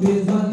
Wir 0.00 0.24
waren 0.28 0.47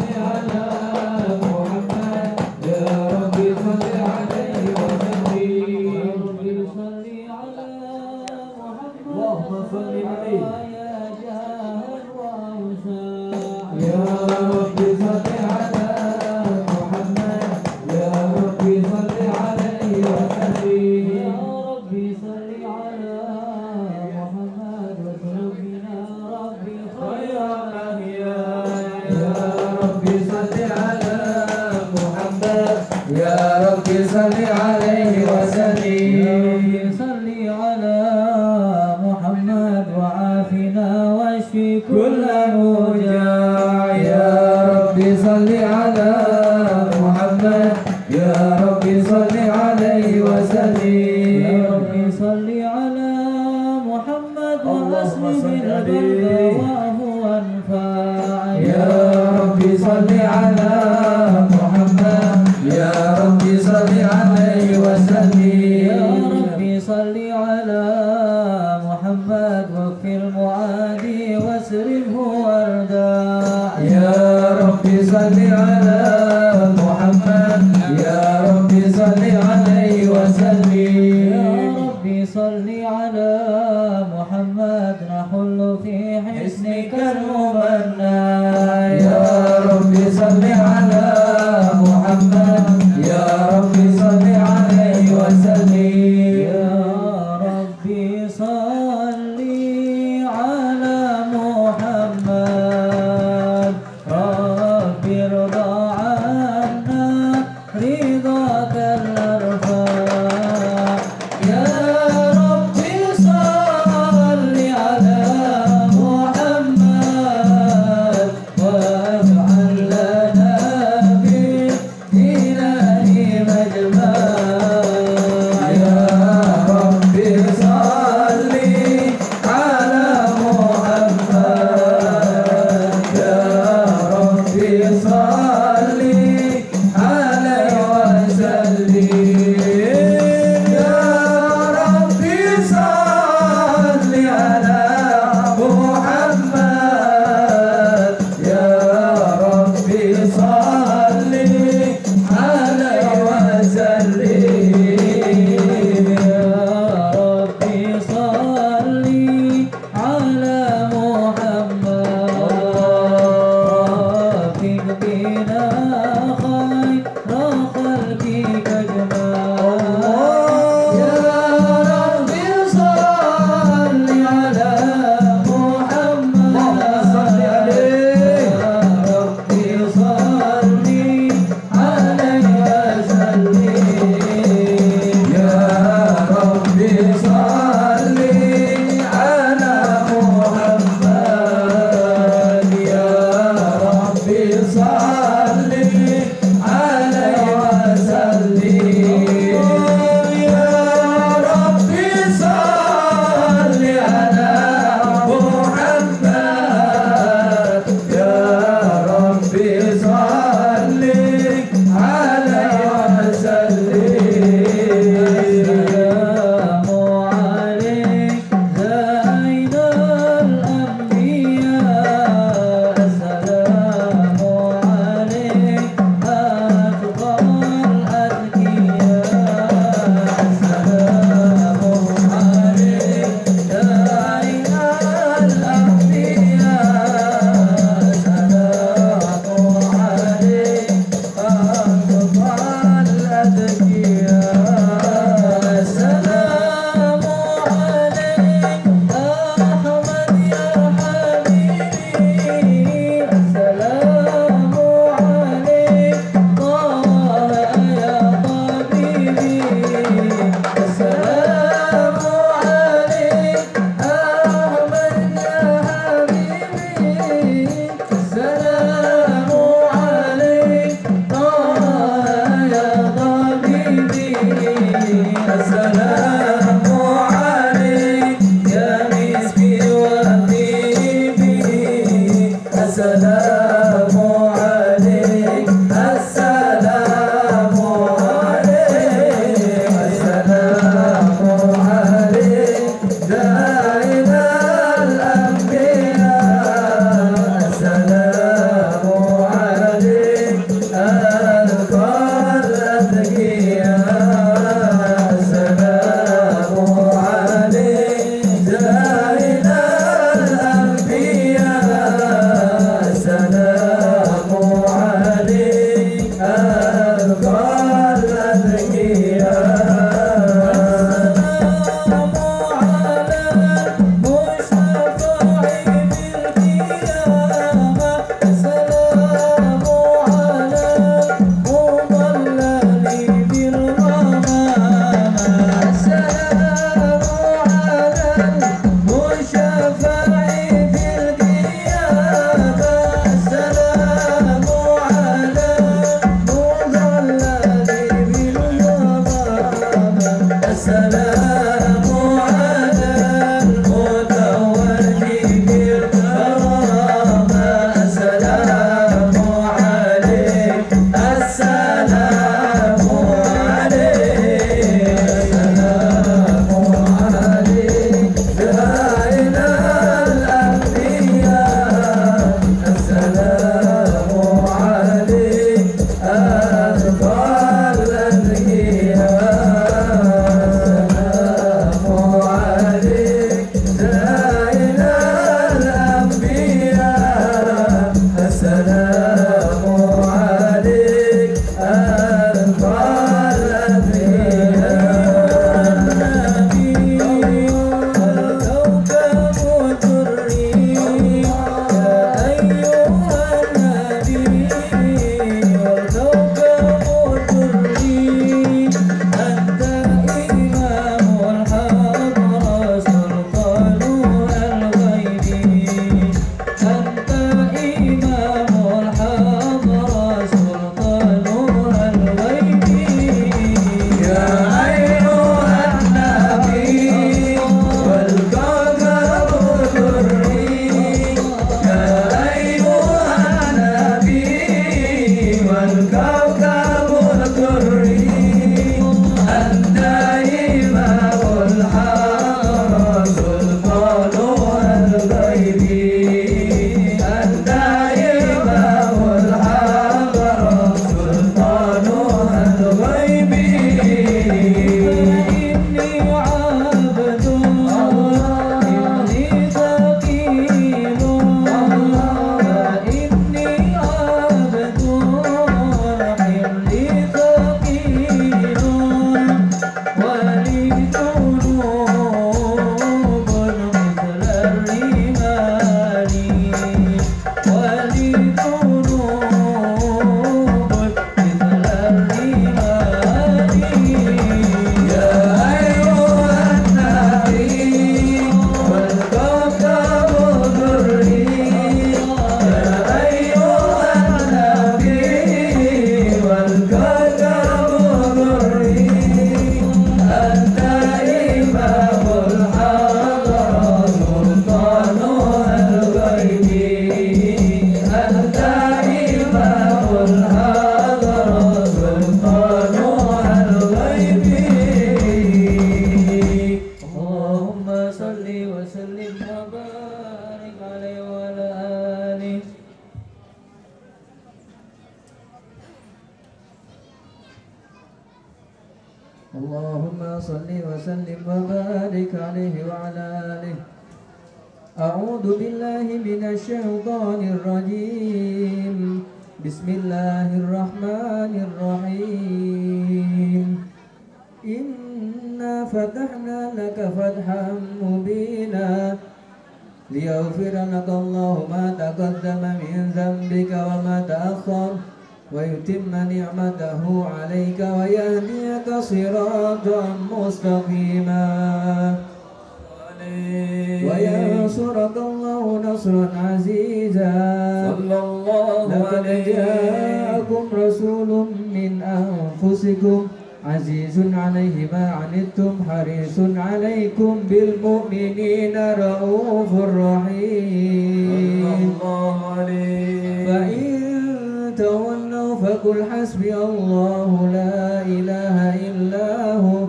تولوا 584.78 585.56
فقل 585.56 586.04
حسبي 586.12 586.56
الله 586.56 587.50
لا 587.54 588.02
إله 588.02 588.76
إلا 588.88 589.54
هو. 589.54 589.88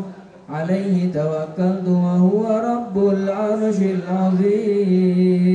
عليه 0.51 1.13
توكلت 1.13 1.89
وهو 1.89 2.43
رب 2.73 2.97
العرش 3.09 3.79
العظيم. 3.97 5.47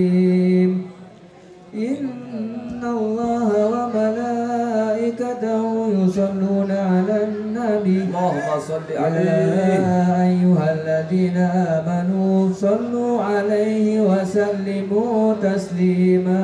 إن 1.75 2.83
الله 2.83 3.49
وملائكته 3.73 5.63
يصلون 5.99 6.71
على 6.71 7.23
النبي. 7.23 7.97
اللهم 8.03 8.49
صل 8.67 8.87
يا 8.93 8.99
عليه 8.99 9.85
أيها 10.27 10.67
الذين 10.77 11.37
آمنوا 11.37 12.53
صلوا 12.53 13.23
عليه 13.23 14.01
وسلموا 14.01 15.33
تسليما. 15.41 16.43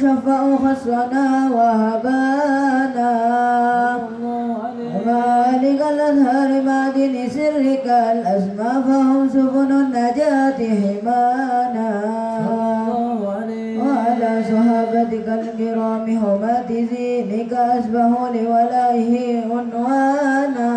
شفعوا 0.00 0.56
خسرنا 0.56 1.26
وهبانا. 1.56 3.12
مالك 5.06 5.80
الأزهار 5.92 6.50
ما 6.62 6.90
دين 6.94 7.30
سرك 7.30 7.86
الأسماء 7.86 8.82
فهم 8.86 9.28
سفن 9.28 9.70
النجاة 9.72 10.58
حمانا. 10.80 11.90
وعلى 13.86 14.32
صحابتك 14.50 15.28
الكرام 15.40 16.06
هما 16.22 16.62
تزينك 16.68 17.52
أسبه 17.52 18.12
لولائه 18.34 19.14
عنوانا. 19.50 20.72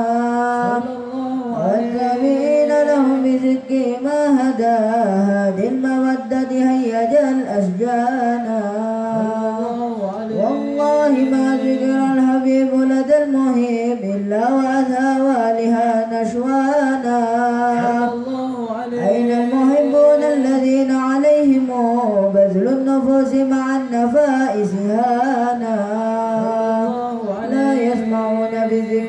والتابعين 1.60 2.72
لهم 2.88 3.24
بزكي 3.24 3.86
ما 4.04 4.22
هداها 4.40 5.54
المودة 5.68 6.52
هيج 6.52 7.14
الأشجانا. 7.34 8.60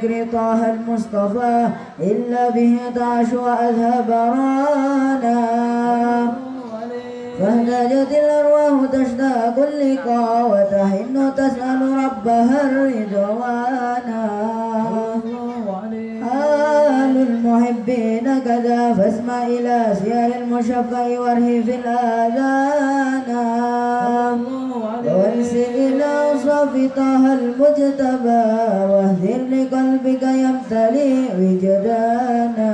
بذكر 0.03 0.33
طه 0.33 0.71
المصطفى 0.71 1.69
إلا 2.01 2.51
به 2.51 2.79
تعش 2.95 3.33
وأذهب 3.33 4.11
رانا. 4.11 5.41
فاهتجت 7.41 8.11
الأرواح 8.11 8.91
تشتاق 8.93 9.69
اللقاء 9.69 10.51
وتحن 10.51 11.33
تسأل 11.37 11.81
ربها 12.05 12.61
الرضوانا 12.71 14.27
المحبين 17.51 18.39
كذا 18.45 18.89
واسمع 18.99 19.47
إلى 19.47 19.87
سير 20.03 20.31
المشفع 20.43 21.21
وارهي 21.21 21.63
في 21.63 21.75
الآذان. 21.75 23.29
وانسب 25.05 25.71
إلى 25.75 26.05
أوصاف 26.05 26.73
طه 26.97 27.33
المجتبى 27.33 28.45
واهدر 28.91 29.41
لقلبك 29.51 30.23
يمتلي 30.23 31.13
وجدانا. 31.39 32.71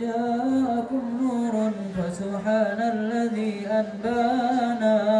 جاءكم 0.00 1.02
نور 1.22 1.54
فسبحان 1.96 2.80
الذي 2.94 3.66
أنبانا. 3.66 5.17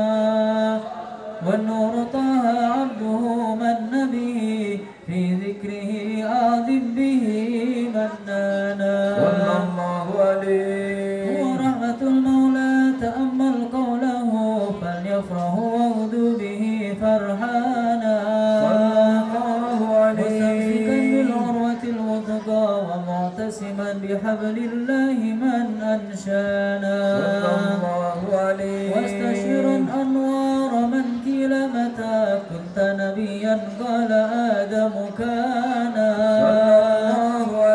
وهب 24.28 24.44
لله 24.44 25.18
من 25.44 25.66
أنشانا 25.82 26.96
صلى 27.18 27.50
الله 27.74 28.40
عليه 28.40 28.90
واستشر 28.96 29.66
أنوار 30.02 30.72
من 30.86 31.04
كيل 31.24 31.52
متى 31.68 32.38
كنت 32.50 32.76
نبيا 33.00 33.60
قال 33.80 34.12
آدم 34.60 34.92
كان 35.18 35.96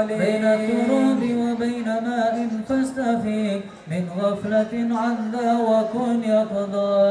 بين 0.08 0.46
التراب 0.46 1.22
وبين 1.44 1.86
ماء 1.86 2.48
فاستفيق 2.70 3.62
من 3.92 4.04
غفلة 4.20 4.74
عن 5.02 5.16
ذا 5.34 5.54
وكن 5.70 6.24
يقضى 6.24 7.03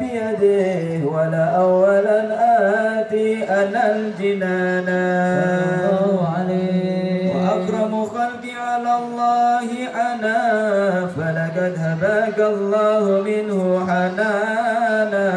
بيده 0.00 1.06
ولا 1.06 1.44
أولا 1.44 2.20
آتي 3.00 3.44
أنا 3.44 3.82
الجنان. 3.96 4.88
وأكرم 7.34 7.92
خلقي 8.04 8.52
على 8.68 8.92
الله 9.02 9.68
أنا 10.12 10.40
فلقد 11.16 11.74
هباك 11.78 12.38
الله 12.38 13.04
منه 13.28 13.60
حنانا. 13.88 15.28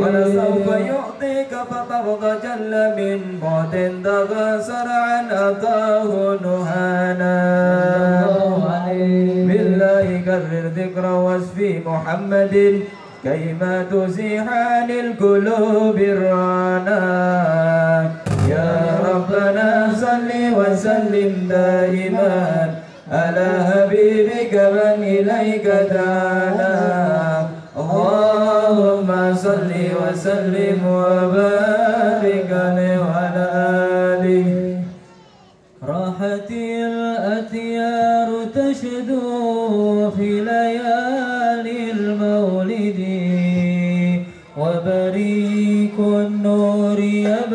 ولسوف 0.00 0.66
يعطيك 0.66 1.52
فترضى 1.70 2.32
جل 2.44 2.72
من 2.98 3.20
بعد 3.42 3.74
تغسر 4.04 4.88
عن 4.88 5.24
أطاه 5.30 6.38
نهانا. 6.42 7.65
كرر 10.36 10.66
ذكر 10.76 11.06
وصف 11.12 11.58
محمد 11.86 12.80
كيما 13.24 13.84
تزيح 13.90 14.44
عن 14.48 14.90
القلوب 14.90 15.96
الرعنا 15.98 17.00
يا 18.48 18.98
ربنا 19.12 19.88
صل 20.00 20.30
وسلم 20.58 21.48
دائما 21.48 22.74
على 23.12 23.48
حبيبك 23.68 24.54
من 24.54 25.02
إليك 25.02 25.66
تعالى 25.90 26.76
اللهم 27.76 29.34
صل 29.36 29.72
وسلم 30.00 30.80
وبارك 30.86 32.50
عليه 32.50 32.85
النور 45.98 46.98
يا 47.00 47.45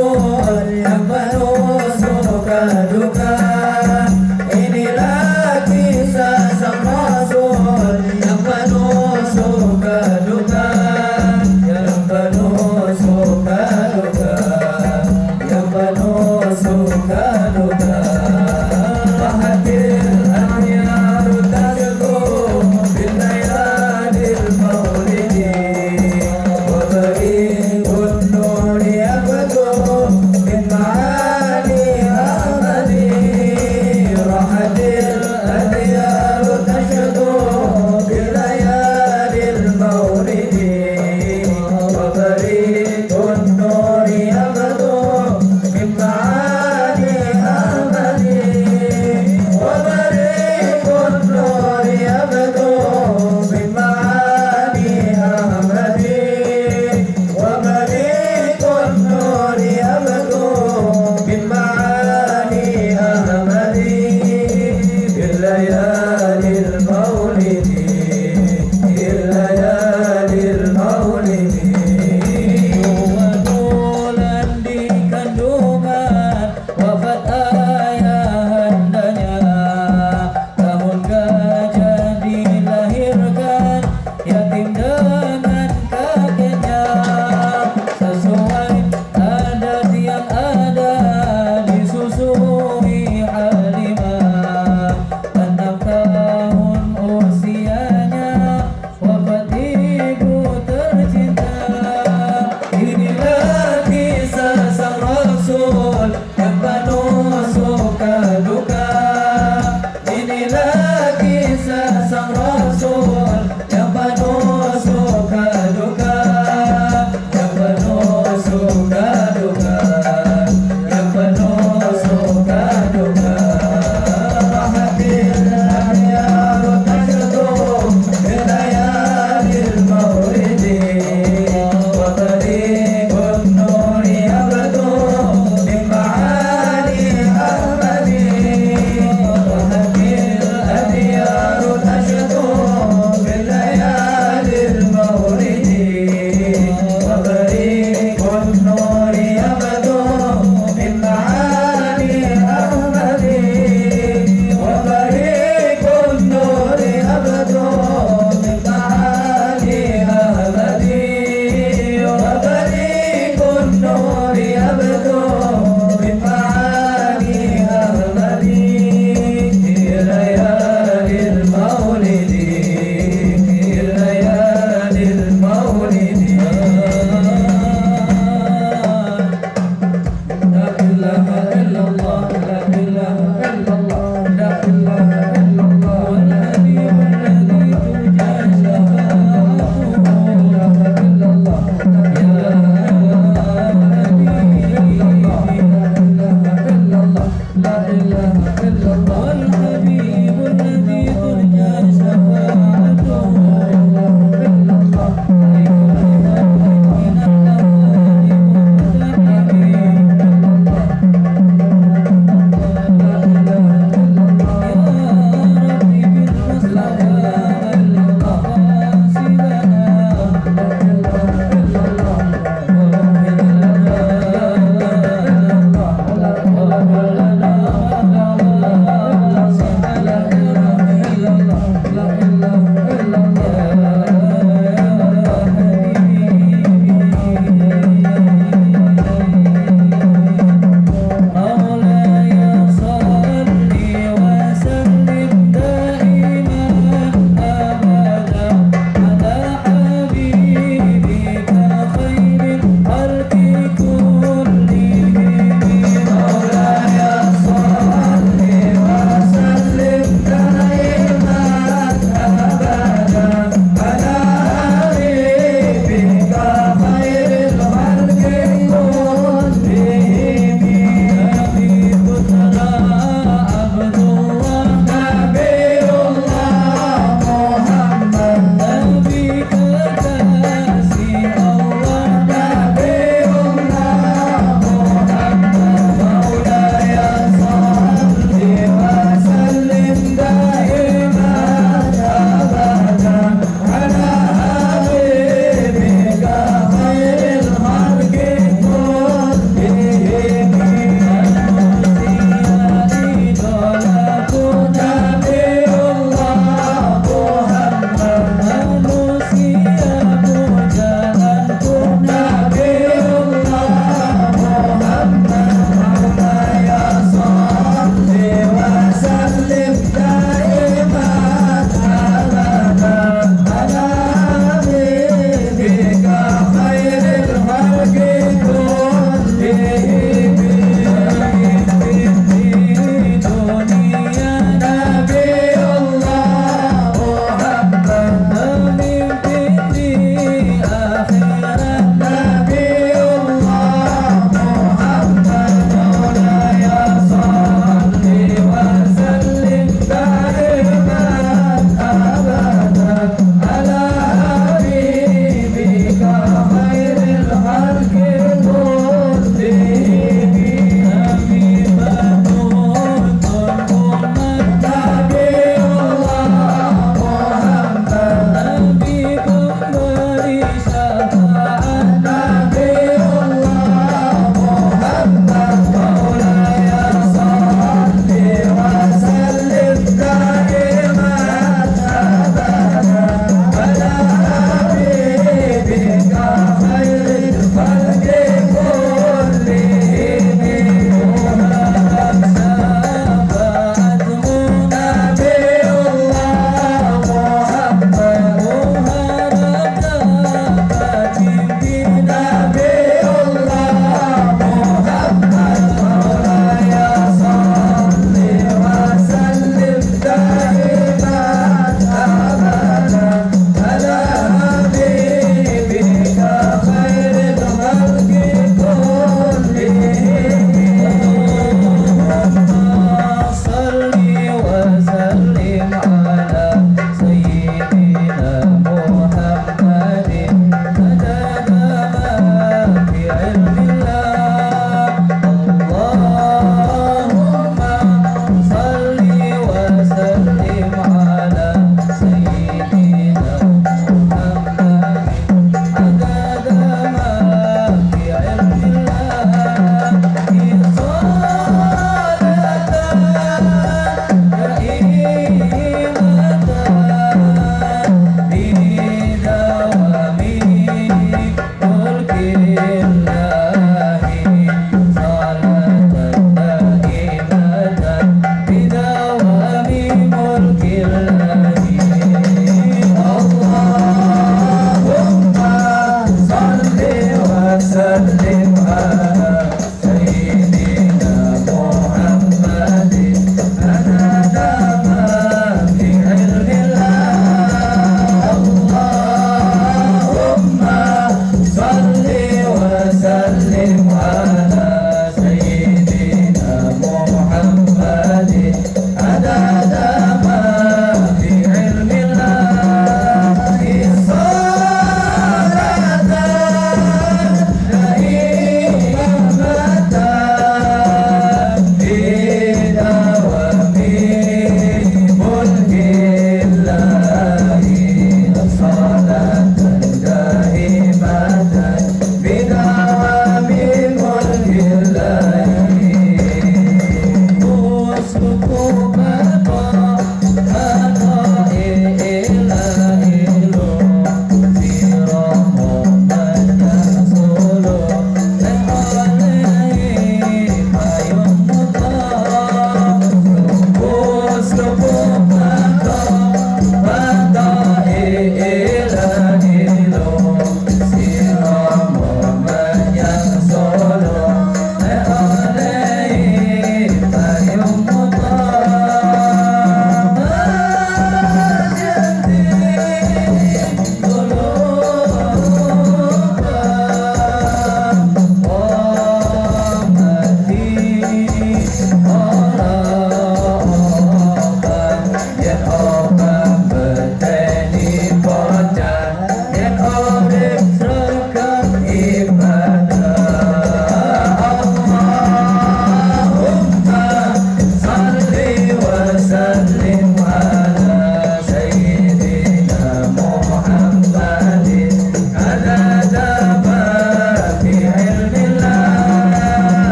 so, 0.00 0.08
al-amaro 0.48 1.52
so, 2.00 2.40
ka 2.46 3.49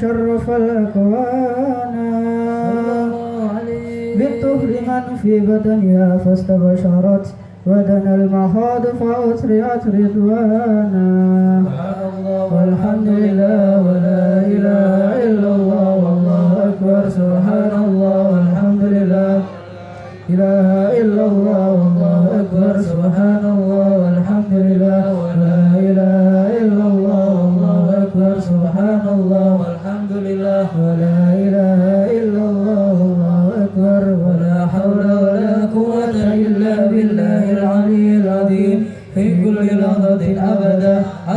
شرف 0.00 0.50
الأكوان 0.50 1.94
بالطفل 4.18 4.68
من 4.86 5.16
في 5.22 5.40
بدنها 5.40 6.16
فاستبشرت 6.16 7.34
ودنا 7.66 8.14
المخاض 8.14 8.86
فأسرعت 8.86 9.86
رضوانا 9.86 11.64
والحمد 12.52 13.08
لله 13.08 13.80
ولا 13.86 14.46
إله 14.54 15.24
إلا 15.26 15.50
الله 15.56 15.88
والله 16.04 16.68
أكبر 16.68 17.08
سبحان 17.08 17.84
الله 17.88 18.32
والحمد 18.32 18.82
لله. 18.82 19.42
إله 20.30 21.00
إلا 21.00 21.24
الله 21.26 21.70
والله 21.72 22.22
أكبر 22.40 22.80
سبحان 22.82 23.44
الله 23.56 23.88
والحمد 23.98 24.52
لله. 24.52 25.19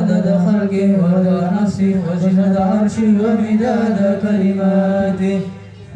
عدد 0.03 0.27
خلقه 0.45 0.87
ورضا 1.01 1.39
نفسه 1.57 1.95
وزنة 2.07 2.55
عرشه 2.59 3.11
ومداد 3.23 3.99
كلماته. 4.23 5.39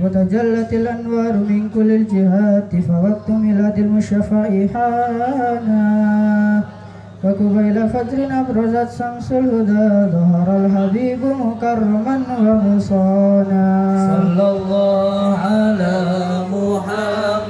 وتجلت 0.01 0.71
الأنوار 0.73 1.33
من 1.49 1.69
كل 1.75 1.89
الجهات 1.91 2.71
فوقت 2.87 3.27
ميلاد 3.29 3.77
المشفى 3.77 4.69
حانا. 4.73 5.85
فقبيل 7.23 7.77
فجر 7.93 8.19
أبرزت 8.39 8.89
شمس 8.99 9.27
الهدى 9.31 9.87
ظهر 10.15 10.47
الحبيب 10.61 11.21
مكرما 11.45 12.17
ومصانا. 12.45 13.67
صلى 14.13 14.45
الله 14.55 15.37
على 15.51 15.95
محمد 16.53 17.46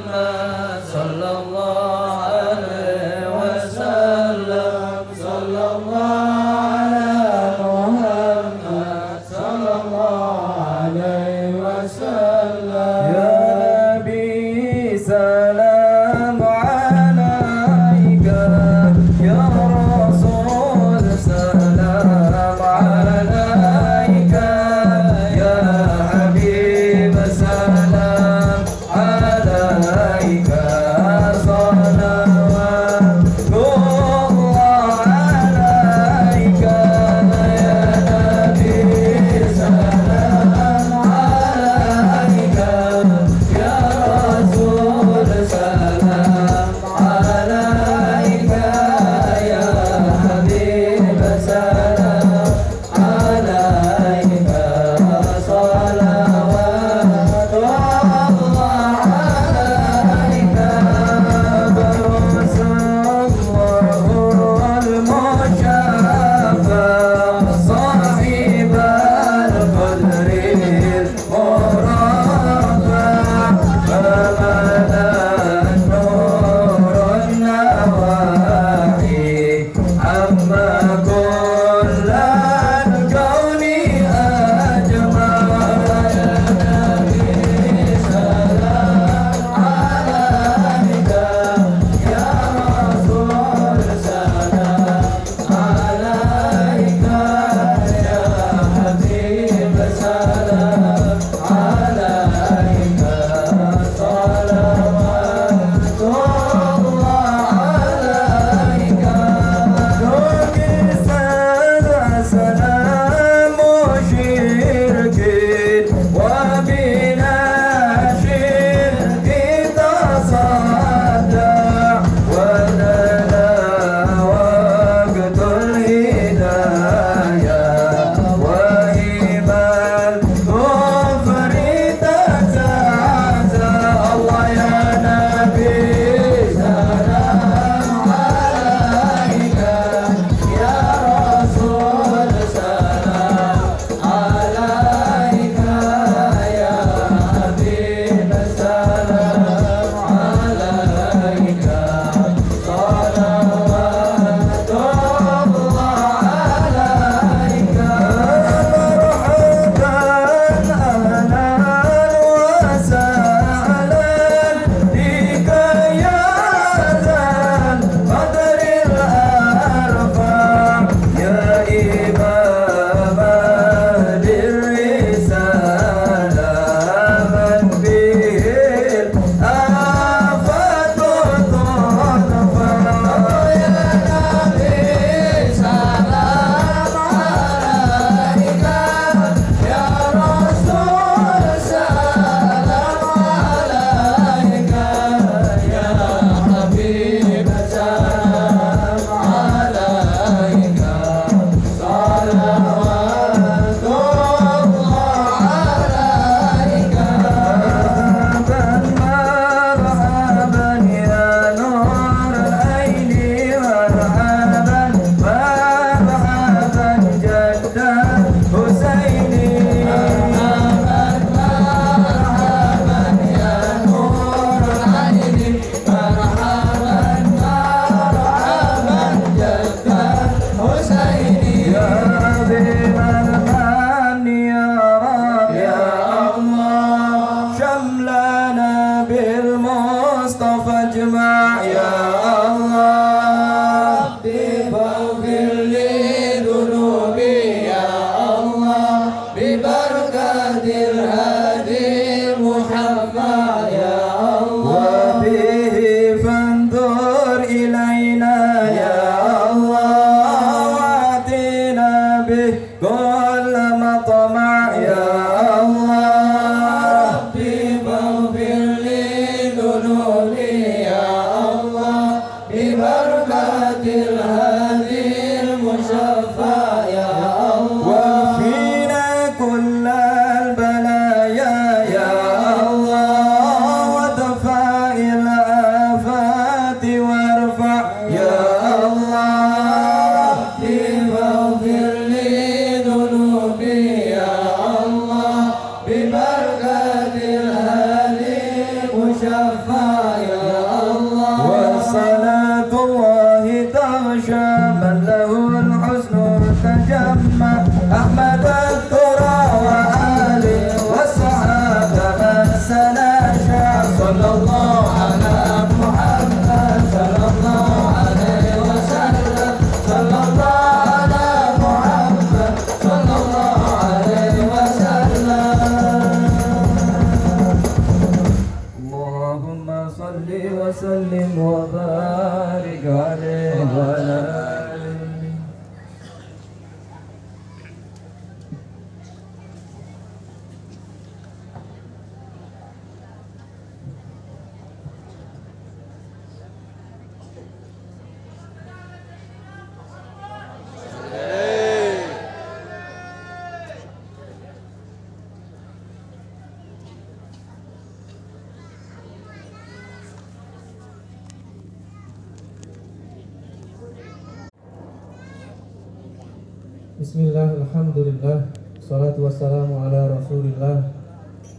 Alhamdulillah 367.98 368.54
Salatu 368.78 369.26
wassalamu 369.26 369.82
ala 369.82 370.06
rasulillah 370.06 370.86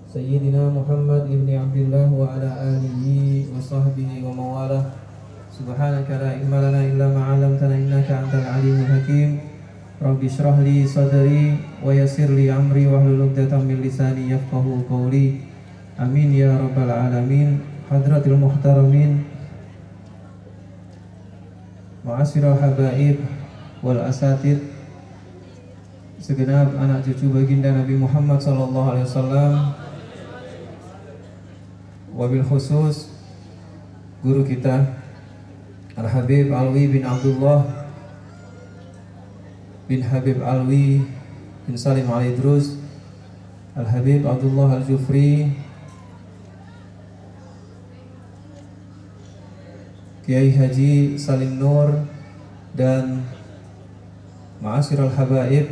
Sayyidina 0.06 0.70
Muhammad 0.70 1.26
ibni 1.26 1.58
Abdullah 1.58 2.06
wa 2.06 2.30
ala 2.30 2.78
alihi 2.78 3.50
wa 3.50 3.58
sahbihi 3.58 4.22
wa 4.22 4.30
mawalah. 4.30 4.86
Subhanaka 5.50 6.14
la 6.22 6.38
ilma 6.38 6.62
lana 6.62 6.86
illa 6.86 7.10
ma'alamtana 7.10 7.74
innaka 7.74 8.22
antal 8.22 8.46
alimul 8.54 8.86
hakim. 8.86 9.42
Rabbi 9.98 10.30
syrah 10.30 10.62
li 10.62 10.86
sadri 10.86 11.58
wa 11.82 11.90
yassir 11.90 12.30
li 12.30 12.46
amri 12.46 12.86
wa 12.86 13.02
hlul 13.02 13.34
uqdatan 13.34 13.66
min 13.66 13.82
lisani 13.82 14.30
yafqahu 14.30 14.86
qawli. 14.86 15.42
Amin 15.98 16.38
ya 16.38 16.54
rabbal 16.54 16.86
alamin. 16.86 17.66
Hadratil 17.90 18.38
muhtaramin. 18.38 19.26
Ma'asyiral 22.06 22.62
habaib 22.62 23.26
wal 23.82 24.06
asatid 24.06 24.77
segenap 26.18 26.74
anak 26.74 27.06
cucu 27.06 27.30
baginda 27.30 27.70
Nabi 27.70 27.94
Muhammad 27.94 28.42
sallallahu 28.42 28.88
alaihi 28.90 29.06
wasallam. 29.06 29.52
Wabil 32.18 32.42
khusus 32.42 33.14
guru 34.26 34.42
kita 34.42 34.98
Al 35.94 36.10
Habib 36.10 36.50
Alwi 36.50 36.90
bin 36.90 37.06
Abdullah 37.06 37.62
bin 39.86 40.02
Habib 40.02 40.42
Alwi 40.42 41.06
bin 41.62 41.74
Salim 41.78 42.10
Al 42.10 42.26
Idrus 42.26 42.74
Al 43.78 43.86
Habib 43.86 44.26
Abdullah 44.26 44.82
Al 44.82 44.82
Jufri 44.82 45.54
Kiai 50.26 50.50
Haji 50.50 51.14
Salim 51.14 51.62
Nur 51.62 52.02
dan 52.74 53.22
Ma'asyiral 54.58 55.14
Habaib 55.14 55.70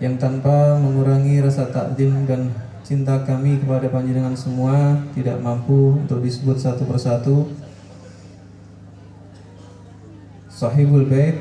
yang 0.00 0.16
tanpa 0.16 0.80
mengurangi 0.80 1.44
rasa 1.44 1.68
takdim 1.68 2.24
dan 2.24 2.48
cinta 2.80 3.20
kami 3.22 3.60
kepada 3.60 3.92
panjenengan 3.92 4.32
semua 4.32 4.96
tidak 5.12 5.36
mampu 5.44 6.00
untuk 6.00 6.24
disebut 6.24 6.56
satu 6.56 6.88
persatu. 6.88 7.36
Sahibul 10.48 11.08
Bait 11.08 11.40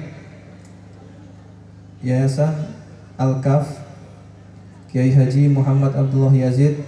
Yayasan 2.00 2.72
Al-Kaf 3.20 3.68
Kiai 4.88 5.12
Haji 5.12 5.52
Muhammad 5.52 5.92
Abdullah 5.92 6.32
Yazid 6.32 6.80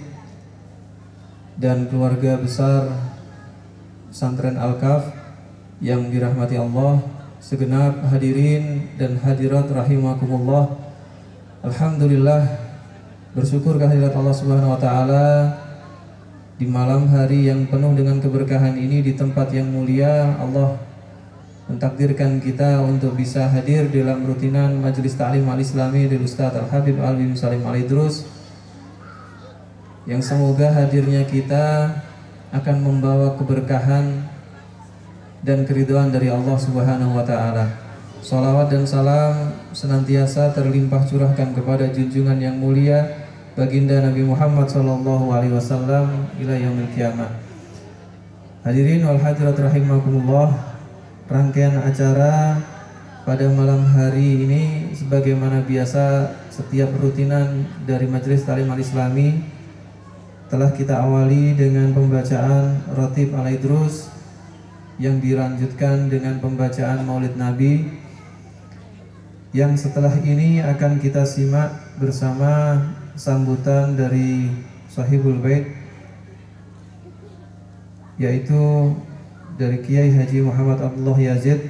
dan 1.60 1.92
keluarga 1.92 2.40
besar 2.40 2.88
Santren 4.08 4.56
Al-Kaf 4.56 5.12
yang 5.78 6.08
dirahmati 6.08 6.56
Allah 6.56 7.04
segenap 7.38 8.00
hadirin 8.08 8.90
dan 8.96 9.20
hadirat 9.22 9.68
rahimakumullah 9.68 10.81
Alhamdulillah 11.62 12.58
bersyukur 13.38 13.78
kehadirat 13.78 14.10
Allah 14.18 14.34
Subhanahu 14.34 14.74
wa 14.74 14.80
taala 14.82 15.26
di 16.58 16.66
malam 16.66 17.06
hari 17.06 17.46
yang 17.46 17.70
penuh 17.70 17.94
dengan 17.94 18.18
keberkahan 18.18 18.74
ini 18.74 18.98
di 18.98 19.14
tempat 19.14 19.54
yang 19.54 19.70
mulia 19.70 20.42
Allah 20.42 20.74
mentakdirkan 21.70 22.42
kita 22.42 22.82
untuk 22.82 23.14
bisa 23.14 23.46
hadir 23.46 23.86
dalam 23.94 24.26
rutinan 24.26 24.74
Majelis 24.82 25.14
Ta'lim 25.14 25.46
Al-Islami 25.46 26.10
dari 26.10 26.26
Ustaz 26.26 26.50
Al-Habib 26.50 26.98
Al-Bim 26.98 27.38
Salim 27.38 27.62
Al-Idrus 27.62 28.26
yang 30.10 30.18
semoga 30.18 30.66
hadirnya 30.66 31.22
kita 31.30 31.94
akan 32.50 32.76
membawa 32.82 33.38
keberkahan 33.38 34.26
dan 35.46 35.62
keriduan 35.62 36.10
dari 36.10 36.26
Allah 36.26 36.58
Subhanahu 36.58 37.14
wa 37.14 37.22
taala. 37.22 37.81
Salawat 38.22 38.70
dan 38.70 38.86
salam 38.86 39.50
senantiasa 39.74 40.54
terlimpah 40.54 41.02
curahkan 41.10 41.58
kepada 41.58 41.90
junjungan 41.90 42.38
yang 42.38 42.54
mulia 42.54 43.26
baginda 43.58 43.98
Nabi 43.98 44.22
Muhammad 44.22 44.70
sallallahu 44.70 45.34
alaihi 45.34 45.50
wasallam 45.50 46.30
ila 46.38 46.54
yaumil 46.54 46.86
kiamah. 46.94 47.34
Hadirin 48.62 49.02
wal 49.02 49.18
hadirat 49.18 49.58
rahimakumullah, 49.58 50.54
rangkaian 51.26 51.74
acara 51.82 52.62
pada 53.26 53.50
malam 53.50 53.82
hari 53.90 54.46
ini 54.46 54.94
sebagaimana 54.94 55.66
biasa 55.66 56.30
setiap 56.46 56.94
rutinan 57.02 57.66
dari 57.82 58.06
Majelis 58.06 58.46
Talim 58.46 58.70
Al-Islami 58.70 59.42
telah 60.46 60.70
kita 60.70 61.02
awali 61.02 61.58
dengan 61.58 61.90
pembacaan 61.90 62.86
Ratib 62.94 63.34
Al-Idrus 63.34 64.14
yang 65.02 65.18
dilanjutkan 65.18 66.06
dengan 66.06 66.38
pembacaan 66.38 67.02
Maulid 67.02 67.34
Nabi 67.34 67.98
yang 69.52 69.76
setelah 69.76 70.16
ini 70.24 70.64
akan 70.64 70.96
kita 70.96 71.28
simak 71.28 71.76
bersama 72.00 72.80
sambutan 73.12 73.92
dari 73.92 74.48
Sahibul 74.88 75.36
Bait 75.44 75.68
yaitu 78.16 78.96
dari 79.60 79.84
Kiai 79.84 80.08
Haji 80.08 80.40
Muhammad 80.40 80.80
Abdullah 80.80 81.20
Yazid 81.20 81.68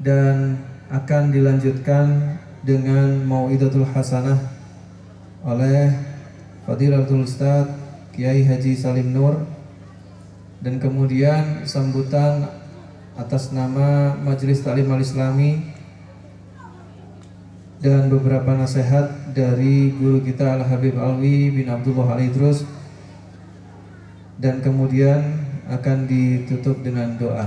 dan 0.00 0.56
akan 0.88 1.28
dilanjutkan 1.28 2.40
dengan 2.64 3.28
Mau'idatul 3.28 3.84
Hasanah 3.84 4.40
oleh 5.44 5.92
Fadilatul 6.64 7.28
Ustaz 7.28 7.68
Kiai 8.16 8.48
Haji 8.48 8.72
Salim 8.72 9.12
Nur 9.12 9.44
dan 10.64 10.80
kemudian 10.80 11.68
sambutan 11.68 12.48
atas 13.12 13.52
nama 13.52 14.16
Majelis 14.16 14.64
Taklim 14.64 14.88
Al-Islami 14.88 15.67
dan 17.78 18.10
beberapa 18.10 18.58
nasihat 18.58 19.30
dari 19.30 19.94
guru 19.94 20.18
kita 20.18 20.58
Al 20.58 20.66
Habib 20.66 20.98
Alwi 20.98 21.54
bin 21.54 21.70
Abdullah 21.70 22.18
Al 22.18 22.26
Idrus 22.26 22.66
dan 24.38 24.58
kemudian 24.58 25.46
akan 25.70 26.10
ditutup 26.10 26.82
dengan 26.82 27.14
doa. 27.14 27.46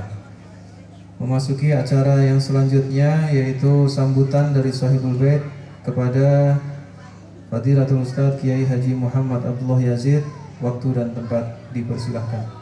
Memasuki 1.19 1.75
acara 1.75 2.23
yang 2.23 2.39
selanjutnya 2.39 3.29
yaitu 3.29 3.86
sambutan 3.91 4.55
dari 4.55 4.71
Sahibul 4.71 5.19
Bait 5.19 5.43
kepada 5.84 6.57
Fadilatul 7.51 8.07
Ustadz 8.07 8.39
Kiai 8.39 8.63
Haji 8.63 8.95
Muhammad 8.95 9.43
Abdullah 9.43 9.84
Yazid 9.84 10.23
waktu 10.63 10.95
dan 10.95 11.11
tempat 11.11 11.59
dipersilahkan. 11.75 12.61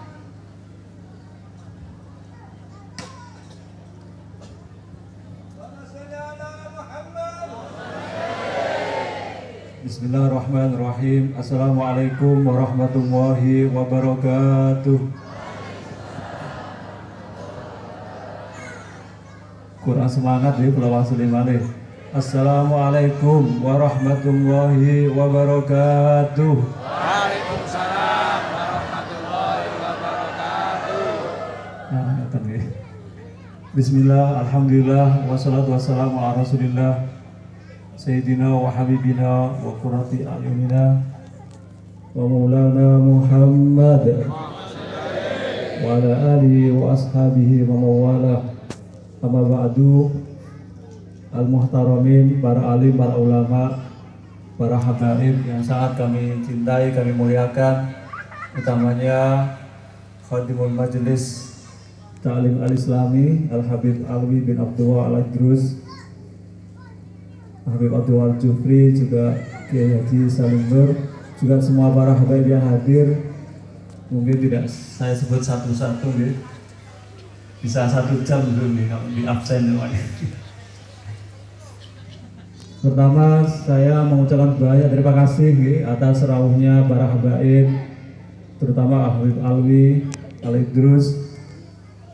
Bismillahirrahmanirrahim. 9.90 11.34
Assalamualaikum 11.34 12.46
warahmatullahi 12.46 13.66
wabarakatuh. 13.74 15.02
Kurang 19.82 20.06
semangat 20.06 20.62
ya 20.62 20.70
Pulau 20.70 20.94
Sulimane 21.02 21.66
Assalamualaikum 22.14 23.66
warahmatullahi 23.66 25.10
wabarakatuh. 25.10 26.54
Waalaikumsalam 26.54 28.42
warahmatullahi 28.46 29.74
wabarakatuh. 29.74 31.18
Nah, 31.90 32.30
Bismillah, 33.74 34.46
Alhamdulillah, 34.46 35.26
wassalatu 35.26 35.74
wassalamu 35.74 36.22
ala 36.22 36.46
rasulillah 36.46 37.19
سيدنا 37.99 38.49
وحبيبنا 38.55 39.31
وقرة 39.65 40.11
أعيننا 40.27 40.85
ومولانا 42.17 42.89
محمد 42.99 44.05
وعلى 45.85 46.13
آله 46.35 46.57
وأصحابه 46.73 47.51
ومن 47.69 47.93
والاه 48.05 48.43
أما 49.25 49.43
بعد 49.43 49.79
Al-Muhtaramin, 51.35 52.39
para 52.39 52.79
alim, 52.79 52.95
para 52.95 53.19
ulama, 53.19 53.91
para 54.55 54.79
habaib 54.79 55.43
yang 55.43 55.59
sangat 55.67 55.99
kami 55.99 56.39
cintai, 56.47 56.95
kami 56.95 57.11
muliakan 57.11 57.91
utamanya 58.55 59.51
Khadimul 60.31 60.71
Majelis 60.71 61.51
Ta'lim 62.23 62.63
Al-Islami 62.63 63.51
Al-Habib 63.51 64.07
Alwi 64.07 64.47
bin 64.47 64.63
Abdullah 64.63 65.11
Al-Idrus 65.11 65.75
Habib 67.68 67.92
Abdul 67.92 68.40
Jufri, 68.40 68.96
juga 68.96 69.36
Kiai 69.68 70.00
Haji 70.00 70.30
Salim 70.32 70.68
Nur, 70.72 70.96
juga 71.40 71.56
semua 71.60 71.92
para 71.92 72.16
habaib 72.16 72.48
yang 72.48 72.64
hadir. 72.64 73.32
Mungkin 74.10 74.38
tidak 74.42 74.66
saya 74.70 75.14
sebut 75.14 75.44
satu-satu 75.44 76.10
nih. 76.18 76.34
Bisa 77.60 77.86
satu 77.86 78.24
jam 78.24 78.42
dulu 78.42 78.74
nih 78.74 78.88
kalau 78.88 79.08
di 79.12 79.22
absen 79.28 79.70
semuanya. 79.70 80.02
Pertama 82.80 83.44
saya 83.44 84.08
mengucapkan 84.08 84.56
banyak 84.56 84.88
terima 84.88 85.12
kasih 85.12 85.52
nih, 85.52 85.78
atas 85.84 86.24
rawuhnya 86.24 86.88
para 86.88 87.12
habaib, 87.12 87.68
terutama 88.56 89.12
Habib 89.12 89.36
Alwi, 89.44 90.08
Ali 90.40 90.64
Idrus, 90.64 91.12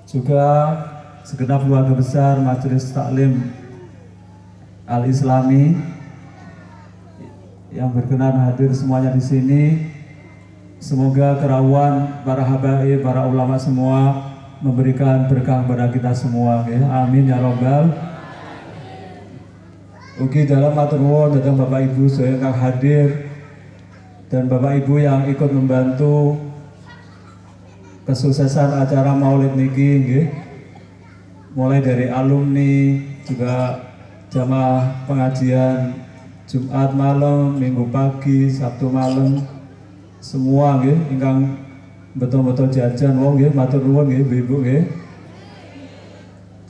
juga 0.09 0.73
segenap 1.21 1.69
keluarga 1.69 1.93
besar 1.93 2.41
Majelis 2.41 2.89
Taklim 2.89 3.64
Al-Islami 4.85 5.73
yang 7.73 7.89
berkenan 7.89 8.37
hadir 8.45 8.69
semuanya 8.69 9.09
di 9.11 9.21
sini. 9.21 9.63
Semoga 10.77 11.41
kerawan 11.41 12.21
para 12.21 12.45
habaib, 12.45 13.01
para 13.01 13.25
ulama 13.25 13.57
semua 13.57 14.29
memberikan 14.61 15.25
berkah 15.25 15.65
kepada 15.65 15.89
kita 15.89 16.13
semua. 16.13 16.61
Ya. 16.69 16.85
Amin 17.01 17.25
ya 17.25 17.41
robbal. 17.41 17.91
Oke 20.15 20.47
dalam 20.47 20.71
matur 20.71 21.01
nuwun 21.01 21.35
datang 21.35 21.59
Bapak 21.59 21.91
Ibu 21.91 22.07
saya 22.07 22.39
yang 22.39 22.55
hadir 22.55 23.27
dan 24.31 24.47
Bapak 24.47 24.85
Ibu 24.85 25.03
yang 25.03 25.27
ikut 25.27 25.51
membantu 25.51 26.39
kesuksesan 28.07 28.79
acara 28.79 29.11
Maulid 29.11 29.59
niki 29.59 30.31
Mulai 31.51 31.83
dari 31.83 32.07
alumni 32.07 32.95
juga 33.27 33.84
jamaah 34.35 35.07
pengajian 35.07 35.95
Jumat 36.43 36.91
malam, 36.91 37.55
Minggu 37.55 37.87
pagi, 37.87 38.51
Sabtu 38.51 38.91
malam 38.91 39.39
semua 40.19 40.83
nggih 40.83 41.15
ingkang 41.15 41.55
betul-betul 42.19 42.67
jajan 42.67 43.15
wong 43.15 43.39
nggih 43.39 43.55
matur 43.55 43.79
nuwun 43.79 44.11
nggih 44.11 44.27
Ibu 44.27 44.55
nggih. 44.59 44.83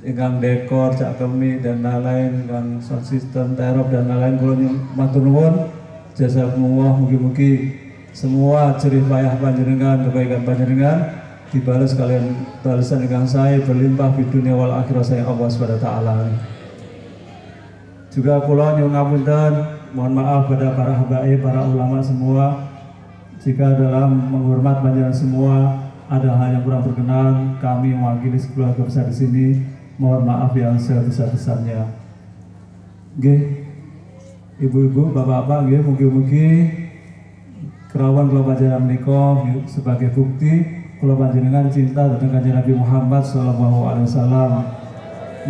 Ingkang 0.06 0.38
dekor, 0.38 0.94
cak 0.94 1.18
kemi 1.18 1.58
dan 1.66 1.82
lain-lain 1.82 2.46
ingkang 2.46 2.78
sound 2.86 3.02
system, 3.02 3.58
terop 3.58 3.90
dan 3.90 4.14
lain-lain 4.14 4.38
kula 4.38 4.56
matur 4.94 5.26
nuwun 5.26 5.74
jazakumullah 6.14 7.02
mugi-mugi 7.02 7.82
semua 8.14 8.78
jerih 8.78 9.04
payah 9.10 9.36
panjenengan 9.42 10.06
kebaikan 10.08 10.46
panjenengan 10.48 10.98
dibalas 11.50 11.98
kalian 11.98 12.46
balasan 12.62 13.10
ingkang 13.10 13.26
saya 13.26 13.60
berlimpah 13.66 14.14
di 14.14 14.24
dunia 14.30 14.54
wal 14.54 14.72
akhirat 14.72 15.04
saya 15.04 15.26
Allah 15.26 15.50
taala. 15.82 16.55
Juga 18.16 18.40
kula 18.48 18.80
nyuwun 18.80 18.96
ngapunten, 18.96 19.54
mohon 19.92 20.16
maaf 20.16 20.48
pada 20.48 20.72
para 20.72 20.96
habaib, 20.96 21.44
para 21.44 21.68
ulama 21.68 22.00
semua 22.00 22.64
jika 23.44 23.76
dalam 23.76 24.32
menghormat 24.32 24.82
panjenengan 24.82 25.14
semua 25.14 25.54
ada 26.08 26.34
hal 26.34 26.56
yang 26.56 26.64
kurang 26.66 26.82
berkenan, 26.82 27.34
kami 27.62 27.94
mewakili 27.94 28.40
keluarga 28.56 28.82
besar 28.88 29.06
di 29.06 29.16
sini 29.20 29.48
mohon 30.02 30.26
maaf 30.26 30.56
yang 30.56 30.80
sebesar-besarnya. 30.80 31.92
Nggih. 33.20 33.68
Ibu-ibu, 34.56 35.12
bapak-bapak 35.12 35.68
nggih 35.68 35.82
mugi-mugi 35.84 36.48
kerawan 37.92 38.32
kula 38.32 38.48
panjenengan 38.48 38.88
menika 38.88 39.24
sebagai 39.68 40.16
bukti 40.16 40.64
kula 41.04 41.20
panjenengan 41.20 41.68
cinta 41.68 42.08
dhateng 42.08 42.32
Kanjeng 42.32 42.56
Nabi 42.56 42.74
Muhammad 42.74 43.28
sallallahu 43.28 43.80
alaihi 43.92 44.08
wasallam. 44.08 44.52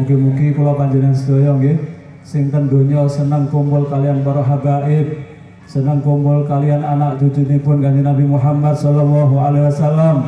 Mugi-mugi 0.01 0.57
kula 0.57 0.74
panjenengan 0.74 1.13
sedaya 1.13 1.53
nggih 1.53 1.94
sing 2.26 2.49
donya 2.49 3.05
senang 3.05 3.45
kumpul 3.53 3.86
kalian 3.86 4.26
para 4.26 4.41
habaib. 4.41 5.21
Senang 5.69 6.01
kumpul 6.01 6.45
kalian 6.49 6.82
anak 6.82 7.21
cucu 7.21 7.45
pun 7.61 7.82
kanjeng 7.82 8.01
Nabi 8.01 8.26
Muhammad 8.26 8.73
sallallahu 8.73 9.38
alaihi 9.38 9.69
wasallam. 9.69 10.26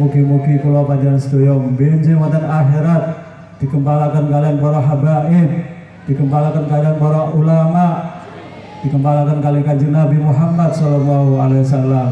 Mugi-mugi 0.00 0.58
kula 0.64 0.82
panjenengan 0.88 1.20
sedaya 1.20 1.54
benjing 1.76 2.16
wonten 2.16 2.40
akhirat. 2.40 3.20
Dikembalakan 3.60 4.32
kalian 4.32 4.56
para 4.58 4.80
habaib. 4.80 5.48
Dikembalakan 6.08 6.64
kalian 6.72 6.96
para 6.96 7.20
ulama. 7.36 7.86
Dikembalakan 8.80 9.38
kalian 9.44 9.64
kanjeng 9.64 9.92
Nabi 9.92 10.16
Muhammad 10.16 10.72
sallallahu 10.72 11.36
alaihi 11.36 11.62
wasallam. 11.68 12.10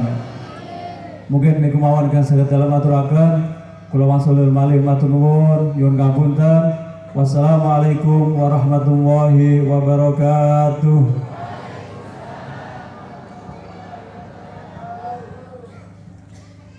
Mungkin 1.32 1.64
niku 1.64 1.80
mawon 1.80 2.12
kan 2.12 2.20
saged 2.20 2.45
dalam 2.53 2.68
aturaken. 2.68 3.57
Kula 3.88 4.05
wangsulul 4.05 4.53
malih 4.53 4.84
matur 4.84 5.09
nuwun 5.09 5.76
nyuwun 5.76 5.97
Wassalamualaikum 7.12 8.40
warahmatullahi 8.40 9.60
wabarakatuh. 9.68 11.00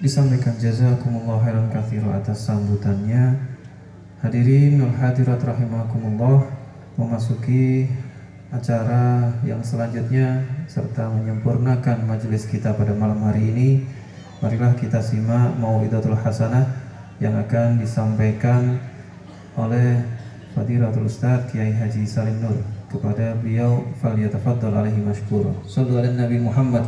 Disampaikan 0.01 0.57
jazakumullah 0.57 1.37
khairan 1.37 1.69
katsiru 1.69 2.09
atas 2.09 2.49
sambutannya. 2.49 3.37
Hadirin 4.25 4.81
wal 4.81 4.97
hadirat 4.97 5.37
rahimakumullah 5.37 6.49
memasuki 6.97 7.93
acara 8.49 9.37
yang 9.45 9.61
selanjutnya 9.61 10.41
serta 10.65 11.13
menyempurnakan 11.13 12.09
majelis 12.09 12.49
kita 12.49 12.73
pada 12.73 12.97
malam 12.97 13.21
hari 13.21 13.53
ini. 13.53 13.69
Marilah 14.41 14.73
kita 14.81 14.97
simak 14.97 15.53
mau'idatul 15.61 16.17
hasanah 16.17 16.65
yang 17.21 17.37
akan 17.37 17.77
disampaikan 17.77 18.81
oleh 19.53 20.12
Fadilatul 20.53 21.09
Ustaz 21.09 21.49
Kiai 21.49 21.73
Haji 21.73 22.05
Salim 22.05 22.37
Nur 22.37 22.61
kepada 22.85 23.33
beliau 23.41 23.89
fal 23.97 24.13
yatafaddal 24.13 24.69
alaihi 24.69 25.01
mashkura. 25.01 25.49
Sallu 25.65 25.97
ala 25.97 26.13
Nabi 26.13 26.37
Muhammad 26.37 26.85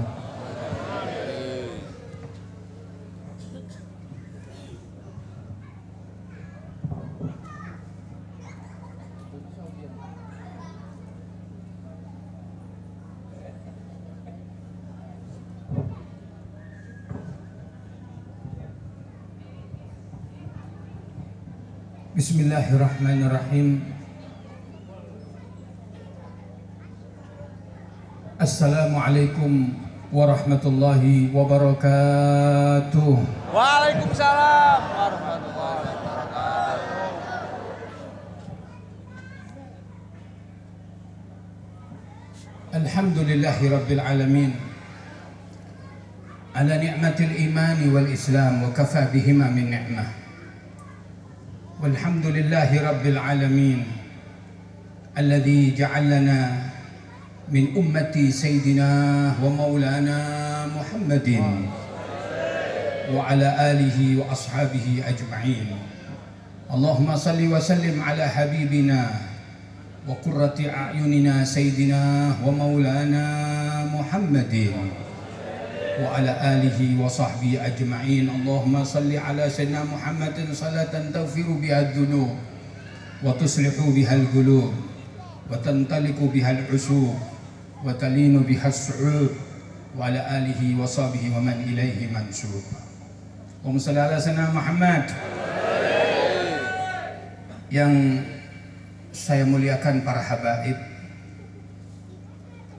Bismillahirrahmanirrahim. 22.25 23.85
Assalamualaikum 28.41 29.77
warahmatullahi 30.09 31.29
wabarakatuh. 31.29 33.13
Waalaikumsalam 33.53 34.79
warahmatullahi 34.97 35.85
wabarakatuh. 35.85 37.13
Alhamdulillahi 42.73 43.69
rabbil 43.69 44.01
alamin. 44.01 44.57
Ala 46.57 46.73
ni'matil 46.81 47.37
iman 47.53 47.77
wal 47.93 48.09
islam 48.09 48.65
wa 48.65 48.73
kafa 48.73 49.13
bihima 49.13 49.45
والحمد 51.75 52.25
لله 52.25 52.71
رب 52.89 53.03
العالمين 53.05 53.83
الذي 55.17 55.75
جعلنا 55.75 56.39
من 57.51 57.63
أمة 57.77 58.15
سيدنا 58.31 58.91
ومولانا 59.43 60.19
محمد 60.71 61.29
وعلى 63.11 63.49
آله 63.71 63.97
وأصحابه 64.19 64.87
أجمعين. 65.03 65.67
اللهم 66.71 67.09
صل 67.15 67.41
وسلم 67.43 67.95
على 68.01 68.23
حبيبنا 68.23 69.01
وقرة 70.07 70.57
أعيننا 70.63 71.43
سيدنا 71.43 72.33
ومولانا 72.39 73.25
محمد. 73.91 74.53
وعلى 75.95 76.31
آله 76.53 76.79
وصحبه 76.99 77.51
أجمعين. 77.65 78.27
اللهم 78.29 78.75
صل 78.83 79.11
على 79.15 79.49
سيدنا 79.49 79.83
محمد 79.87 80.51
صلاة 80.51 80.93
تغفر 81.13 81.47
بها 81.61 81.79
الذنوب 81.79 82.31
وتصلح 83.23 83.75
بها 83.79 84.13
القلوب 84.15 84.73
وتنطلق 85.51 86.19
بها 86.19 86.51
العسوب 86.51 87.15
وتلين 87.85 88.35
بها 88.43 88.67
الصعوب 88.67 89.31
وعلى 89.95 90.19
آله 90.19 90.61
وصحبه 90.81 91.23
ومن 91.31 91.57
إليه 91.71 92.11
منسوب. 92.11 92.63
اللهم 93.63 93.79
صل 93.79 93.97
على 93.97 94.19
سيدنا 94.19 94.51
محمد. 94.51 95.05
Yang 97.71 97.93
saya 99.15 99.47
muliakan 99.47 100.03
para 100.03 100.21
habaib. 100.21 100.77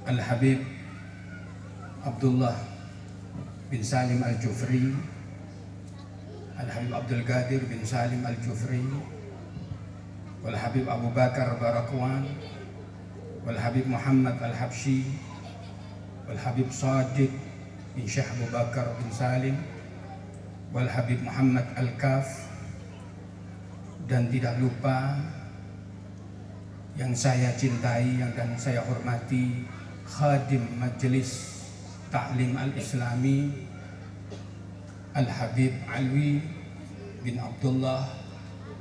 Al-Habib 0.07 0.63
Abdullah 2.07 2.55
bin 3.67 3.83
Salim 3.83 4.23
Al-Jufri 4.23 4.95
Al-Habib 6.55 6.93
Abdul 6.95 7.23
Qadir 7.27 7.67
bin 7.67 7.83
Salim 7.83 8.23
Al-Jufri 8.23 8.79
Wal-Habib 10.47 10.87
Abu 10.87 11.11
Bakar 11.11 11.59
Barakwan 11.59 12.23
Wal-Habib 13.43 13.91
Muhammad 13.91 14.39
Al-Habshi 14.39 15.03
Wal-Habib 16.31 16.71
Sadiq 16.71 17.35
bin 17.99 18.07
Syekh 18.07 18.31
Abu 18.39 18.47
Bakar 18.55 18.87
bin 19.03 19.11
Salim 19.11 19.59
Wal-Habib 20.71 21.27
Muhammad 21.27 21.67
Al-Kaf 21.75 22.47
dan 24.07 24.31
tidak 24.31 24.63
lupa 24.63 25.19
yang 26.95 27.11
saya 27.19 27.51
cintai 27.59 28.23
yang 28.23 28.31
dan 28.39 28.55
saya 28.55 28.79
hormati 28.87 29.67
khadim 30.07 30.63
majelis 30.79 31.56
taklim 32.13 32.55
al-islami 32.55 33.51
Al-Habib 35.17 35.73
Alwi 35.89 36.45
bin 37.25 37.41
Abdullah 37.41 38.05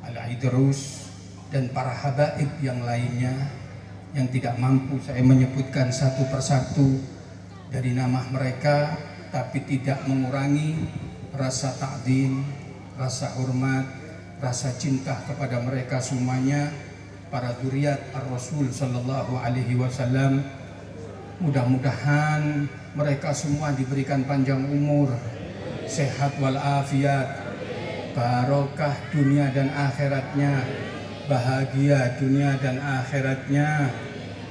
Al-Idrus 0.03 1.07
dan 1.49 1.71
para 1.71 1.95
habaib 1.95 2.59
yang 2.59 2.83
lainnya 2.83 3.31
yang 4.11 4.27
tidak 4.31 4.59
mampu 4.59 4.99
saya 4.99 5.23
menyebutkan 5.23 5.91
satu 5.91 6.27
persatu 6.27 6.99
dari 7.71 7.95
nama 7.95 8.23
mereka 8.31 8.95
tapi 9.31 9.63
tidak 9.67 10.03
mengurangi 10.07 10.87
rasa 11.35 11.75
takdim, 11.75 12.47
rasa 12.95 13.35
hormat, 13.35 13.83
rasa 14.39 14.71
cinta 14.79 15.19
kepada 15.27 15.59
mereka 15.59 15.99
semuanya 15.99 16.71
para 17.27 17.51
zuriat 17.59 17.99
Ar-Rasul 18.15 18.71
sallallahu 18.71 19.35
alaihi 19.35 19.75
wasallam. 19.75 20.39
Mudah-mudahan 21.35 22.63
mereka 22.95 23.35
semua 23.35 23.75
diberikan 23.75 24.23
panjang 24.23 24.71
umur, 24.71 25.11
sehat 25.83 26.31
walafiat, 26.39 27.27
barokah 28.15 28.95
dunia 29.11 29.51
dan 29.51 29.67
akhiratnya, 29.67 30.63
bahagia 31.27 32.15
dunia 32.15 32.55
dan 32.63 32.79
akhiratnya. 32.79 33.91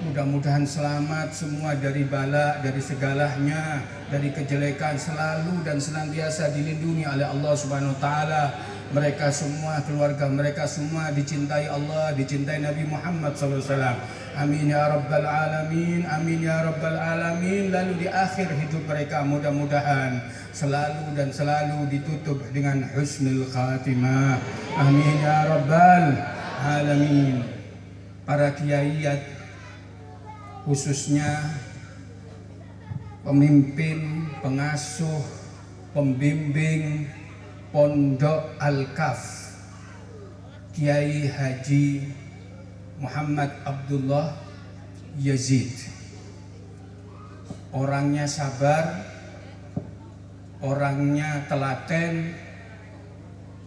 Mudah-mudahan 0.04 0.68
selamat 0.68 1.32
semua 1.32 1.72
dari 1.72 2.04
bala, 2.04 2.60
dari 2.60 2.84
segalanya, 2.84 3.80
dari 4.12 4.28
kejelekan 4.36 5.00
selalu 5.00 5.64
dan 5.64 5.80
senantiasa 5.80 6.52
dilindungi 6.52 7.08
oleh 7.08 7.24
Allah 7.24 7.54
Subhanahu 7.56 7.96
wa 7.96 8.00
taala 8.04 8.44
mereka 8.92 9.32
semua 9.32 9.80
keluarga 9.88 10.28
mereka 10.28 10.68
semua 10.68 11.08
dicintai 11.10 11.64
Allah 11.66 12.12
dicintai 12.12 12.60
Nabi 12.60 12.84
Muhammad 12.84 13.32
SAW 13.32 13.96
amin 14.34 14.70
ya 14.70 14.90
rabbal 14.90 15.26
alamin 15.26 16.02
amin 16.06 16.40
ya 16.42 16.66
rabbal 16.66 16.98
alamin. 16.98 17.70
Lalu 17.70 18.04
di 18.04 18.08
akhir 18.10 18.50
hidup 18.50 18.84
mereka 18.86 19.22
mudah-mudahan 19.22 20.22
selalu 20.50 21.14
dan 21.14 21.30
selalu 21.30 21.90
ditutup 21.90 22.38
dengan 22.50 22.82
husnul 22.94 23.46
khatimah. 23.50 24.38
Amin 24.78 25.16
ya 25.22 25.50
rabbal 25.50 26.18
alamin. 26.62 27.46
Para 28.24 28.56
kiai 28.56 29.04
khususnya 30.64 31.44
pemimpin 33.20 34.28
pengasuh 34.40 35.20
pembimbing 35.92 37.06
Pondok 37.74 38.54
Al-Kaf 38.62 39.50
Kiai 40.70 41.26
Haji 41.26 42.06
Muhammad 43.04 43.52
Abdullah 43.68 44.32
Yazid. 45.20 45.76
Orangnya 47.74 48.24
sabar 48.24 49.04
Orangnya 50.64 51.44
telaten 51.44 52.32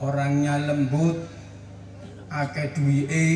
Orangnya 0.02 0.58
lembut 0.66 1.22
Ake 2.34 2.74
duwi'e 2.74 3.28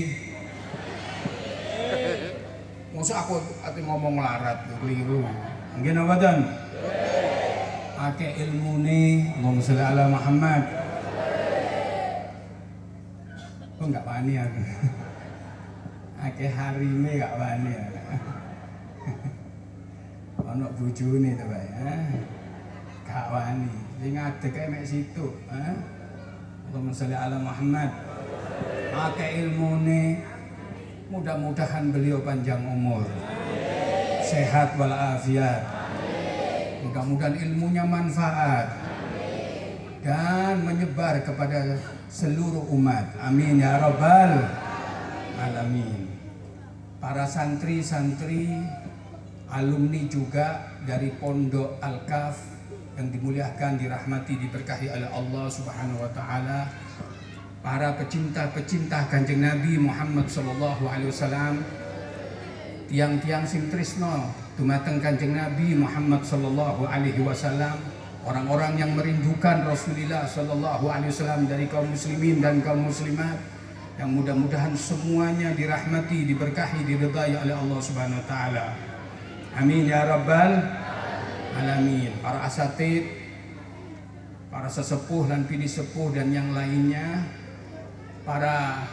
Masa 2.91 3.23
aku 3.23 3.39
ati 3.63 3.87
ngomong 3.87 4.19
larat 4.19 4.67
keliru. 4.83 5.23
Nggih 5.79 5.95
napa 5.95 6.19
pakai 7.95 8.35
ilmu 8.45 8.83
ni 8.83 9.31
Allahumma 9.39 9.63
salli 9.63 9.79
ala 9.79 10.11
Muhammad. 10.11 10.63
Kok 13.79 13.85
nggak 13.89 14.03
wani 14.03 14.33
aku 14.35 14.61
ake 16.21 16.45
hari 16.53 16.85
ini 16.85 17.17
nggak 17.17 17.33
wani. 17.33 17.73
Ono 20.51 20.67
bojone 20.77 21.31
to 21.39 21.45
bae 21.47 21.69
eh 21.81 22.01
gak 23.07 23.27
wani. 23.33 23.71
Sing 23.97 24.13
ngadeg 24.13 24.55
mek 24.69 24.83
situ 24.85 25.27
eh 25.49 25.75
Allahumma 26.69 26.93
salli 26.93 27.15
ala 27.17 27.37
Muhammad. 27.41 27.89
Pakai 28.91 29.47
ilmu 29.47 29.81
ni 29.87 30.19
mudah-mudahan 31.09 31.89
beliau 31.89 32.21
panjang 32.21 32.61
umur. 32.67 33.03
Sehat 34.21 34.77
walafiat. 34.77 35.63
Mudah-mudahan 36.85 37.35
ilmunya 37.35 37.83
manfaat. 37.83 38.71
Dan 40.01 40.65
menyebar 40.65 41.21
kepada 41.23 41.77
seluruh 42.09 42.67
umat. 42.75 43.05
Amin 43.19 43.61
ya 43.61 43.79
rabbal. 43.79 44.60
Para 47.21 47.29
santri-santri, 47.29 48.49
alumni 49.53 50.09
juga 50.09 50.73
dari 50.81 51.13
Pondok 51.13 51.77
Al-Kaf 51.77 52.33
yang 52.97 53.13
dimuliakan, 53.13 53.77
dirahmati, 53.77 54.41
diberkahi 54.41 54.89
oleh 54.89 55.05
Allah 55.05 55.45
Subhanahu 55.45 56.01
wa 56.01 56.09
taala. 56.17 56.65
Para 57.61 57.93
pecinta-pecinta 57.93 59.05
Kanjeng 59.13 59.45
Nabi 59.45 59.77
Muhammad 59.77 60.33
sallallahu 60.33 60.89
alaihi 60.89 61.13
wasallam, 61.13 61.61
tiang-tiang 62.89 63.45
sing 63.45 63.69
trisno 63.69 64.33
dumateng 64.57 64.97
Kanjeng 64.97 65.37
Nabi 65.37 65.77
Muhammad 65.77 66.25
sallallahu 66.25 66.89
alaihi 66.89 67.21
wasallam 67.21 67.77
orang-orang 68.25 68.81
yang 68.81 68.97
merindukan 68.97 69.61
Rasulullah 69.69 70.25
sallallahu 70.25 70.89
alaihi 70.89 71.13
wasallam 71.13 71.45
dari 71.45 71.69
kaum 71.69 71.85
muslimin 71.85 72.41
dan 72.41 72.65
kaum 72.65 72.89
muslimat 72.89 73.50
yang 74.01 74.17
mudah-mudahan 74.17 74.73
semuanya 74.73 75.53
dirahmati, 75.53 76.25
diberkahi, 76.25 76.89
diridai 76.89 77.37
oleh 77.37 77.53
Allah 77.53 77.77
Subhanahu 77.77 78.17
wa 78.17 78.25
taala. 78.25 78.65
Amin 79.53 79.85
ya 79.85 80.09
rabbal 80.09 80.57
alamin. 81.53 82.09
Para 82.17 82.41
asatid, 82.49 83.05
para 84.49 84.65
sesepuh 84.73 85.29
dan 85.29 85.45
pidi 85.45 85.69
sepuh 85.69 86.17
dan 86.17 86.33
yang 86.33 86.49
lainnya 86.49 87.29
para 88.25 88.89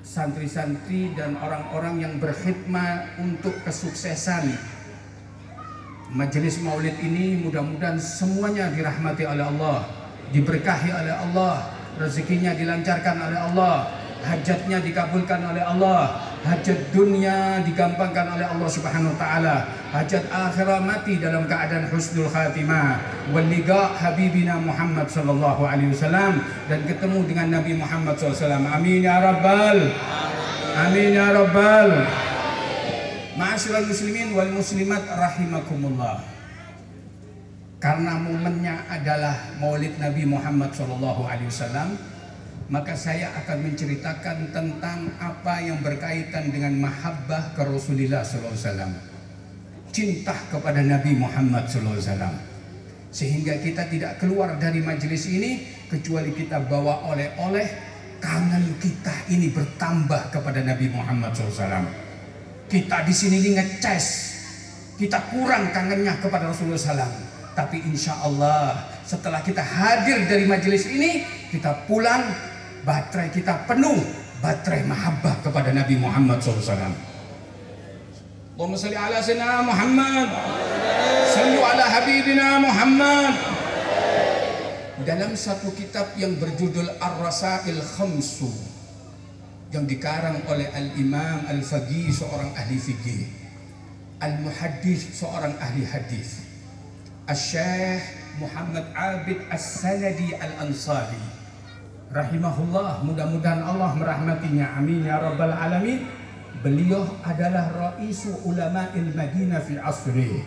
santri-santri 0.00 1.12
dan 1.12 1.36
orang-orang 1.36 2.08
yang 2.08 2.14
berkhidmat 2.16 3.20
untuk 3.20 3.52
kesuksesan 3.68 4.48
majelis 6.08 6.56
maulid 6.64 6.96
ini 7.04 7.36
mudah-mudahan 7.44 8.00
semuanya 8.00 8.72
dirahmati 8.72 9.28
oleh 9.28 9.44
Allah, 9.44 9.84
diberkahi 10.32 10.88
oleh 10.88 11.14
Allah, 11.14 11.79
rezekinya 11.98 12.54
dilancarkan 12.54 13.16
oleh 13.18 13.38
Allah, 13.50 13.90
hajatnya 14.20 14.78
dikabulkan 14.84 15.40
oleh 15.40 15.64
Allah, 15.64 16.20
hajat 16.44 16.92
dunia 16.92 17.60
digampangkan 17.64 18.36
oleh 18.36 18.46
Allah 18.46 18.68
Subhanahu 18.68 19.16
wa 19.16 19.18
taala, 19.18 19.56
hajat 19.92 20.24
akhirat 20.28 20.80
mati 20.84 21.16
dalam 21.18 21.48
keadaan 21.48 21.88
husnul 21.88 22.28
khatimah, 22.28 23.00
wal 23.32 23.48
liqa 23.48 23.96
habibina 23.96 24.60
Muhammad 24.60 25.08
sallallahu 25.08 25.64
alaihi 25.64 25.92
wasallam 25.92 26.44
dan 26.68 26.80
ketemu 26.84 27.18
dengan 27.26 27.60
Nabi 27.60 27.72
Muhammad 27.76 28.16
wasallam. 28.20 28.68
Amin 28.68 29.04
ya 29.04 29.18
rabbal. 29.20 29.78
Amin 30.76 31.10
ya 31.16 31.34
rabbal. 31.34 32.06
Ma'asyiral 33.40 33.88
muslimin 33.88 34.36
wal 34.36 34.52
muslimat 34.52 35.02
rahimakumullah. 35.08 36.29
Karena 37.80 38.20
momennya 38.20 38.84
adalah 38.92 39.56
Maulid 39.56 39.96
Nabi 39.96 40.28
Muhammad 40.28 40.68
wasallam, 40.76 41.96
maka 42.68 42.92
saya 42.92 43.32
akan 43.40 43.72
menceritakan 43.72 44.52
tentang 44.52 45.16
apa 45.16 45.64
yang 45.64 45.80
berkaitan 45.80 46.52
dengan 46.52 46.76
mahabbah 46.76 47.56
ke 47.56 47.64
Rasulullah 47.64 48.20
wasallam. 48.20 48.92
Cinta 49.96 50.36
kepada 50.52 50.84
Nabi 50.84 51.16
Muhammad 51.16 51.72
wasallam. 51.72 52.36
Sehingga 53.08 53.56
kita 53.58 53.88
tidak 53.88 54.20
keluar 54.20 54.60
dari 54.60 54.84
majelis 54.84 55.24
ini 55.32 55.64
kecuali 55.88 56.36
kita 56.36 56.60
bawa 56.68 57.08
oleh-oleh 57.08 57.66
kangen 58.20 58.76
kita 58.76 59.32
ini 59.32 59.48
bertambah 59.50 60.28
kepada 60.28 60.60
Nabi 60.62 60.92
Muhammad 60.92 61.32
SAW. 61.32 61.88
Kita 62.70 63.02
di 63.02 63.10
sini 63.16 63.40
ini 63.42 63.58
ngeces, 63.58 64.06
kita 65.00 65.32
kurang 65.32 65.72
kangennya 65.74 66.20
kepada 66.22 66.52
Rasulullah 66.52 66.78
SAW. 66.78 67.29
Tapi 67.54 67.82
insya 67.86 68.14
Allah 68.22 68.86
setelah 69.02 69.42
kita 69.42 69.60
hadir 69.60 70.22
dari 70.30 70.46
majelis 70.46 70.86
ini, 70.86 71.26
kita 71.50 71.84
pulang, 71.90 72.30
baterai 72.86 73.28
kita 73.34 73.66
penuh, 73.66 73.98
baterai 74.38 74.86
mahabbah 74.86 75.42
kepada 75.42 75.74
Nabi 75.74 75.98
Muhammad 75.98 76.38
SAW. 76.38 77.10
Allahumma 78.54 78.76
salli 78.76 78.98
ala 78.98 79.18
sayyidina 79.18 79.64
Muhammad. 79.64 80.28
Sallu 81.32 81.60
ala 81.64 81.84
habibina 81.88 82.48
Muhammad. 82.60 83.34
Dalam 85.00 85.32
satu 85.32 85.72
kitab 85.72 86.12
yang 86.20 86.36
berjudul 86.36 87.00
Ar-Rasail 87.00 87.80
Khamsu 87.80 88.52
yang 89.72 89.88
dikarang 89.88 90.44
oleh 90.44 90.68
Al-Imam 90.76 91.48
Al-Faqih 91.48 92.12
seorang 92.12 92.52
ahli 92.52 92.76
fikih, 92.76 93.22
Al-Muhaddis 94.20 95.16
seorang 95.16 95.56
ahli 95.56 95.88
hadis, 95.88 96.49
Al-Syekh 97.30 98.02
Muhammad 98.42 98.90
Abid 98.90 99.38
As-Sanadi 99.54 100.34
Al-Ansari 100.34 101.22
rahimahullah 102.10 103.06
mudah-mudahan 103.06 103.62
Allah 103.62 103.94
merahmatinya 103.94 104.74
amin 104.74 105.06
ya 105.06 105.22
rabbal 105.22 105.54
alamin 105.54 106.10
beliau 106.58 107.06
adalah 107.22 107.70
raisu 107.70 108.34
ulama 108.42 108.90
Madinah 108.90 109.62
fi 109.62 109.78
asri 109.78 110.42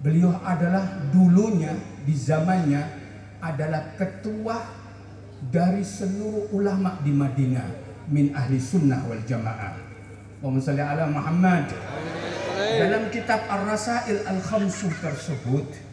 beliau 0.00 0.32
adalah 0.40 0.96
dulunya 1.12 1.76
di 2.08 2.16
zamannya 2.16 2.88
adalah 3.44 3.92
ketua 4.00 4.64
dari 5.52 5.84
seluruh 5.84 6.48
ulama 6.56 6.96
di 7.04 7.12
Madinah 7.12 7.68
min 8.08 8.32
ahli 8.32 8.56
sunnah 8.56 9.04
wal 9.06 9.20
jamaah. 9.28 9.76
Salli 10.58 10.82
ala 10.82 11.04
Muhammad. 11.06 11.70
Dalam 12.58 13.06
kitab 13.12 13.46
Ar-Rasail 13.46 14.26
Al-Khamsuh 14.26 14.90
tersebut 14.98 15.87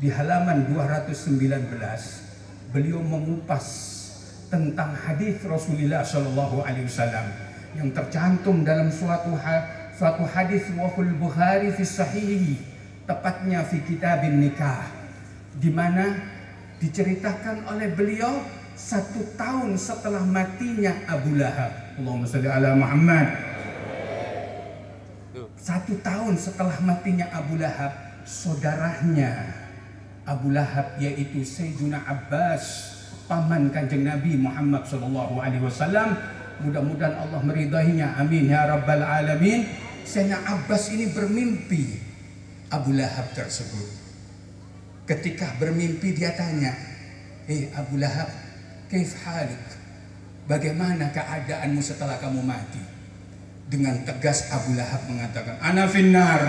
di 0.00 0.08
halaman 0.08 0.64
219 0.72 1.76
beliau 2.72 3.04
mengupas 3.04 3.68
tentang 4.48 4.96
hadis 4.96 5.44
Rasulullah 5.44 6.00
Shallallahu 6.00 6.64
alaihi 6.64 6.88
wasallam 6.88 7.28
yang 7.76 7.92
tercantum 7.92 8.64
dalam 8.64 8.88
suatu 8.88 9.36
ha 9.36 9.92
suatu 9.92 10.24
hadis 10.24 10.72
wahul 10.72 11.12
Bukhari 11.20 11.68
fi 11.76 11.84
sahih 11.84 12.56
tepatnya 13.04 13.60
fi 13.60 13.84
kitabin 13.84 14.40
nikah 14.40 14.88
di 15.60 15.68
mana 15.68 16.16
diceritakan 16.80 17.68
oleh 17.68 17.92
beliau 17.92 18.40
satu 18.72 19.36
tahun 19.36 19.76
setelah 19.76 20.24
matinya 20.24 20.96
Abu 21.04 21.36
Lahab. 21.36 22.00
Allahumma 22.00 22.24
salli 22.24 22.48
ala 22.48 22.72
Muhammad. 22.72 23.28
Satu 25.60 26.00
tahun 26.00 26.40
setelah 26.40 26.80
matinya 26.80 27.28
Abu 27.36 27.60
Lahab, 27.60 27.92
saudaranya 28.24 29.68
Abu 30.28 30.52
Lahab 30.52 31.00
yaitu 31.00 31.40
Sayyiduna 31.42 32.04
Abbas, 32.04 32.64
paman 33.30 33.70
kanjeng 33.70 34.04
Nabi 34.04 34.36
Muhammad 34.36 34.84
Sallallahu 34.84 35.40
Alaihi 35.40 35.64
Wasallam. 35.64 36.18
Mudah-mudahan 36.60 37.16
Allah 37.16 37.40
meridainya. 37.40 38.18
Amin 38.20 38.52
ya 38.52 38.68
rabbal 38.68 39.00
alamin. 39.00 39.64
Sayyidina 40.04 40.44
Abbas 40.44 40.92
ini 40.92 41.08
bermimpi 41.14 41.84
Abu 42.68 42.92
Lahab 42.94 43.32
tersebut. 43.32 43.88
Ketika 45.08 45.58
bermimpi 45.58 46.14
dia 46.14 46.36
tanya, 46.38 46.70
"Eh 47.50 47.66
Abu 47.74 47.98
Lahab, 47.98 48.30
kaif 48.86 49.18
halik? 49.26 49.58
Bagaimana 50.46 51.10
keadaanmu 51.10 51.82
setelah 51.82 52.20
kamu 52.22 52.46
mati?" 52.46 52.78
Dengan 53.66 54.02
tegas 54.06 54.50
Abu 54.54 54.78
Lahab 54.78 55.02
mengatakan, 55.10 55.58
"Ana 55.58 55.90
finnar." 55.90 56.42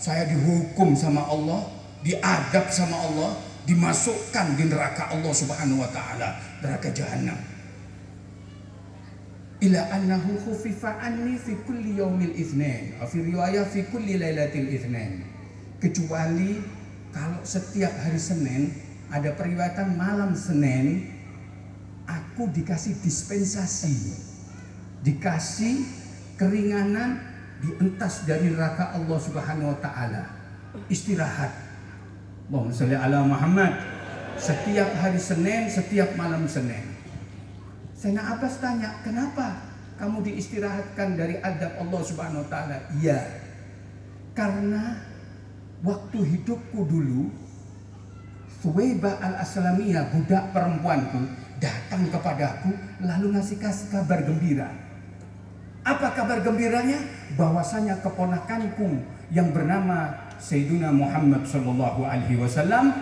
Saya 0.00 0.24
dihukum 0.28 0.96
sama 0.96 1.28
Allah, 1.28 1.79
diadab 2.04 2.66
sama 2.72 2.96
Allah, 2.96 3.30
dimasukkan 3.68 4.56
di 4.56 4.64
neraka 4.68 5.12
Allah 5.12 5.32
Subhanahu 5.34 5.84
wa 5.84 5.90
taala, 5.92 6.36
neraka 6.64 6.88
jahanam. 6.92 7.36
Ila 9.60 9.80
annahu 9.92 10.40
khufifa 10.40 11.04
anni 11.04 11.36
fi 11.36 11.52
kulli 11.68 12.00
yaumil 12.00 12.32
itsnain, 12.32 12.96
fi 13.04 13.16
riwayah 13.20 13.68
fi 13.68 13.84
kulli 13.92 14.16
lailatil. 14.16 14.72
Kecuali 15.80 16.60
kalau 17.12 17.40
setiap 17.44 17.92
hari 18.00 18.20
Senin 18.20 18.72
ada 19.10 19.34
periwatan 19.34 19.98
malam 19.98 20.32
Senin 20.32 21.10
aku 22.06 22.46
dikasih 22.50 22.98
dispensasi 23.02 24.14
dikasih 25.02 25.82
keringanan 26.38 27.18
dientas 27.60 28.24
dari 28.24 28.54
neraka 28.54 28.96
Allah 28.96 29.18
Subhanahu 29.18 29.74
wa 29.74 29.78
taala 29.82 30.22
istirahat 30.86 31.50
Allahumma 32.50 32.74
sholli 32.74 32.98
ala 32.98 33.22
Muhammad. 33.22 33.72
Setiap 34.34 34.90
hari 34.98 35.22
Senin 35.22 35.70
setiap 35.70 36.18
malam 36.18 36.50
Senin. 36.50 36.82
Sayyidina 37.94 38.26
Abbas 38.26 38.58
tanya 38.58 38.90
kenapa 39.06 39.70
kamu 40.02 40.26
diistirahatkan 40.26 41.14
dari 41.14 41.38
adab 41.38 41.78
Allah 41.78 42.02
Subhanahu 42.02 42.42
wa 42.42 42.48
taala? 42.50 42.90
Iya. 42.98 43.22
Karena 44.34 44.98
waktu 45.86 46.18
hidupku 46.26 46.90
dulu 46.90 47.30
Suwaibah 48.58 49.22
al-Aslamiyah 49.22 50.10
budak 50.10 50.50
perempuanku 50.50 51.22
datang 51.62 52.02
kepadaku 52.10 52.74
lalu 52.98 53.38
ngasih 53.38 53.62
kasih 53.62 53.94
kabar 53.94 54.26
gembira. 54.26 54.74
Apa 55.86 56.18
kabar 56.18 56.42
gembiranya? 56.42 56.98
Bahwasanya 57.38 58.02
keponakanku 58.02 59.06
yang 59.30 59.54
bernama 59.54 60.29
Sayyidina 60.40 60.88
Muhammad 60.88 61.44
Shallallahu 61.44 62.00
Alaihi 62.02 62.40
Wasallam 62.40 62.96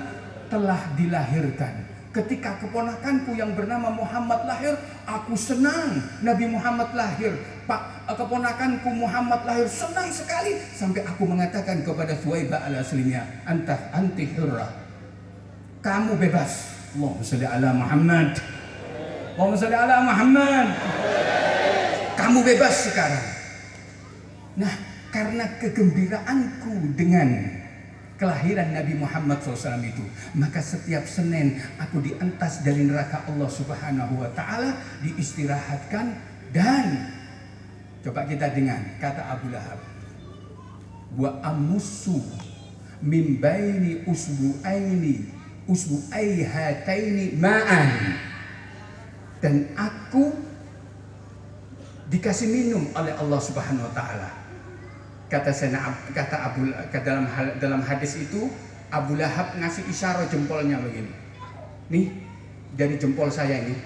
telah 0.51 0.81
dilahirkan. 0.99 1.87
Ketika 2.11 2.59
keponakanku 2.59 3.39
yang 3.39 3.55
bernama 3.55 3.95
Muhammad 3.95 4.43
lahir 4.49 4.75
aku 5.07 5.39
senang 5.39 6.03
Nabi 6.21 6.51
Muhammad 6.51 6.91
lahir. 6.99 7.39
Pak 7.69 8.11
keponakanku 8.11 8.91
Muhammad 8.91 9.45
lahir 9.47 9.69
senang 9.71 10.09
sekali 10.11 10.57
sampai 10.73 11.05
aku 11.05 11.29
mengatakan 11.29 11.85
kepada 11.85 12.17
Suwaibah 12.17 12.65
al 12.65 12.81
aslimiyah 12.81 13.45
antah 13.47 13.93
anti 13.93 14.25
kamu 15.79 16.19
bebas. 16.19 16.75
Allahumma 16.97 17.23
salli 17.23 17.47
ala 17.47 17.71
Muhammad. 17.71 18.31
Allahumma 19.37 19.61
salli 19.61 19.77
ala 19.79 19.97
Muhammad. 20.03 20.67
Kamu 22.19 22.39
bebas 22.43 22.75
sekarang. 22.91 23.27
Nah 24.59 24.88
karena 25.09 25.45
kegembiraanku 25.61 26.97
dengan 26.97 27.29
kelahiran 28.19 28.75
Nabi 28.75 28.99
Muhammad 28.99 29.39
SAW 29.41 29.79
itu 29.81 30.03
maka 30.35 30.59
setiap 30.59 31.07
Senin 31.07 31.63
aku 31.79 32.03
dientas 32.03 32.67
dari 32.67 32.83
neraka 32.83 33.25
Allah 33.31 33.47
Subhanahu 33.47 34.19
wa 34.19 34.31
taala 34.35 34.75
diistirahatkan 35.07 36.07
dan 36.51 36.87
coba 38.03 38.27
kita 38.27 38.51
dengar 38.53 38.83
kata 38.99 39.23
Abu 39.39 39.55
Lahab 39.55 39.81
wa 41.15 41.31
amusu 41.47 42.21
min 43.01 43.39
baini 43.39 44.03
usbu'aini 44.05 45.31
usbu'ai 45.71 46.43
hataini 46.43 47.39
ma'an 47.39 48.19
dan 49.39 49.71
aku 49.79 50.35
dikasih 52.11 52.49
minum 52.51 52.89
oleh 52.97 53.15
Allah 53.15 53.41
Subhanahu 53.41 53.87
wa 53.87 53.95
taala. 53.95 54.31
Kata 55.29 55.53
Ab- 55.53 56.09
kata 56.17 56.37
Abu 56.41 56.73
dalam 57.05 57.29
dalam 57.61 57.81
hadis 57.85 58.17
itu 58.17 58.49
Abu 58.89 59.21
Lahab 59.21 59.53
ngasih 59.61 59.85
isyarat 59.85 60.33
jempolnya 60.33 60.81
begini. 60.81 61.13
Nih 61.93 62.09
dari 62.73 62.97
jempol 62.97 63.29
saya 63.29 63.61
ini 63.61 63.77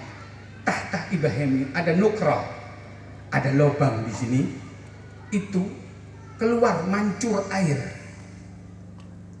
tahta 0.63 1.11
ibahemi 1.11 1.67
ada 1.75 1.91
nukra, 1.99 2.47
ada 3.27 3.51
lubang 3.51 4.07
di 4.07 4.13
sini. 4.15 4.41
Itu 5.35 5.67
keluar 6.39 6.87
mancur 6.87 7.43
air. 7.51 7.79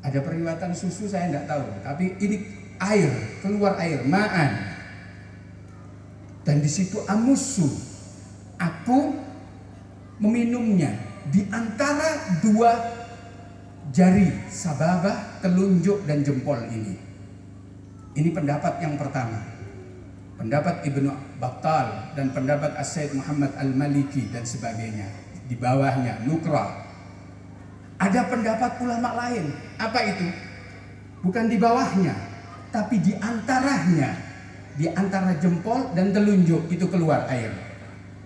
Ada 0.03 0.19
periwatan 0.19 0.75
susu 0.75 1.07
saya 1.07 1.31
tidak 1.31 1.47
tahu, 1.47 1.63
tapi 1.79 2.19
ini 2.19 2.43
air, 2.83 3.39
keluar 3.39 3.79
air, 3.79 4.03
ma'an. 4.03 4.75
Dan 6.43 6.59
di 6.59 6.67
situ 6.67 6.99
amusu, 7.07 7.71
aku 8.59 9.15
meminumnya 10.19 10.91
di 11.31 11.47
antara 11.47 12.39
dua 12.43 12.71
jari 13.93 14.31
sababah, 14.49 15.39
telunjuk 15.43 16.03
dan 16.09 16.25
jempol 16.25 16.57
ini. 16.67 16.97
Ini 18.13 18.29
pendapat 18.33 18.81
yang 18.81 18.97
pertama. 18.97 19.39
Pendapat 20.33 20.81
Ibnu 20.83 21.39
Battal 21.39 22.17
dan 22.17 22.33
pendapat 22.33 22.73
As-Said 22.75 23.13
Muhammad 23.13 23.53
Al-Maliki 23.55 24.33
dan 24.33 24.43
sebagainya. 24.43 25.07
Di 25.45 25.55
bawahnya 25.55 26.25
Nukra. 26.25 26.83
Ada 28.01 28.27
pendapat 28.27 28.81
ulama 28.81 29.15
lain. 29.15 29.53
Apa 29.77 29.99
itu? 30.09 30.27
Bukan 31.23 31.47
di 31.47 31.55
bawahnya, 31.55 32.15
tapi 32.73 32.99
di 32.99 33.15
antaranya. 33.15 34.11
Di 34.73 34.89
antara 34.89 35.37
jempol 35.37 35.93
dan 35.93 36.09
telunjuk 36.09 36.65
itu 36.73 36.85
keluar 36.89 37.29
air. 37.29 37.53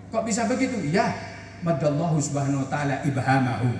Kok 0.08 0.24
bisa 0.24 0.48
begitu? 0.48 0.80
Ya, 0.88 1.12
madallahu 1.62 2.18
subhanahu 2.22 2.64
wa 2.64 2.68
ta'ala 2.70 3.02
ibhamahu. 3.06 3.70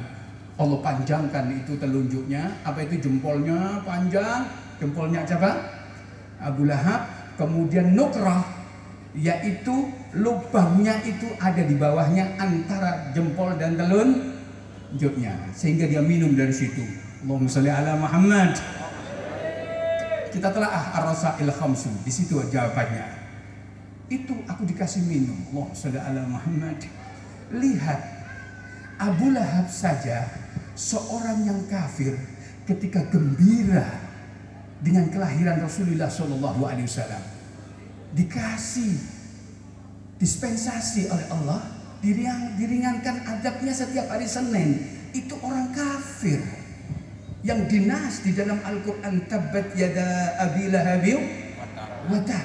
Allah 0.59 0.79
panjangkan 0.83 1.55
itu 1.55 1.79
telunjuknya, 1.79 2.67
apa 2.67 2.83
itu 2.83 2.99
jempolnya 2.99 3.79
panjang, 3.87 4.43
jempolnya 4.83 5.23
siapa? 5.23 5.55
Abu 6.43 6.67
Lahab, 6.67 7.07
kemudian 7.39 7.95
nukrah, 7.95 8.43
yaitu 9.15 9.91
lubangnya 10.19 10.99
itu 11.07 11.31
ada 11.39 11.63
di 11.63 11.79
bawahnya 11.79 12.35
antara 12.43 13.15
jempol 13.15 13.55
dan 13.55 13.79
telunjuknya, 13.79 15.55
sehingga 15.55 15.87
dia 15.87 16.03
minum 16.03 16.35
dari 16.35 16.51
situ. 16.51 16.83
Allahumma 17.23 17.51
sholli 17.51 17.71
ala 17.71 17.95
Muhammad. 17.95 18.59
Kita 20.35 20.51
telah 20.51 20.71
ah 20.71 20.85
ar-rasail 21.03 21.51
khamsu, 21.55 21.91
di 22.03 22.11
situ 22.11 22.35
jawabannya. 22.35 23.15
Itu 24.11 24.43
aku 24.43 24.67
dikasih 24.67 25.07
minum. 25.07 25.39
Allah 25.55 25.67
sholli 25.71 25.99
ala 26.03 26.27
Muhammad. 26.27 26.83
Lihat 27.49 28.01
Abu 29.01 29.33
Lahab 29.33 29.73
saja 29.73 30.29
seorang 30.77 31.49
yang 31.49 31.61
kafir 31.71 32.19
ketika 32.69 33.07
gembira 33.09 33.89
dengan 34.85 35.09
kelahiran 35.09 35.59
Rasulullah 35.65 36.13
Shallallahu 36.13 36.69
dikasih 38.15 38.95
dispensasi 40.19 41.09
oleh 41.09 41.27
Allah 41.31 41.63
diringan, 42.05 42.59
diringankan 42.59 43.27
adabnya 43.27 43.73
setiap 43.75 44.11
hari 44.11 44.29
Senin. 44.29 44.99
Itu 45.17 45.41
orang 45.41 45.73
kafir 45.73 46.45
yang 47.41 47.65
dinas 47.65 48.21
di 48.21 48.37
dalam 48.37 48.61
Al-Quran 48.61 49.25
tabat 49.31 49.73
yada 49.73 50.37
abi 50.37 50.69
lahabi 50.69 51.15
wadah 52.11 52.45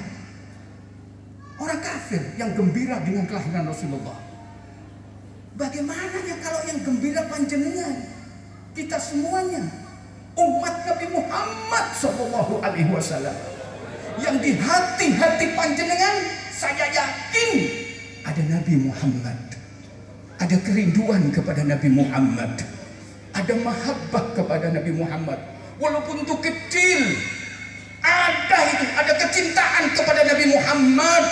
orang 1.60 1.80
kafir 1.82 2.22
yang 2.38 2.54
gembira 2.54 3.02
dengan 3.02 3.26
kelahiran 3.26 3.68
Rasulullah 3.68 4.23
bagaimana 5.58 6.18
ya 6.26 6.36
kalau 6.42 6.60
yang 6.66 6.78
gembira 6.82 7.22
panjenengan? 7.30 8.10
Kita 8.74 8.98
semuanya 8.98 9.62
umat 10.34 10.74
Nabi 10.82 11.06
Muhammad 11.14 11.84
Sallallahu 11.94 12.58
Alaihi 12.58 12.90
Wasallam. 12.90 13.34
Yang 14.18 14.36
di 14.42 14.50
hati-hati 14.58 15.46
panjenengan 15.54 16.16
saya 16.50 16.86
yakin 16.90 17.50
ada 18.26 18.42
Nabi 18.50 18.74
Muhammad. 18.82 19.38
Ada 20.42 20.58
kerinduan 20.66 21.30
kepada 21.30 21.62
Nabi 21.62 21.88
Muhammad. 21.90 22.58
Ada 23.34 23.54
mahabbah 23.54 24.24
kepada 24.34 24.74
Nabi 24.74 24.90
Muhammad. 24.90 25.38
Walaupun 25.78 26.22
itu 26.26 26.34
kecil 26.42 27.02
ada 28.02 28.58
itu 28.74 28.84
ada 28.94 29.12
kecintaan 29.22 29.84
kepada 29.94 30.20
Nabi 30.26 30.44
Muhammad. 30.50 31.24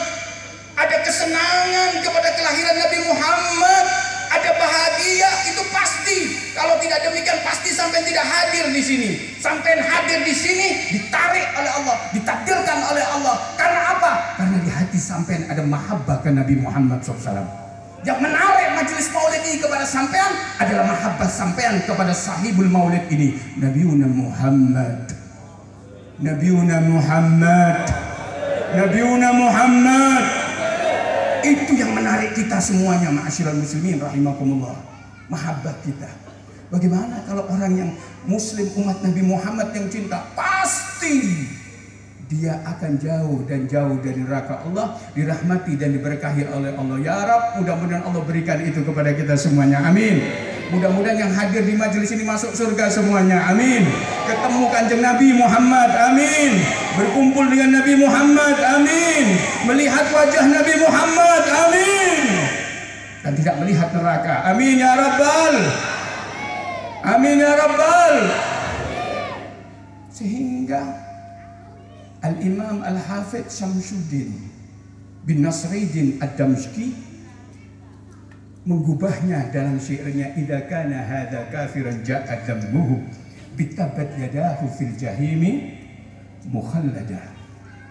Ada 0.73 0.97
kesenangan 1.05 2.01
kepada 2.01 2.28
kelahiran 2.39 2.77
Nabi 2.81 2.99
Muhammad 3.05 3.86
ada 4.33 4.51
bahagia 4.57 5.31
itu 5.53 5.63
pasti. 5.69 6.19
Kalau 6.57 6.77
tidak 6.81 7.05
demikian 7.05 7.41
pasti 7.45 7.73
sampai 7.73 8.01
tidak 8.05 8.25
hadir 8.25 8.73
di 8.73 8.83
sini. 8.83 9.11
Sampai 9.37 9.77
hadir 9.81 10.25
di 10.25 10.35
sini 10.35 10.69
ditarik 10.97 11.47
oleh 11.57 11.73
Allah 11.73 11.97
ditakdirkan 12.17 12.79
oleh 12.89 13.05
Allah. 13.05 13.37
Karena 13.61 13.81
apa? 13.97 14.13
Karena 14.41 14.57
di 14.61 14.71
hati 14.73 14.99
sampai 15.01 15.45
ada 15.49 15.63
mahabbah 15.65 16.25
ke 16.25 16.33
Nabi 16.33 16.55
Muhammad 16.61 17.05
SAW 17.05 17.63
yang 18.03 18.19
menarik 18.19 18.75
majelis 18.75 19.15
maulid 19.15 19.47
ini 19.47 19.63
kepada 19.63 19.87
sampean 19.87 20.35
adalah 20.59 20.91
mahabbah 20.91 21.31
sampean 21.31 21.79
kepada 21.87 22.11
sahibul 22.11 22.67
maulid 22.67 23.07
ini. 23.15 23.39
Nabiuna 23.63 24.11
Muhammad. 24.11 25.07
Nabiuna 26.19 26.83
Muhammad. 26.83 27.79
Nabiuna 28.75 29.29
Muhammad 29.39 30.41
itu 31.43 31.73
yang 31.74 31.93
menarik 31.93 32.32
kita 32.35 32.59
semuanya 32.62 33.10
ma'asyiral 33.10 33.59
muslimin 33.59 33.98
rahimakumullah. 33.98 34.78
Mahabbah 35.31 35.74
kita. 35.82 36.10
Bagaimana 36.73 37.20
kalau 37.28 37.44
orang 37.52 37.73
yang 37.77 37.90
muslim 38.24 38.64
umat 38.81 39.05
Nabi 39.05 39.23
Muhammad 39.23 39.77
yang 39.77 39.86
cinta? 39.93 40.32
Pasti 40.32 41.47
dia 42.33 42.57
akan 42.65 42.97
jauh 42.97 43.45
dan 43.45 43.69
jauh 43.69 44.01
dari 44.01 44.25
neraka 44.25 44.65
Allah 44.65 44.97
dirahmati 45.13 45.77
dan 45.77 45.93
diberkahi 45.93 46.49
oleh 46.49 46.73
Allah. 46.73 46.97
Ya 47.05 47.21
Rab 47.29 47.61
mudah-mudahan 47.61 48.09
Allah 48.09 48.23
berikan 48.25 48.57
itu 48.65 48.81
kepada 48.81 49.13
kita 49.13 49.37
semuanya. 49.37 49.85
Amin. 49.85 50.25
Mudah-mudahan 50.73 51.29
yang 51.29 51.33
hadir 51.37 51.69
di 51.69 51.77
majelis 51.77 52.09
ini 52.17 52.25
masuk 52.25 52.57
surga 52.57 52.89
semuanya. 52.89 53.53
Amin. 53.53 53.85
Ketemu 54.25 54.65
kanjeng 54.73 55.05
Nabi 55.05 55.29
Muhammad. 55.37 55.91
Amin. 55.93 56.53
Berkumpul 56.97 57.53
dengan 57.53 57.77
Nabi 57.77 58.01
Muhammad. 58.01 58.57
Amin. 58.81 59.25
Melihat 59.69 60.09
wajah 60.09 60.45
Nabi 60.49 60.75
Muhammad. 60.81 61.43
Amin. 61.45 62.21
Dan 63.21 63.33
tidak 63.37 63.61
melihat 63.61 63.93
neraka. 63.93 64.49
Amin 64.49 64.81
ya 64.81 64.97
Rabbal. 64.97 65.55
Amin 67.05 67.37
ya 67.37 67.53
Rabbal. 67.53 68.15
Sehingga 70.09 71.02
Al-Imam 72.23 72.86
Al-Hafidh 72.86 73.51
Syamsuddin 73.51 74.31
bin 75.27 75.43
Nasruddin 75.43 76.23
Ad-Damsyki 76.23 76.94
mengubahnya 78.62 79.51
dalam 79.51 79.74
syairnya 79.82 80.39
idza 80.39 80.70
kana 80.70 81.03
hadza 81.03 81.51
kafiran 81.51 81.99
ja'a 82.07 82.47
dammuhu 82.47 83.03
bitabat 83.59 84.15
yadahu 84.15 84.70
fil 84.70 84.94
jahimi 84.94 85.82
mukhallada 86.47 87.35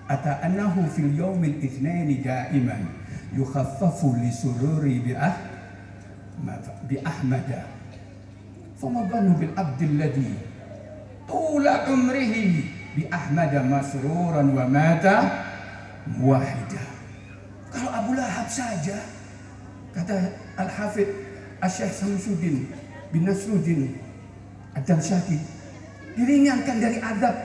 ata 0.07 0.39
annahu 0.47 0.87
fil 0.87 1.11
yawmil 1.11 1.59
itsnain 1.59 2.07
da'iman 2.23 2.87
yukhaffafu 3.35 4.15
li 4.15 4.31
sururi 4.31 5.03
bi 5.03 5.11
ah 5.11 5.35
bi 6.87 6.95
ahmada 7.03 7.67
fama 8.79 9.07
dhanu 9.11 9.35
bil 9.35 9.51
abdi 9.59 9.85
alladhi 9.91 10.31
tula 11.27 11.83
umrihi 11.91 12.80
bi 12.95 13.07
ahmada 13.07 13.63
masruran 13.63 14.51
wa 14.51 14.65
mata 14.67 15.15
wahida. 16.19 16.83
Kalau 17.71 17.91
Abu 17.91 18.11
Lahab 18.19 18.47
saja 18.51 18.99
kata 19.95 20.35
Al-Hafidh 20.59 21.07
Asyikh 21.63 21.91
Samsuddin 21.93 22.67
bin 23.15 23.21
Nasruddin 23.23 23.95
Adam 24.75 24.99
Syaki 24.99 25.39
diringankan 26.15 26.77
dari 26.79 26.99
adab 26.99 27.35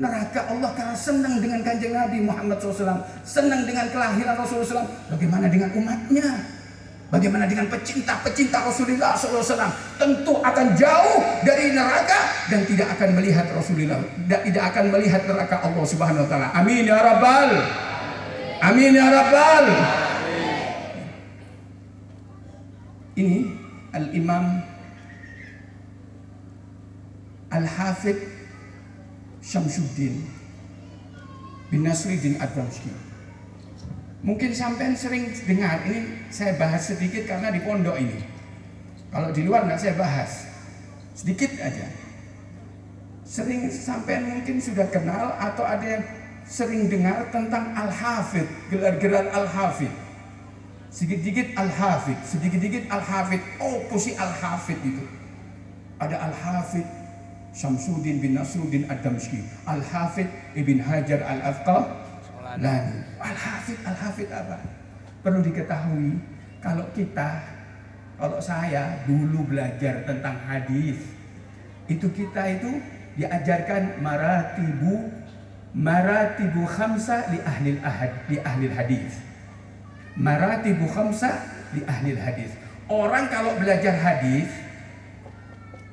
neraka 0.00 0.48
Allah 0.48 0.70
karena 0.72 0.96
senang 0.96 1.38
dengan 1.38 1.60
kanjeng 1.60 1.92
Nabi 1.92 2.24
Muhammad 2.24 2.56
SAW 2.56 3.04
senang 3.22 3.68
dengan 3.68 3.86
kelahiran 3.92 4.34
Rasulullah 4.34 4.88
SAW 4.88 5.12
bagaimana 5.12 5.46
dengan 5.52 5.70
umatnya 5.76 6.49
bagaimana 7.10 7.44
dengan 7.50 7.66
pecinta-pecinta 7.66 8.62
Rasulullah 8.64 9.18
SAW 9.18 9.70
tentu 9.98 10.38
akan 10.38 10.66
jauh 10.78 11.18
dari 11.42 11.74
neraka 11.74 12.48
dan 12.48 12.62
tidak 12.64 12.94
akan 12.96 13.18
melihat 13.18 13.46
Rasulullah 13.50 13.98
tidak 14.30 14.64
akan 14.70 14.84
melihat 14.94 15.22
neraka 15.26 15.56
Allah 15.66 15.84
Subhanahu 15.84 16.24
Wa 16.24 16.28
Taala. 16.30 16.48
Amin 16.54 16.86
ya 16.86 16.98
rabbal. 17.02 17.50
Amin 18.62 18.94
ya 18.94 19.06
rabbal. 19.10 19.66
Ini 23.18 23.38
Al-Imam 23.90 24.62
Al-Hafidh 27.50 28.22
Syamsuddin 29.42 30.22
bin 31.74 31.80
Nasruddin 31.82 32.38
Adramski. 32.38 33.09
Mungkin 34.20 34.52
sampean 34.52 34.92
sering 34.92 35.32
dengar, 35.48 35.80
ini 35.88 36.28
saya 36.28 36.52
bahas 36.60 36.92
sedikit 36.92 37.24
karena 37.24 37.48
di 37.48 37.60
pondok 37.64 37.96
ini. 37.96 38.20
Kalau 39.08 39.32
di 39.32 39.42
luar 39.48 39.64
nggak 39.64 39.80
saya 39.80 39.96
bahas, 39.96 40.44
sedikit 41.16 41.48
aja. 41.56 41.88
Sering 43.24 43.72
sampean 43.72 44.28
mungkin 44.28 44.60
sudah 44.60 44.86
kenal 44.92 45.34
atau 45.40 45.64
ada 45.64 45.82
yang 45.82 46.04
sering 46.44 46.92
dengar 46.92 47.32
tentang 47.32 47.72
Al-Hafid, 47.72 48.44
gelar-gelar 48.68 49.32
Al-Hafid. 49.32 49.92
Sedikit-sedikit 50.90 51.54
Al-Hafid, 51.56 52.18
sedikit-sedikit 52.26 52.84
Al-Hafid. 52.90 53.40
Oh, 53.62 53.86
pusi 53.88 54.12
Al-Hafid 54.18 54.78
itu. 54.84 55.04
Ada 55.96 56.28
Al-Hafid 56.28 57.00
Syamsuddin 57.50 58.22
bin 58.22 58.38
Nasruddin 58.38 58.86
Ad-Damski, 58.86 59.42
Al-Hafid 59.66 60.30
Ibn 60.54 60.78
Hajar 60.86 61.20
Al-Asqalani. 62.50 62.98
Al-Hafid, 63.20 63.78
Al-Hafid 63.86 64.28
apa? 64.34 64.58
Perlu 65.22 65.40
diketahui 65.44 66.18
kalau 66.58 66.86
kita, 66.96 67.30
kalau 68.18 68.40
saya 68.42 69.04
dulu 69.06 69.46
belajar 69.46 70.02
tentang 70.02 70.34
hadis, 70.48 70.98
itu 71.86 72.06
kita 72.10 72.42
itu 72.58 72.80
diajarkan 73.14 74.02
maratibu 74.02 75.10
maratibu 75.70 76.66
khamsa 76.66 77.30
li 77.30 77.38
ahli 77.46 77.78
ahad 77.84 78.12
li 78.26 78.36
ahli 78.42 78.66
hadis. 78.66 79.12
Maratibu 80.18 80.90
khamsa 80.90 81.30
li 81.76 81.86
ahli 81.86 82.18
hadis. 82.18 82.50
Orang 82.90 83.30
kalau 83.30 83.54
belajar 83.54 83.94
hadis 83.94 84.50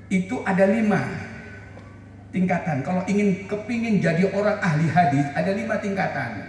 itu 0.09 0.41
ada 0.41 0.65
lima 0.65 1.26
tingkatan. 2.31 2.83
Kalau 2.83 3.03
ingin 3.07 3.47
kepingin 3.47 4.03
jadi 4.03 4.27
orang 4.31 4.57
ahli 4.59 4.87
hadis 4.91 5.25
ada 5.33 5.51
lima 5.55 5.75
tingkatan. 5.79 6.43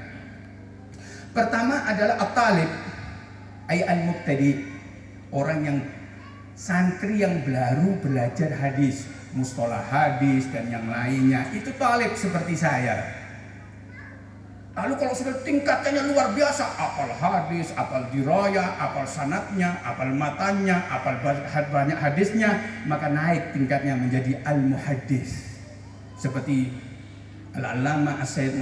Pertama 1.32 1.86
adalah 1.86 2.18
at-talib 2.18 2.70
ay 3.68 3.84
al-mubtadi 3.84 4.64
orang 5.30 5.60
yang 5.62 5.78
santri 6.58 7.22
yang 7.22 7.44
baru 7.46 8.00
belajar 8.02 8.50
hadis, 8.58 9.06
mustalah 9.36 9.84
hadis 9.86 10.50
dan 10.50 10.66
yang 10.72 10.88
lainnya 10.88 11.46
itu 11.54 11.70
talib 11.78 12.10
seperti 12.18 12.58
saya. 12.58 13.18
Lalu 14.78 14.94
kalau 14.94 15.10
sudah 15.10 15.34
tingkatannya 15.42 16.06
luar 16.14 16.38
biasa, 16.38 16.62
apal 16.78 17.10
hadis, 17.10 17.74
apal 17.74 18.06
diraya, 18.14 18.78
apal 18.78 19.02
sanatnya, 19.10 19.74
apal 19.82 20.14
matanya, 20.14 20.86
apal 20.86 21.18
banyak 21.74 21.98
hadisnya, 21.98 22.62
maka 22.86 23.10
naik 23.10 23.58
tingkatnya 23.58 23.98
menjadi 23.98 24.38
al-muhaddis. 24.46 25.47
Seperti 26.18 26.74
Al-Allama 27.54 28.18
As-Sayyid 28.18 28.58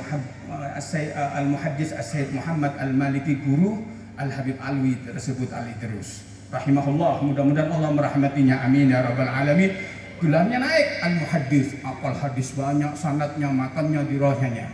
Al-Muhaddis 1.40 1.96
As-Sayyid 1.96 2.36
Muhammad 2.36 2.76
Al-Maliki 2.76 3.40
Guru 3.40 3.80
Al-Habib 4.16 4.60
Alwi 4.60 5.00
tersebut 5.04 5.48
Ali 5.52 5.72
terus. 5.80 6.24
Rahimahullah, 6.52 7.20
mudah-mudahan 7.26 7.68
Allah 7.72 7.90
merahmatinya. 7.92 8.62
Amin 8.64 8.92
ya 8.92 9.02
rabbal 9.02 9.28
alamin. 9.28 9.72
Gelarnya 10.16 10.56
naik 10.56 10.88
Al-Muhaddis, 11.04 11.76
apal 11.84 12.16
hadis 12.16 12.56
banyak, 12.56 12.92
sanatnya, 12.96 13.52
makannya, 13.52 14.00
dirayanya. 14.08 14.64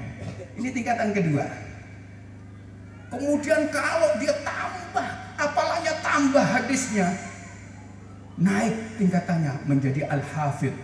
Ini 0.55 0.69
tingkatan 0.71 1.11
kedua. 1.11 1.43
Kemudian 3.11 3.67
kalau 3.75 4.15
dia 4.23 4.31
tambah, 4.47 5.07
apalanya 5.35 5.93
tambah 5.99 6.45
hadisnya, 6.47 7.11
naik 8.39 8.75
tingkatannya 9.03 9.67
menjadi 9.67 10.07
al-hafid. 10.07 10.77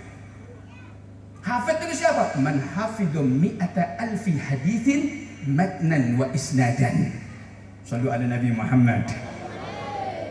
Hafid 1.48 1.80
itu 1.88 2.04
siapa? 2.04 2.36
Man 2.36 2.60
hafidhu 2.60 3.24
mi'ata 3.24 3.96
alfi 3.96 4.36
hadithin 4.36 5.32
matnan 5.48 6.20
wa 6.20 6.28
isnadan. 6.36 7.08
Sallu 7.88 8.12
ala 8.12 8.28
Nabi 8.28 8.52
Muhammad. 8.52 9.08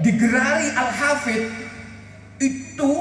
Digerari 0.05 0.69
al-hafid 0.77 1.49
itu 2.37 2.91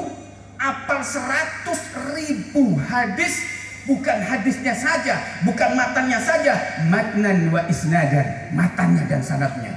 apal 0.57 1.05
seratus 1.05 1.81
ribu 2.17 2.81
hadis 2.89 3.45
bukan 3.85 4.19
hadisnya 4.25 4.73
saja, 4.73 5.21
bukan 5.45 5.77
matanya 5.77 6.17
saja, 6.17 6.57
matnan 6.89 7.53
wa 7.53 7.69
isnadan, 7.69 8.49
matanya 8.57 9.05
dan 9.05 9.21
sanatnya. 9.21 9.77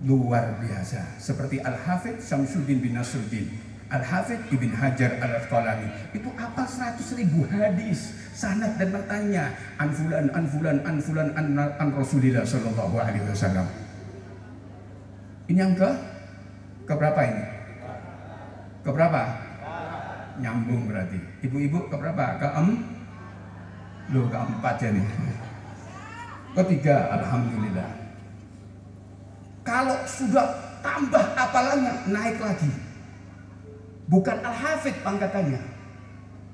Luar 0.00 0.56
biasa. 0.64 1.20
Seperti 1.20 1.60
Al-Hafidh 1.60 2.24
Syamsuddin 2.24 2.80
bin 2.80 2.96
Nasruddin. 2.96 3.75
Al-Hafidh 3.86 4.50
Ibn 4.50 4.70
Hajar 4.74 5.10
Al-Asqalani. 5.22 5.88
Itu 6.10 6.30
apa 6.34 6.66
100 6.66 7.18
ribu 7.18 7.46
hadis. 7.50 8.14
Sanat 8.36 8.76
dan 8.76 8.92
matanya. 8.92 9.54
Anfulan, 9.78 10.28
anfulan, 10.34 10.78
anfulan, 10.84 11.28
an, 11.38 11.56
an 11.56 11.88
Rasulillah 11.94 12.42
Sallallahu 12.42 12.98
Alaihi 12.98 13.24
Wasallam. 13.24 13.66
Ini 15.46 15.58
yang 15.62 15.74
ke? 15.78 15.90
Keberapa 16.86 17.20
ini? 17.22 17.44
Keberapa? 18.82 19.46
nyambung 20.40 20.88
berarti. 20.88 21.18
Ibu-ibu 21.44 21.88
ke 21.88 21.96
berapa? 21.96 22.24
Ke 22.40 22.48
em? 22.60 22.68
Loh, 24.14 24.26
keempat 24.30 24.76
ya 24.78 24.90
nih. 24.94 25.06
Ketiga, 26.56 26.96
Alhamdulillah. 27.20 27.90
Kalau 29.66 29.98
sudah 30.06 30.46
tambah 30.80 31.24
apalanya, 31.34 32.06
naik 32.06 32.38
lagi. 32.38 32.70
Bukan 34.06 34.38
Al-Hafidh 34.42 35.02
pangkatannya. 35.02 35.62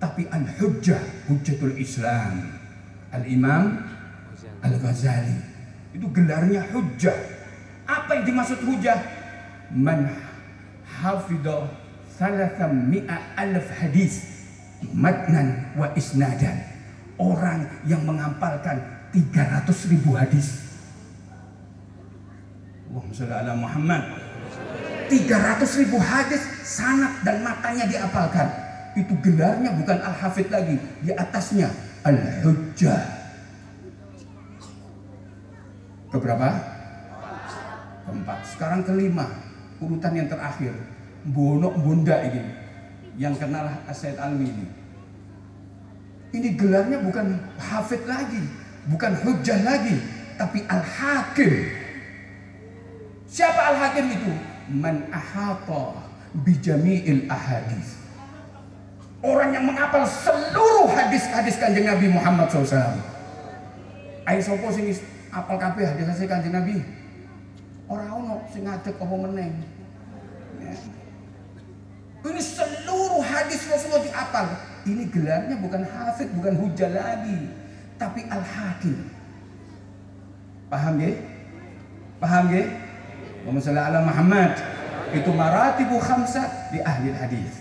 Tapi 0.00 0.26
Al-Hujjah, 0.26 1.28
Hujjatul 1.28 1.76
Islam. 1.78 2.58
Al-Imam 3.12 3.84
Al-Ghazali. 4.64 5.38
Itu 5.92 6.08
gelarnya 6.10 6.64
Hujjah. 6.72 7.16
Apa 7.84 8.18
yang 8.18 8.24
dimaksud 8.24 8.64
Hujjah? 8.64 8.98
Man 9.72 10.08
hafidah 10.84 11.68
salasam 12.06 12.92
mi'a 12.92 13.16
alf 13.34 13.66
hadis 13.80 14.28
matnan 14.92 15.72
wa 15.74 15.90
isnadan 15.96 16.60
orang 17.16 17.66
yang 17.88 18.04
mengampalkan 18.04 18.78
300 19.10 19.92
ribu 19.92 20.14
hadis 20.14 20.60
Allahumma 22.92 23.14
sholli 23.16 23.34
ala 23.34 23.52
Muhammad 23.56 24.02
300 25.12 25.80
ribu 25.84 26.01
hadis 26.01 26.40
sanat 26.64 27.20
dan 27.20 27.44
matanya 27.44 27.84
diapalkan. 27.84 28.48
Itu 28.97 29.12
gelarnya 29.20 29.76
bukan 29.76 30.01
al-hafid 30.01 30.48
lagi 30.48 30.80
di 31.05 31.12
atasnya 31.12 31.68
al-hujjah. 32.01 33.20
Keberapa? 36.09 36.48
keempat. 38.12 38.39
Sekarang 38.44 38.80
kelima 38.84 39.26
urutan 39.80 40.12
yang 40.12 40.28
terakhir. 40.28 40.76
Bonok 41.22 41.78
bunda 41.78 42.18
ini 42.26 42.43
yang 43.14 43.32
kenal 43.39 43.70
Asyid 43.86 44.18
Alwi 44.18 44.51
ini. 44.51 44.66
Ini 46.32 46.48
gelarnya 46.56 46.98
bukan 46.98 47.36
hafid 47.60 48.02
lagi 48.09 48.43
bukan 48.89 49.12
hujjah 49.22 49.60
lagi 49.62 49.97
tapi 50.34 50.64
al-hakim. 50.66 51.52
Siapa 53.28 53.60
al-hakim 53.72 54.06
itu 54.12 54.32
man 54.73 55.05
ahata 55.12 56.01
bijami'il 56.43 57.28
ahadis 57.28 58.01
orang 59.20 59.53
yang 59.53 59.65
menghafal 59.69 60.09
seluruh 60.09 60.89
hadis-hadis 60.90 61.61
kanjeng 61.61 61.85
Nabi 61.85 62.09
Muhammad 62.09 62.49
SAW 62.49 62.97
ayo 64.27 64.40
sopo 64.40 64.73
sing 64.73 64.89
apal 65.28 65.61
kabeh 65.61 65.85
hadis-hadis 65.85 66.24
kanjeng 66.24 66.57
Nabi 66.57 66.81
orang 67.93 68.09
ono 68.09 68.35
sing 68.49 68.65
ngadeg 68.65 68.97
apa 68.97 69.15
meneng. 69.15 69.53
Ini 72.23 72.39
seluruh 72.39 73.20
hadis 73.20 73.66
Rasulullah 73.66 74.07
diapal. 74.07 74.47
Ini 74.86 75.11
gelarnya 75.11 75.57
bukan 75.59 75.82
hafid, 75.86 76.31
bukan 76.39 76.55
hujah 76.59 76.90
lagi, 76.90 77.51
tapi 77.99 78.27
al-hakim. 78.31 79.11
Paham 80.70 80.94
ya? 81.03 81.12
Paham 82.23 82.44
ya? 82.55 82.65
Allahumma 83.43 83.82
ala 83.82 84.01
Muhammad. 84.06 84.52
Itu 85.12 85.31
maratibu 85.35 86.01
khamsah 86.01 86.73
di 86.73 86.81
ahli 86.81 87.12
hadis. 87.12 87.60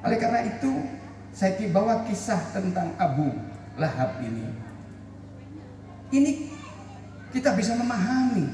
Oleh 0.00 0.16
karena 0.16 0.48
itu, 0.48 0.72
saya 1.30 1.54
bawa 1.68 2.08
kisah 2.08 2.40
tentang 2.56 2.96
Abu 2.96 3.30
Lahab 3.76 4.20
ini. 4.24 4.48
Ini 6.12 6.30
kita 7.32 7.56
bisa 7.56 7.76
memahami 7.76 8.48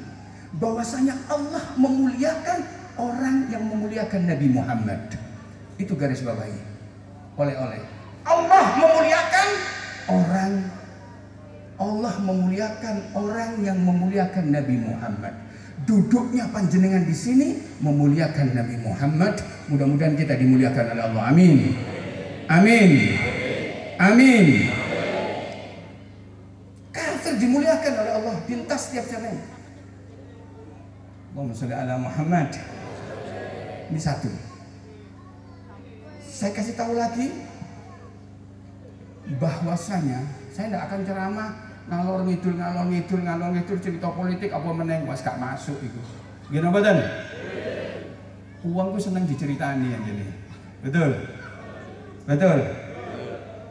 bahwasanya 0.59 1.14
Allah 1.26 1.64
memuliakan 1.74 2.60
orang 2.98 3.51
yang 3.51 3.66
memuliakan 3.66 4.26
Nabi 4.26 4.47
Muhammad. 4.51 5.01
Itu 5.78 5.94
garis 5.94 6.22
bawahi. 6.22 6.59
Oleh-oleh. 7.39 7.82
Allah 8.26 8.66
memuliakan 8.78 9.48
orang 10.10 10.52
Allah 11.78 12.14
memuliakan 12.18 13.14
orang 13.14 13.62
yang 13.62 13.78
memuliakan 13.78 14.51
Nabi 14.51 14.82
Muhammad. 14.82 15.35
Duduknya 15.86 16.50
panjenengan 16.50 17.06
di 17.06 17.14
sini 17.14 17.48
memuliakan 17.78 18.56
Nabi 18.56 18.76
Muhammad. 18.82 19.38
Mudah-mudahan 19.70 20.16
kita 20.18 20.34
dimuliakan 20.34 20.96
oleh 20.96 21.02
Allah. 21.06 21.22
Amin. 21.30 21.76
Amin. 22.48 22.90
Amin. 24.00 24.46
syair 26.90 27.34
dimuliakan 27.36 27.92
oleh 27.92 28.12
Allah 28.18 28.36
pintas 28.48 28.90
setiap 28.90 29.05
syair. 29.06 29.38
Allahumma 31.36 31.55
sholli 31.55 31.76
ala 31.76 31.94
Muhammad. 32.00 32.50
Ini 33.92 34.00
satu. 34.00 34.32
Saya 36.24 36.50
kasih 36.55 36.74
tahu 36.74 36.96
lagi 36.96 37.30
bahwasanya 39.36 40.24
saya 40.55 40.72
tidak 40.72 40.82
akan 40.88 41.00
ceramah 41.05 41.67
ngalor 41.89 42.20
ngidul 42.28 42.55
ngalor 42.60 42.86
ngidul 42.93 43.20
ngalor 43.24 43.51
ngidul 43.56 43.78
cerita 43.81 44.09
politik 44.12 44.52
apa 44.52 44.69
meneng 44.73 45.09
mas 45.09 45.24
gak 45.24 45.40
masuk 45.40 45.77
itu. 45.81 46.01
Gimana 46.52 46.73
badan? 46.73 46.98
Uangku 48.65 48.98
seneng 49.01 49.24
diceritani 49.24 49.97
aja 49.97 50.10
nih. 50.12 50.31
Betul? 50.85 51.10
Betul? 52.28 52.59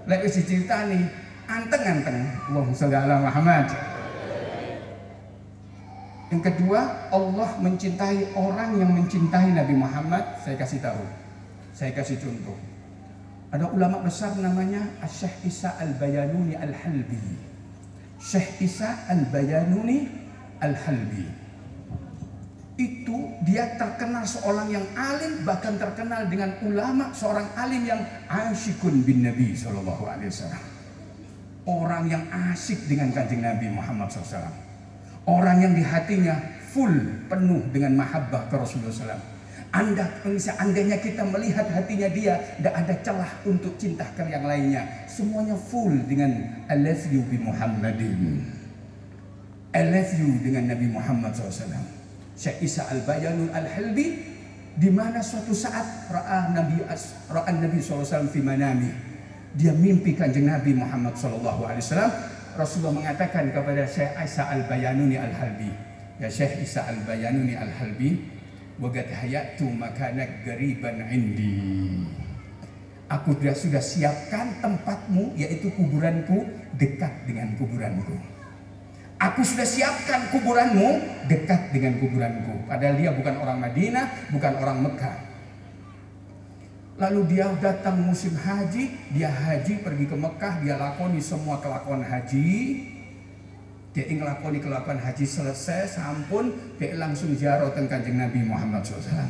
Lek 0.10 0.20
wis 0.26 0.36
diceritani 0.42 1.06
anteng-anteng. 1.46 2.18
Allahumma 2.50 2.76
sholli 2.76 2.98
ala 2.98 3.16
Muhammad. 3.22 3.68
Yang 6.28 6.42
kedua, 6.52 7.08
Allah 7.08 7.50
mencintai 7.64 8.36
orang 8.36 8.76
yang 8.76 8.92
mencintai 8.92 9.56
Nabi 9.56 9.76
Muhammad. 9.80 10.44
Saya 10.44 10.60
kasih 10.60 10.84
tahu. 10.84 11.04
Saya 11.72 11.96
kasih 11.96 12.20
contoh. 12.20 12.58
Ada 13.48 13.72
ulama 13.72 14.04
besar 14.04 14.36
namanya 14.36 14.84
Syekh 15.08 15.48
Isa 15.48 15.72
Al-Bayanuni 15.80 16.60
Al-Halbi. 16.60 17.40
Syekh 18.18 18.66
Isa 18.66 19.06
Al-Bayanuni 19.10 20.10
Al-Halbi. 20.62 21.28
Itu 22.78 23.42
dia 23.42 23.74
terkenal 23.74 24.22
seorang 24.22 24.70
yang 24.70 24.86
alim 24.94 25.42
bahkan 25.42 25.82
terkenal 25.82 26.30
dengan 26.30 26.54
ulama 26.62 27.10
seorang 27.10 27.50
alim 27.58 27.90
yang 27.90 28.02
asyikun 28.30 29.02
bin 29.02 29.26
Nabi 29.26 29.58
Shallallahu 29.58 30.04
Alaihi 30.06 30.30
Wasallam. 30.30 30.64
Orang 31.68 32.04
yang 32.08 32.24
asik 32.54 32.86
dengan 32.88 33.12
kanjeng 33.12 33.44
Nabi 33.44 33.68
Muhammad 33.68 34.08
SAW. 34.08 34.56
Orang 35.28 35.60
yang 35.60 35.76
di 35.76 35.84
hatinya 35.84 36.40
full 36.72 37.28
penuh 37.28 37.60
dengan 37.76 38.00
mahabbah 38.00 38.48
ke 38.48 38.56
Rasulullah 38.56 38.94
SAW. 38.96 39.37
Anda, 39.78 40.06
seandainya 40.26 40.98
kita 40.98 41.22
melihat 41.30 41.70
hatinya 41.70 42.10
dia, 42.10 42.42
tidak 42.58 42.74
ada 42.74 42.94
celah 43.06 43.32
untuk 43.46 43.78
cinta 43.78 44.10
ke 44.18 44.26
yang 44.26 44.42
lainnya. 44.42 45.06
Semuanya 45.06 45.54
full 45.54 45.94
dengan 46.10 46.34
I 46.66 46.82
love 46.82 47.06
you 47.14 47.22
bi 47.30 47.38
Muhammadin. 47.38 48.42
I 49.78 49.82
love 49.86 50.12
you 50.18 50.42
dengan 50.42 50.74
Nabi 50.74 50.90
Muhammad 50.90 51.38
SAW. 51.38 51.78
Syekh 52.34 52.66
Isa 52.66 52.90
Al-Bayanul 52.90 53.54
Al-Halbi 53.54 54.08
di 54.78 54.90
mana 54.90 55.22
suatu 55.22 55.54
saat 55.54 56.10
ra'a 56.10 56.54
Nabi 56.54 56.82
ra'a 57.30 57.52
Nabi 57.54 57.78
SAW 57.78 58.30
fi 58.34 58.42
manami. 58.42 58.90
Dia 59.54 59.74
mimpi 59.78 60.18
kanjeng 60.18 60.50
Nabi 60.50 60.74
Muhammad 60.74 61.14
SAW. 61.14 61.78
Rasulullah 62.58 62.94
mengatakan 62.98 63.54
kepada 63.54 63.86
Syekh 63.86 64.18
Isa 64.26 64.50
Al-Bayanuni 64.50 65.22
Al-Halbi, 65.22 65.70
ya 66.18 66.26
Syekh 66.26 66.66
Isa 66.66 66.90
Al-Bayanuni 66.90 67.54
Al-Halbi, 67.54 68.37
"Waqad 68.78 69.10
hayatu 69.10 69.70
makanak 69.70 70.46
gariban 70.46 71.06
indi." 71.10 71.58
Aku 73.08 73.32
sudah 73.40 73.56
sudah 73.56 73.84
siapkan 73.84 74.60
tempatmu 74.60 75.40
yaitu 75.40 75.72
kuburanku 75.72 76.44
dekat 76.76 77.24
dengan 77.24 77.56
kuburanku. 77.56 78.20
Aku 79.18 79.42
sudah 79.42 79.66
siapkan 79.66 80.30
kuburanmu 80.30 81.24
dekat 81.26 81.72
dengan 81.74 81.98
kuburanku. 82.04 82.68
Padahal 82.68 83.00
dia 83.00 83.16
bukan 83.16 83.36
orang 83.42 83.58
Madinah, 83.64 84.06
bukan 84.30 84.54
orang 84.60 84.78
Mekah. 84.86 85.18
Lalu 86.98 87.22
dia 87.38 87.48
datang 87.62 87.98
musim 88.02 88.34
haji, 88.34 88.90
dia 89.14 89.30
haji 89.30 89.86
pergi 89.86 90.06
ke 90.10 90.18
Mekah, 90.18 90.66
dia 90.66 90.76
lakoni 90.76 91.22
semua 91.22 91.62
kelakuan 91.62 92.02
haji. 92.02 92.50
Ingin 94.06 94.22
lakoni 94.22 94.62
kelakuan 94.62 95.02
haji 95.02 95.26
selesai, 95.26 95.98
sampun, 95.98 96.54
dia 96.78 96.94
langsung 96.94 97.34
ziarah 97.34 97.74
tentang 97.74 98.06
kanjeng 98.06 98.22
Nabi 98.22 98.46
Muhammad 98.46 98.86
SAW. 98.86 99.26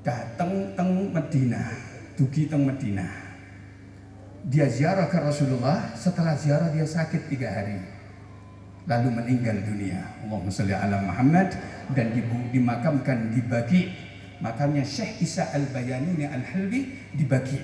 Datang 0.00 0.72
teng 0.72 1.12
Medina, 1.12 1.68
dugi 2.16 2.48
teng 2.48 2.64
Medina. 2.64 3.04
Dia 4.48 4.64
ziarah 4.72 5.12
ke 5.12 5.20
Rasulullah, 5.20 5.92
setelah 5.92 6.32
ziarah 6.40 6.72
dia 6.72 6.88
sakit 6.88 7.28
tiga 7.28 7.52
hari. 7.52 7.76
Lalu 8.88 9.12
meninggal 9.12 9.60
dunia. 9.60 10.00
Allahumma 10.24 10.48
salli 10.48 10.72
ala 10.72 10.96
Muhammad 11.04 11.52
dan 11.92 12.08
dimakamkan 12.48 13.36
di 13.36 13.44
Bagi 13.44 13.82
Makanya 14.38 14.86
Syekh 14.86 15.26
Isa 15.26 15.50
Al-Bayanuni 15.50 16.22
Al-Halbi 16.22 17.10
dibagi. 17.10 17.58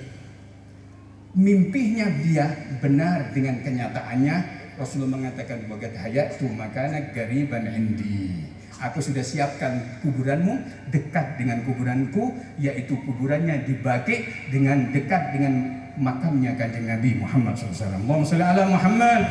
Mimpinya 1.35 2.07
dia 2.23 2.51
benar 2.83 3.31
dengan 3.31 3.63
kenyataannya. 3.63 4.64
Rasulullah 4.75 5.17
mengatakan 5.17 5.67
bagat 5.71 5.95
hayat 5.95 6.35
tu 6.39 6.47
makana 6.51 7.11
gariban 7.15 7.67
indi. 7.71 8.43
Aku 8.75 8.99
sudah 8.99 9.23
siapkan 9.23 10.03
kuburanmu 10.03 10.59
dekat 10.91 11.39
dengan 11.39 11.63
kuburanku, 11.63 12.35
yaitu 12.59 12.99
kuburannya 13.07 13.63
dibagi 13.63 14.27
dengan 14.51 14.91
dekat 14.91 15.31
dengan 15.31 15.53
makamnya 15.95 16.59
kanjeng 16.59 16.83
Nabi 16.83 17.15
Muhammad 17.15 17.55
SAW. 17.55 17.95
Allahumma 17.95 18.27
salli 18.27 18.43
ala 18.43 18.63
Muhammad. 18.67 19.23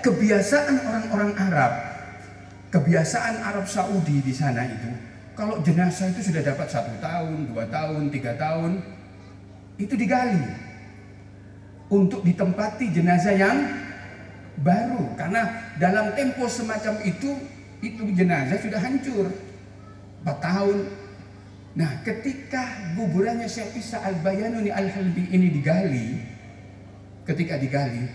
Kebiasaan 0.00 0.80
orang-orang 0.80 1.32
Arab, 1.36 1.72
kebiasaan 2.72 3.44
Arab 3.44 3.68
Saudi 3.68 4.24
di 4.24 4.32
sana 4.32 4.64
itu 4.64 4.88
kalau 5.36 5.60
jenazah 5.60 6.08
itu 6.08 6.32
sudah 6.32 6.40
dapat 6.40 6.72
satu 6.72 6.96
tahun, 7.04 7.52
dua 7.52 7.68
tahun, 7.68 8.08
tiga 8.08 8.32
tahun, 8.40 8.80
itu 9.76 9.92
digali 9.92 10.40
untuk 11.88 12.24
ditempati 12.24 12.92
jenazah 12.92 13.34
yang 13.36 13.56
baru. 14.58 15.14
Karena 15.14 15.74
dalam 15.78 16.16
tempo 16.18 16.50
semacam 16.50 16.98
itu, 17.06 17.38
itu 17.84 18.00
jenazah 18.16 18.58
sudah 18.58 18.80
hancur. 18.82 19.30
Empat 20.24 20.38
tahun. 20.42 20.78
Nah, 21.70 22.02
ketika 22.02 22.92
kuburannya 22.98 23.46
Syekh 23.46 23.78
Isa 23.78 24.02
Al-Bayanuni 24.02 24.74
Al-Halbi 24.74 25.30
ini 25.30 25.54
digali, 25.54 26.18
ketika 27.22 27.54
digali, 27.54 28.10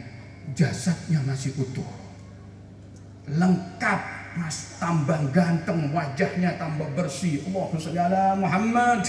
jasadnya 0.51 1.23
masih 1.23 1.55
utuh. 1.55 1.87
Lengkap 3.31 4.15
Mas 4.35 4.75
tambah 4.83 5.31
ganteng 5.31 5.95
wajahnya 5.95 6.59
tambah 6.59 6.91
bersih. 6.91 7.39
Allahumma 7.47 7.79
sholli 7.79 7.99
ala 8.03 8.35
Muhammad. 8.35 9.07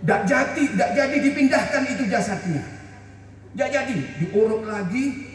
Tidak 0.00 0.22
jadi, 0.28 0.62
tidak 0.76 0.90
jadi 0.92 1.16
dipindahkan 1.24 1.82
itu 1.88 2.04
jasadnya. 2.04 2.60
Tidak 3.56 3.68
jadi, 3.72 3.96
diurut 4.20 4.68
lagi, 4.68 5.29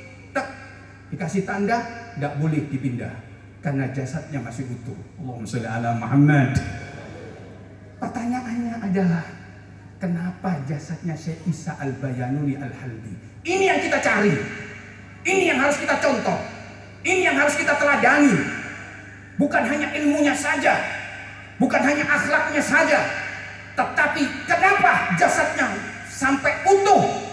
dikasih 1.15 1.47
tanda, 1.47 1.79
tidak 2.19 2.35
boleh 2.43 2.67
dipindah 2.67 3.15
karena 3.63 3.87
jasadnya 3.95 4.43
masih 4.43 4.67
utuh. 4.67 4.99
Allahumma 5.15 5.47
sholli 5.47 5.63
ala 5.63 5.95
Muhammad. 5.95 6.59
Pertanyaannya 8.03 8.75
adalah 8.83 9.23
kenapa 9.97 10.59
jasadnya 10.67 11.15
Syekh 11.15 11.39
Isa 11.47 11.73
Al-Bayanuri 11.79 12.59
Al-Halbi? 12.59 13.15
Ini 13.47 13.63
yang 13.63 13.79
kita 13.79 14.03
cari. 14.03 14.35
Ini 15.25 15.55
yang 15.55 15.59
harus 15.63 15.79
kita 15.79 15.95
contoh. 16.03 16.37
Ini 17.01 17.31
yang 17.31 17.39
harus 17.39 17.55
kita 17.55 17.73
teladani. 17.79 18.35
Bukan 19.39 19.63
hanya 19.67 19.91
ilmunya 19.95 20.31
saja, 20.31 20.79
bukan 21.59 21.83
hanya 21.83 22.07
akhlaknya 22.07 22.63
saja, 22.63 23.03
tetapi 23.75 24.23
kenapa 24.47 25.11
jasadnya 25.19 25.75
sampai 26.07 26.55
utuh? 26.63 27.24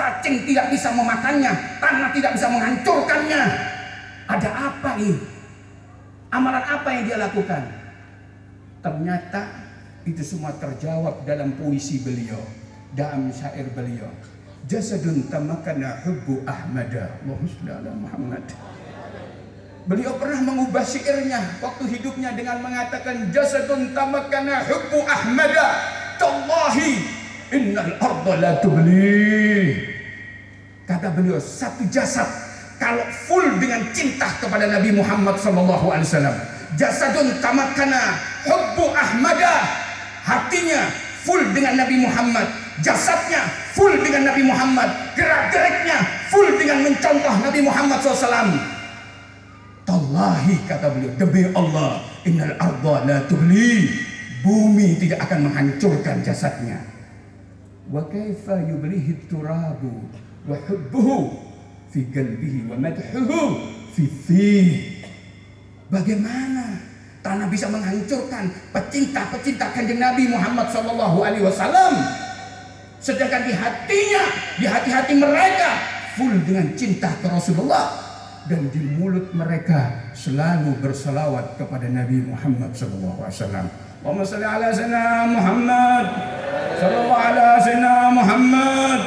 Cacing 0.00 0.48
tidak 0.48 0.72
bisa 0.72 0.96
memakannya, 0.96 1.52
tanah 1.76 2.08
tidak 2.16 2.32
bisa 2.32 2.48
menghancurkannya. 2.48 3.42
Ada 4.24 4.48
apa 4.48 4.96
ini? 4.96 5.20
Amalan 6.32 6.64
apa 6.64 6.88
yang 6.88 7.02
dia 7.04 7.20
lakukan? 7.20 7.68
Ternyata 8.80 9.60
itu 10.08 10.24
semua 10.24 10.56
terjawab 10.56 11.28
dalam 11.28 11.52
puisi 11.52 12.00
beliau, 12.00 12.40
dalam 12.96 13.28
syair 13.28 13.68
beliau. 13.76 14.08
Jasadun 14.64 15.28
tamakana 15.28 16.00
hubbu 16.08 16.48
Ahmada. 16.48 17.20
Muhammad. 17.28 18.48
Beliau 19.84 20.16
pernah 20.16 20.40
mengubah 20.40 20.80
syairnya 20.80 21.60
waktu 21.60 21.92
hidupnya 21.92 22.32
dengan 22.32 22.64
mengatakan 22.64 23.28
jasadun 23.36 23.92
tamakana 23.92 24.64
hubbu 24.64 25.04
ahmada 25.04 25.68
tallahi 26.16 27.19
innal 27.54 27.94
arda 27.98 28.32
la 28.38 28.52
tubli. 28.58 29.76
Kata 30.86 31.14
beliau 31.14 31.38
satu 31.38 31.86
jasad 31.86 32.26
kalau 32.80 33.04
full 33.28 33.46
dengan 33.60 33.84
cinta 33.94 34.26
kepada 34.40 34.66
Nabi 34.66 34.96
Muhammad 34.96 35.38
sallallahu 35.38 35.86
alaihi 35.92 36.08
wasallam. 36.08 36.36
Jasadun 36.74 37.38
tamakana 37.38 38.18
hubbu 38.48 38.90
ahmada. 38.96 39.68
Hatinya 40.24 40.90
full 41.22 41.42
dengan 41.54 41.84
Nabi 41.84 41.96
Muhammad. 42.02 42.46
Jasadnya 42.80 43.44
full 43.76 44.00
dengan 44.00 44.32
Nabi 44.32 44.42
Muhammad. 44.48 44.88
Gerak-geriknya 45.14 45.98
full 46.32 46.48
dengan 46.56 46.86
mencontoh 46.86 47.34
Nabi 47.44 47.60
Muhammad 47.60 47.98
SAW 48.00 48.80
Tallahi 49.90 50.54
kata 50.70 50.86
beliau, 50.94 51.12
demi 51.18 51.42
Allah, 51.50 51.98
innal 52.22 52.54
arda 52.62 52.94
la 53.04 53.18
tuhli. 53.26 53.90
Bumi 54.40 54.96
tidak 54.96 55.28
akan 55.28 55.50
menghancurkan 55.50 56.24
jasadnya. 56.24 56.89
Bagaimana 65.90 66.78
tanah 67.18 67.50
bisa 67.50 67.66
menghancurkan 67.66 68.46
pecinta-pecinta 68.70 69.74
kanjeng 69.74 69.98
Nabi 69.98 70.30
Muhammad 70.30 70.70
Sallallahu 70.70 71.18
Alaihi 71.18 71.42
Wasallam, 71.42 71.98
sedangkan 73.02 73.42
di 73.50 73.52
hatinya, 73.58 74.24
di 74.62 74.66
hati-hati 74.70 75.14
mereka 75.18 75.70
full 76.14 76.38
dengan 76.46 76.70
cinta 76.78 77.10
ke 77.18 77.26
Rasulullah 77.26 77.90
dan 78.46 78.70
di 78.70 78.86
mulut 78.86 79.34
mereka 79.34 80.14
selalu 80.14 80.78
berselawat 80.78 81.58
kepada 81.58 81.90
Nabi 81.90 82.22
Muhammad 82.22 82.70
Sallallahu 82.70 83.26
Sallallahu 86.80 87.12
ala 87.12 87.60
sayyidina 87.60 88.08
Muhammad. 88.16 89.02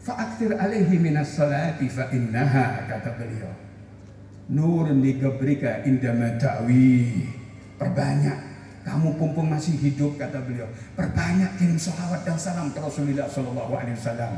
Fa'aktir 0.00 0.56
alaihi 0.56 0.96
minas 0.96 1.36
salati 1.36 1.92
fa 1.92 2.08
innaha 2.08 2.88
kata 2.88 3.20
beliau. 3.20 3.52
Perbanyak. 7.76 8.56
Kamu 8.84 9.16
pumpung 9.20 9.48
masih 9.52 9.76
hidup 9.80 10.16
kata 10.16 10.40
beliau. 10.44 10.68
Perbanyak 10.96 11.60
kirim 11.60 11.76
salawat 11.76 12.24
dan 12.24 12.36
salam 12.40 12.72
Rasulullah 12.72 13.28
Sallallahu 13.28 13.72
Alaihi 13.76 13.96
Wasallam. 13.96 14.32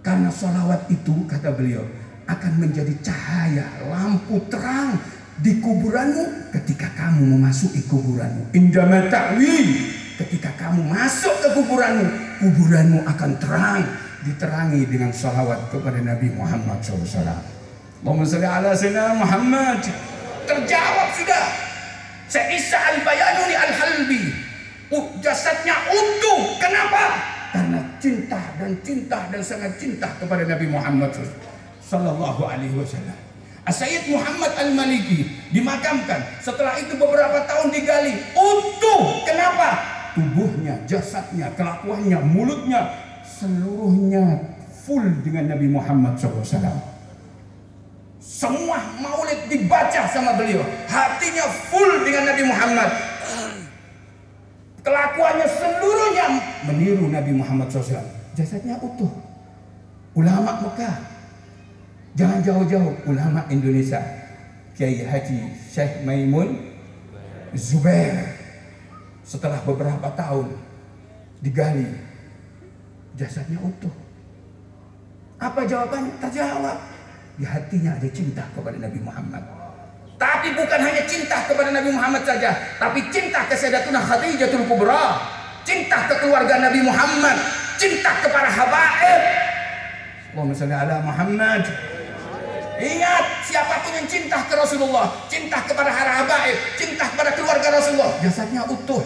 Karena 0.00 0.28
salawat 0.32 0.90
itu 0.90 1.14
kata 1.30 1.54
beliau 1.54 1.86
Akan 2.26 2.58
menjadi 2.58 2.90
cahaya 3.06 3.62
lampu 3.86 4.34
terang 4.50 4.98
di 5.42 5.58
kuburanmu 5.58 6.54
ketika 6.54 6.86
kamu 6.94 7.34
memasuki 7.34 7.82
kuburanmu. 7.90 8.54
Indama 8.54 9.10
ta'wi 9.10 9.58
ketika 10.22 10.54
kamu 10.54 10.86
masuk 10.86 11.34
ke 11.42 11.48
kuburanmu, 11.58 12.06
kuburanmu 12.38 13.02
akan 13.10 13.30
terang 13.42 13.82
diterangi 14.22 14.86
dengan 14.86 15.10
salawat 15.10 15.66
kepada 15.74 15.98
Nabi 15.98 16.30
Muhammad 16.30 16.78
SAW. 16.78 17.42
Allahumma 18.02 18.22
salli 18.22 18.46
ala 18.46 18.70
sayyidina 18.70 19.18
Muhammad. 19.18 19.82
Terjawab 20.46 21.08
sudah. 21.18 21.46
Sa'isa 22.30 22.78
al-bayanuni 22.96 23.54
al-halbi. 23.58 24.24
Uh, 24.94 25.06
jasadnya 25.18 25.74
utuh. 25.90 26.54
Kenapa? 26.62 27.18
Karena 27.50 27.78
cinta 27.98 28.40
dan 28.56 28.72
cinta 28.80 29.18
dan 29.28 29.42
sangat 29.42 29.76
cinta 29.76 30.08
kepada 30.16 30.46
Nabi 30.46 30.66
Muhammad 30.70 31.12
Sallallahu 31.82 32.42
Alaihi 32.46 32.74
Wasallam. 32.78 33.31
Sayyid 33.70 34.10
Muhammad 34.10 34.50
Al-Maliki 34.58 35.30
dimakamkan. 35.54 36.42
Setelah 36.42 36.74
itu 36.82 36.98
beberapa 36.98 37.46
tahun 37.46 37.70
digali. 37.70 38.18
Utuh. 38.34 39.22
Kenapa? 39.22 39.78
Tubuhnya, 40.18 40.82
jasadnya, 40.84 41.54
kelakuannya, 41.54 42.18
mulutnya, 42.26 42.90
seluruhnya 43.22 44.50
full 44.82 45.22
dengan 45.22 45.54
Nabi 45.54 45.70
Muhammad 45.70 46.18
SAW. 46.18 46.90
Semua 48.18 48.78
maulid 48.98 49.46
dibaca 49.46 50.10
sama 50.10 50.34
beliau. 50.34 50.66
Hatinya 50.90 51.46
full 51.70 52.02
dengan 52.02 52.34
Nabi 52.34 52.42
Muhammad. 52.42 52.90
Kelakuannya 54.82 55.46
seluruhnya 55.46 56.26
meniru 56.66 57.06
Nabi 57.06 57.30
Muhammad 57.38 57.70
SAW. 57.70 58.02
Jasadnya 58.34 58.82
utuh. 58.82 59.10
Ulama 60.18 60.58
Mekah. 60.66 61.11
Jangan 62.12 62.44
jauh-jauh 62.44 63.08
ulama 63.08 63.48
Indonesia. 63.48 64.00
Kiai 64.76 65.04
Haji 65.04 65.52
Syekh 65.68 66.04
Maimun 66.04 66.60
Zubair. 67.56 68.36
Setelah 69.22 69.62
beberapa 69.64 70.12
tahun 70.12 70.52
digali 71.40 71.88
jasadnya 73.16 73.56
utuh. 73.60 73.92
Apa 75.40 75.64
jawabannya? 75.64 76.12
Terjawab. 76.20 76.78
Di 77.40 77.44
hatinya 77.48 77.96
ada 77.96 78.08
cinta 78.12 78.44
kepada 78.52 78.76
Nabi 78.76 79.00
Muhammad. 79.00 79.42
Tapi 80.20 80.54
bukan 80.54 80.78
hanya 80.78 81.02
cinta 81.08 81.42
kepada 81.50 81.74
Nabi 81.74 81.90
Muhammad 81.90 82.22
saja, 82.22 82.54
tapi 82.78 83.10
cinta 83.10 83.42
ke 83.50 83.58
Sayyidatuna 83.58 83.98
Khadijatul 83.98 84.70
Kubra, 84.70 85.18
cinta 85.66 86.06
ke 86.06 86.14
keluarga 86.22 86.62
Nabi 86.62 86.78
Muhammad, 86.78 87.42
cinta 87.74 88.22
kepada 88.22 88.46
habaib. 88.46 89.20
Allahumma 90.30 90.54
salli 90.54 90.76
ala 90.78 91.02
Muhammad. 91.02 91.91
Ingat, 92.80 93.24
siapa 93.44 93.84
pun 93.84 93.92
yang 93.92 94.08
cinta 94.08 94.40
ke 94.48 94.54
Rasulullah, 94.56 95.12
cinta 95.28 95.60
kepada 95.64 95.92
para 95.92 96.12
habaib, 96.24 96.56
cinta 96.80 97.04
kepada 97.12 97.30
keluarga 97.36 97.68
Rasulullah, 97.68 98.12
jasadnya 98.24 98.64
utuh. 98.64 99.04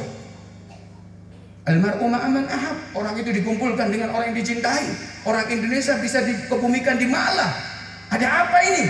Almar'u 1.67 2.07
ma'aman 2.07 2.47
ahab. 2.47 2.79
Orang 2.95 3.19
itu 3.19 3.35
dikumpulkan 3.35 3.91
dengan 3.91 4.15
orang 4.15 4.31
yang 4.31 4.39
dicintai. 4.39 4.87
Orang 5.27 5.51
Indonesia 5.51 5.99
bisa 5.99 6.23
dikebumikan 6.23 6.95
di 6.95 7.11
Malah. 7.11 7.51
Ada 8.07 8.47
apa 8.47 8.59
ini? 8.71 8.87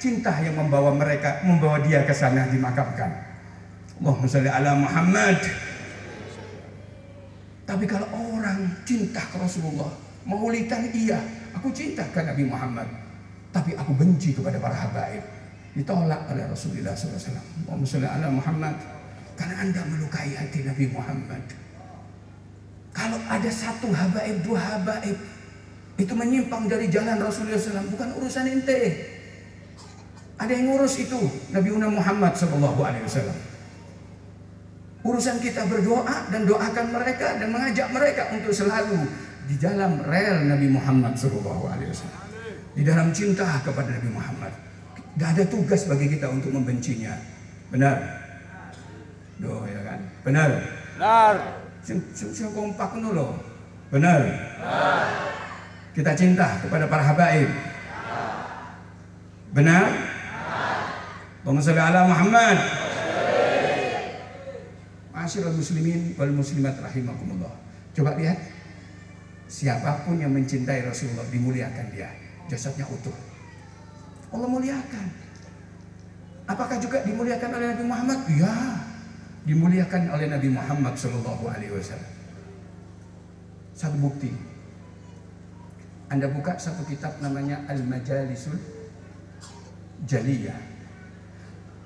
Cinta 0.00 0.32
yang 0.40 0.56
membawa 0.56 0.96
mereka, 0.96 1.44
membawa 1.44 1.76
dia 1.84 2.08
ke 2.08 2.16
sana 2.16 2.48
dimakamkan. 2.48 3.12
Allahumma 4.00 4.28
salli 4.28 4.48
ala 4.48 4.72
Muhammad. 4.80 5.36
Tapi 7.68 7.84
kalau 7.84 8.08
orang 8.32 8.64
cinta 8.88 9.20
ke 9.20 9.36
Rasulullah, 9.36 9.92
maulidan 10.24 10.88
iya, 10.96 11.20
aku 11.52 11.68
cinta 11.76 12.00
ke 12.08 12.24
Nabi 12.24 12.48
Muhammad. 12.48 13.05
Tapi 13.56 13.72
aku 13.72 13.96
benci 13.96 14.36
kepada 14.36 14.60
para 14.60 14.76
habaib. 14.76 15.24
Ditolak 15.72 16.28
oleh 16.28 16.44
Rasulullah 16.44 16.92
SAW. 16.92 17.16
Allahumma 17.64 17.88
salli 17.88 18.04
ala 18.04 18.28
Muhammad. 18.28 18.76
Karena 19.32 19.64
anda 19.64 19.80
melukai 19.88 20.36
hati 20.36 20.68
Nabi 20.68 20.92
Muhammad. 20.92 21.40
Kalau 22.92 23.16
ada 23.28 23.48
satu 23.48 23.88
habaib, 23.92 24.44
dua 24.44 24.60
habaib, 24.60 25.16
itu 25.96 26.12
menyimpang 26.12 26.68
dari 26.68 26.92
jalan 26.92 27.16
Rasulullah 27.16 27.56
SAW, 27.56 27.92
bukan 27.92 28.08
urusan 28.20 28.44
ente. 28.44 28.80
Ada 30.36 30.52
yang 30.52 30.76
ngurus 30.76 31.00
itu, 31.00 31.16
Nabi 31.48 31.72
Muhammad 31.72 32.36
Sallallahu 32.36 32.80
Alaihi 32.84 33.04
Wasallam. 33.08 33.38
Urusan 35.00 35.40
kita 35.40 35.64
berdoa 35.64 36.28
dan 36.28 36.44
doakan 36.44 36.92
mereka 36.92 37.40
dan 37.40 37.48
mengajak 37.48 37.88
mereka 37.88 38.28
untuk 38.36 38.52
selalu 38.52 39.08
di 39.48 39.56
dalam 39.56 40.04
rel 40.04 40.44
Nabi 40.44 40.68
Muhammad 40.68 41.16
Wasallam. 41.16 42.25
Di 42.76 42.84
dalam 42.84 43.08
cinta 43.08 43.48
kepada 43.64 43.88
Nabi 43.88 44.12
Muhammad. 44.12 44.52
Tidak 45.16 45.28
ada 45.32 45.44
tugas 45.48 45.88
bagi 45.88 46.12
kita 46.12 46.28
untuk 46.28 46.52
membencinya. 46.52 47.16
Benar? 47.72 47.96
Doh 49.40 49.64
ya 49.64 49.80
kan? 49.80 49.98
Benar? 50.20 50.50
Benar. 51.00 51.34
Sing, 51.80 52.04
sing, 52.12 52.36
sing 52.36 52.52
kompak 52.52 52.92
loh. 53.00 53.40
Benar? 53.88 54.28
Kita 55.96 56.12
cinta 56.12 56.60
kepada 56.60 56.84
para 56.84 57.00
habaib. 57.00 57.48
Benar? 59.56 59.84
Allahumma 61.40 61.64
salli 61.64 61.80
ala 61.80 62.00
Muhammad. 62.04 62.56
Masyarul 65.16 65.56
muslimin 65.56 66.12
wal 66.20 66.34
muslimat 66.36 66.76
rahimakumullah. 66.76 67.56
Coba 67.96 68.20
lihat. 68.20 68.36
Siapa 69.48 70.04
pun 70.04 70.20
yang 70.20 70.34
mencintai 70.34 70.84
Rasulullah 70.84 71.24
dimuliakan 71.32 71.86
dia. 71.94 72.25
Jasadnya 72.46 72.86
utuh. 72.86 73.14
Allah 74.30 74.48
muliakan. 74.50 75.06
Apakah 76.46 76.78
juga 76.78 77.02
dimuliakan 77.02 77.50
oleh 77.58 77.66
Nabi 77.74 77.84
Muhammad? 77.86 78.18
Ya, 78.30 78.54
dimuliakan 79.46 80.14
oleh 80.14 80.26
Nabi 80.30 80.48
Muhammad 80.54 80.94
Shallallahu 80.94 81.44
Alaihi 81.50 81.74
Wasallam. 81.74 82.12
Satu 83.74 83.98
bukti. 83.98 84.30
Anda 86.06 86.30
buka 86.30 86.54
satu 86.54 86.86
kitab 86.86 87.18
namanya 87.18 87.66
Al 87.66 87.82
Majalisul 87.82 88.58
Jaliyah. 90.06 90.58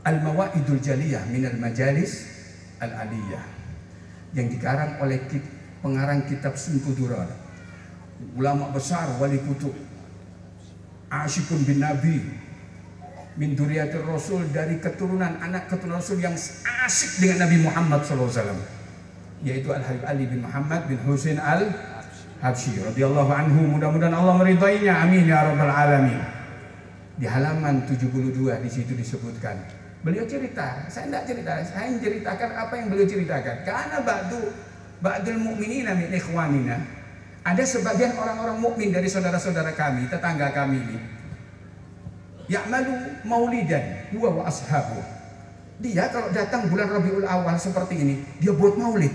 Al 0.05 0.21
Mawaidul 0.21 0.81
Jaliyah 0.81 1.25
min 1.33 1.49
Al 1.49 1.57
Majalis 1.57 2.29
Al 2.85 3.09
Aliyah 3.09 3.45
yang 4.37 4.49
dikarang 4.49 5.01
oleh 5.01 5.25
pengarang 5.81 6.25
kitab 6.29 6.55
Sumpudurar. 6.55 7.29
Ulama 8.37 8.69
besar 8.77 9.17
wali 9.17 9.41
kutub 9.41 9.73
Asyikun 11.11 11.67
bin 11.67 11.83
Nabi 11.83 12.23
min 13.35 13.59
duriyatir 13.59 14.07
Rasul 14.07 14.47
dari 14.55 14.79
keturunan 14.79 15.43
anak 15.43 15.67
keturunan 15.67 15.99
Rasul 15.99 16.23
yang 16.23 16.39
asik 16.87 17.11
dengan 17.19 17.51
Nabi 17.51 17.57
Muhammad 17.67 18.01
SAW 18.07 18.31
yaitu 19.43 19.75
Al 19.75 19.83
Habib 19.83 20.05
Ali 20.07 20.25
bin 20.31 20.47
Muhammad 20.47 20.87
bin 20.87 21.03
Husain 21.03 21.43
Al 21.43 21.67
Habsyi 22.41 22.81
radhiyallahu 22.81 23.29
anhu. 23.29 23.77
Mudah-mudahan 23.77 24.17
Allah 24.17 24.33
meridainya. 24.41 25.05
Amin 25.05 25.29
ya 25.29 25.45
rabbal 25.45 25.69
alamin. 25.69 26.21
Di 27.21 27.29
halaman 27.29 27.85
72 27.85 28.33
di 28.65 28.71
situ 28.71 28.97
disebutkan 28.97 29.61
beliau 30.01 30.25
cerita 30.25 30.89
saya 30.89 31.13
tidak 31.13 31.29
cerita 31.29 31.53
saya 31.61 31.93
menceritakan 31.93 32.49
apa 32.57 32.73
yang 32.81 32.87
beliau 32.89 33.05
ceritakan. 33.05 33.57
Karena 33.67 34.01
ba'du 34.01 34.41
ba'dul 35.05 35.37
mu'minina 35.37 35.93
min 35.93 36.09
ikhwanina 36.17 37.00
ada 37.41 37.65
sebagian 37.65 38.17
orang-orang 38.21 38.61
mukmin 38.61 38.93
dari 38.93 39.09
saudara-saudara 39.09 39.73
kami, 39.73 40.09
tetangga 40.13 40.53
kami 40.53 40.79
ini. 40.81 40.99
Ya'malu 42.51 43.25
maulidan 43.25 44.13
huwa 44.13 44.41
wa 44.41 44.43
ashabu. 44.45 45.01
Dia 45.81 46.13
kalau 46.13 46.29
datang 46.35 46.69
bulan 46.69 46.93
Rabiul 46.93 47.25
Awal 47.25 47.57
seperti 47.57 47.97
ini, 47.97 48.15
dia 48.43 48.53
buat 48.53 48.77
maulid. 48.77 49.13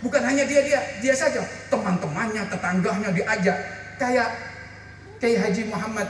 Bukan 0.00 0.22
hanya 0.24 0.48
dia 0.48 0.64
dia 0.64 0.80
dia 1.04 1.12
saja, 1.12 1.44
teman-temannya, 1.68 2.48
tetangganya 2.48 3.12
diajak. 3.12 3.58
Kayak 4.00 4.32
Kiai 5.20 5.36
Haji 5.36 5.68
Muhammad 5.68 6.08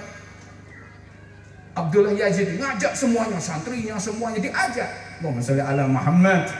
Abdullah 1.74 2.14
Yazid 2.14 2.58
ngajak 2.58 2.96
semuanya, 2.98 3.38
santrinya 3.38 3.94
semuanya 3.98 4.38
diajak. 4.42 4.90
Allahumma 5.22 5.42
sholli 5.42 5.62
ala 5.62 5.86
Muhammad. 5.86 6.50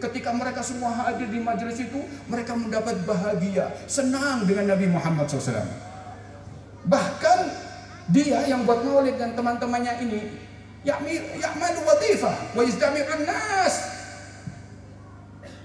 Ketika 0.00 0.32
mereka 0.32 0.64
semua 0.64 0.90
hadir 0.96 1.28
di 1.28 1.38
majelis 1.38 1.76
itu, 1.76 2.00
mereka 2.24 2.56
mendapat 2.56 3.04
bahagia, 3.04 3.68
senang 3.84 4.48
dengan 4.48 4.72
Nabi 4.72 4.88
Muhammad 4.88 5.28
SAW. 5.28 5.60
Bahkan 6.88 7.38
dia 8.10 8.48
yang 8.48 8.64
buat 8.64 8.80
maulid 8.80 9.20
dan 9.20 9.36
teman-temannya 9.36 10.02
ini 10.02 10.20
ya'malu 10.82 11.80
wadifah 11.86 12.34
wa 12.56 12.62
yastami'un 12.66 13.22
nas 13.22 13.74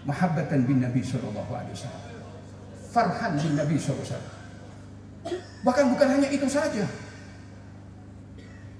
mahabbatan 0.06 0.68
bin 0.68 0.84
Nabi 0.84 1.02
wasallam. 1.02 2.28
Farhan 2.92 3.40
bin 3.40 3.56
Nabi 3.56 3.76
wasallam. 3.80 4.36
Bahkan 5.64 5.86
bukan 5.96 6.08
hanya 6.12 6.30
itu 6.30 6.46
saja. 6.46 6.86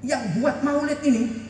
Yang 0.06 0.24
buat 0.38 0.62
maulid 0.62 1.02
ini 1.02 1.47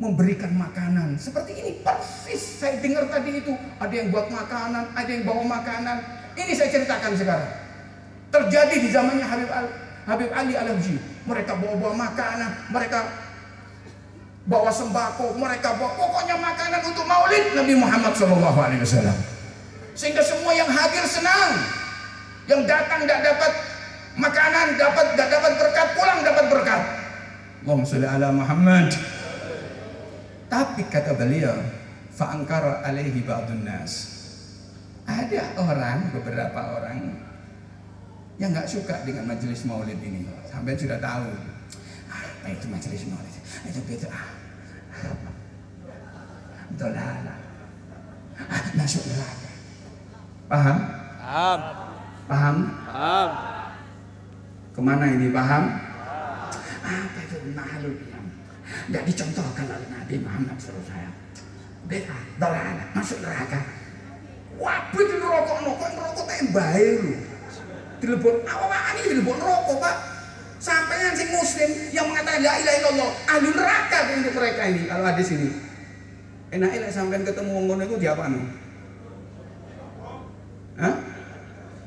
memberikan 0.00 0.52
makanan. 0.56 1.20
Seperti 1.20 1.52
ini 1.58 1.70
persis 1.84 2.62
saya 2.62 2.80
dengar 2.80 3.10
tadi 3.12 3.42
itu. 3.42 3.52
Ada 3.82 3.92
yang 3.92 4.08
buat 4.08 4.30
makanan 4.32 4.84
ada 4.96 5.10
yang 5.10 5.24
bawa 5.28 5.42
makanan. 5.60 5.96
Ini 6.38 6.52
saya 6.56 6.68
ceritakan 6.72 7.12
sekarang. 7.18 7.50
Terjadi 8.32 8.76
di 8.80 8.88
zamannya 8.88 9.26
Habib 9.28 9.50
Al 9.52 9.66
Habib 10.08 10.30
Ali 10.32 10.54
Al 10.56 10.72
Habsyi 10.72 10.96
mereka 11.28 11.52
bawa 11.54 11.74
bawa 11.78 11.94
makanan 12.10 12.50
mereka 12.72 12.98
bawa 14.42 14.72
sembako 14.74 15.38
mereka 15.38 15.78
bawa 15.78 15.94
pokoknya 15.94 16.34
makanan 16.40 16.80
untuk 16.82 17.04
maulid 17.06 17.44
Nabi 17.52 17.74
Muhammad 17.76 18.12
Wasallam. 18.16 19.18
Sehingga 19.92 20.24
semua 20.24 20.56
yang 20.56 20.72
hadir 20.72 21.04
senang. 21.04 21.52
Yang 22.48 22.66
datang 22.66 23.06
tidak 23.06 23.20
dapat 23.22 23.52
makanan 24.18 24.66
dapat 24.80 25.04
tidak 25.14 25.28
dapat 25.30 25.52
berkat 25.60 25.86
pulang 25.94 26.18
dapat 26.24 26.44
berkat. 26.48 26.82
Allahumma 27.62 27.86
ala 28.10 28.28
Muhammad 28.34 28.90
tapi 30.52 30.84
kata 30.92 31.16
beliau, 31.16 31.56
fa'angkara 32.12 32.84
alaihi 32.84 33.24
ba'dun 33.24 33.64
nas. 33.64 34.12
Ada 35.08 35.56
orang, 35.56 36.12
beberapa 36.12 36.76
orang 36.76 37.16
yang 38.36 38.52
nggak 38.52 38.68
suka 38.68 39.00
dengan 39.08 39.32
majelis 39.32 39.64
maulid 39.64 39.96
ini. 39.96 40.28
Sampai 40.44 40.76
sudah 40.76 41.00
tahu. 41.00 41.32
Apa 42.12 42.52
itu 42.52 42.68
majelis 42.68 43.08
maulid? 43.08 43.32
Itu 43.64 43.80
beda. 43.88 44.12
Dolala. 46.76 47.36
Ah, 48.36 48.64
masuk 48.76 49.08
neraka. 49.08 49.50
Paham? 50.52 50.78
Paham. 51.16 51.60
Paham? 52.28 52.56
Paham. 52.92 53.30
Ke 54.76 54.80
mana 54.84 55.04
ini 55.16 55.32
paham? 55.32 55.64
Apa 56.84 57.18
itu 57.24 57.36
makhluk 57.56 58.11
tidak 58.88 59.04
dicontohkan 59.08 59.66
oleh 59.68 59.88
Nabi 59.88 60.14
Muhammad 60.20 60.56
SAW. 60.58 61.12
Beta, 61.86 62.16
dolala, 62.38 62.84
masuk 62.94 63.18
neraka. 63.20 63.60
Waduh 64.60 65.02
di 65.02 65.16
rokok 65.18 65.58
rokok 65.64 65.90
rokok 65.96 66.24
tembak 66.28 66.76
lu. 67.00 67.12
Dilebon 68.02 68.36
awak 68.46 68.98
ini 68.98 69.00
dilebon 69.16 69.38
rokok 69.40 69.76
pak. 69.80 69.96
Sampai 70.62 70.94
yang 70.94 71.16
si 71.18 71.26
muslim 71.34 71.70
yang 71.90 72.06
mengatakan 72.06 72.38
la 72.38 72.54
ilaha 72.54 72.76
illallah 72.78 73.10
ahli 73.26 73.48
neraka 73.50 73.98
untuk 74.14 74.34
mereka 74.38 74.62
ini 74.70 74.82
kalau 74.86 75.04
ada 75.10 75.22
sini. 75.26 75.48
Enak 76.54 76.70
enak 76.70 76.90
sampai 76.94 77.24
ketemu 77.26 77.54
ngono 77.66 77.82
itu 77.82 77.96
dia 77.98 78.14
apa 78.14 78.30
nih? 78.30 78.44
Hah? 80.78 80.94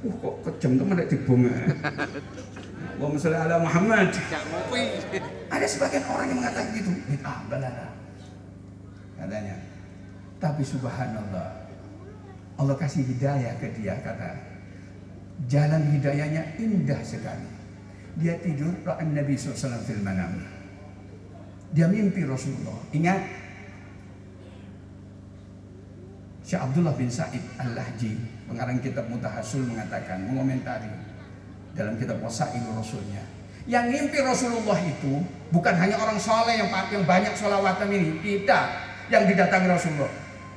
Uh 0.04 0.14
kok 0.22 0.36
kejam 0.44 0.76
teman 0.76 1.00
ada 1.00 1.08
dibom 1.08 1.48
ya. 1.48 1.56
Allahumma 2.96 3.20
sholli 3.20 3.36
ala 3.36 3.56
Muhammad. 3.60 4.10
Ada 5.52 5.66
sebagian 5.68 6.04
orang 6.08 6.32
yang 6.32 6.40
mengatakan 6.40 6.72
gitu. 6.72 6.92
Bid'ah 7.12 7.40
balala. 7.52 7.88
Katanya. 9.20 9.56
Tapi 10.40 10.64
subhanallah. 10.64 11.50
Allah 12.56 12.76
kasih 12.80 13.04
hidayah 13.04 13.60
ke 13.60 13.68
dia 13.76 14.00
kata. 14.00 14.40
Jalan 15.52 15.92
hidayahnya 15.92 16.56
indah 16.56 17.04
sekali. 17.04 17.52
Dia 18.16 18.40
tidur 18.40 18.72
ra'an 18.88 19.12
Nabi 19.12 19.36
SAW 19.36 19.84
fil 19.84 20.00
manam. 20.00 20.40
Dia 21.76 21.92
mimpi 21.92 22.24
Rasulullah. 22.24 22.80
Ingat. 22.96 23.20
Syekh 26.46 26.62
Abdullah 26.62 26.96
bin 26.96 27.10
Sa'id 27.10 27.42
Al-Lahji, 27.58 28.16
pengarang 28.46 28.78
kitab 28.78 29.10
Mutahasul 29.10 29.66
mengatakan, 29.66 30.30
mengomentari 30.30 30.88
dalam 31.76 32.00
kitab 32.00 32.24
Wasailu 32.24 32.72
Rasulnya. 32.72 33.22
Yang 33.68 33.86
mimpi 33.92 34.18
Rasulullah 34.24 34.80
itu 34.80 35.22
bukan 35.52 35.74
hanya 35.76 36.00
orang 36.00 36.16
soleh 36.18 36.56
yang, 36.58 36.70
yang 36.72 37.04
banyak 37.04 37.34
solawatan 37.36 37.90
ini, 37.92 38.10
tidak 38.24 38.64
yang 39.12 39.28
didatangi 39.28 39.68
Rasulullah. 39.70 40.14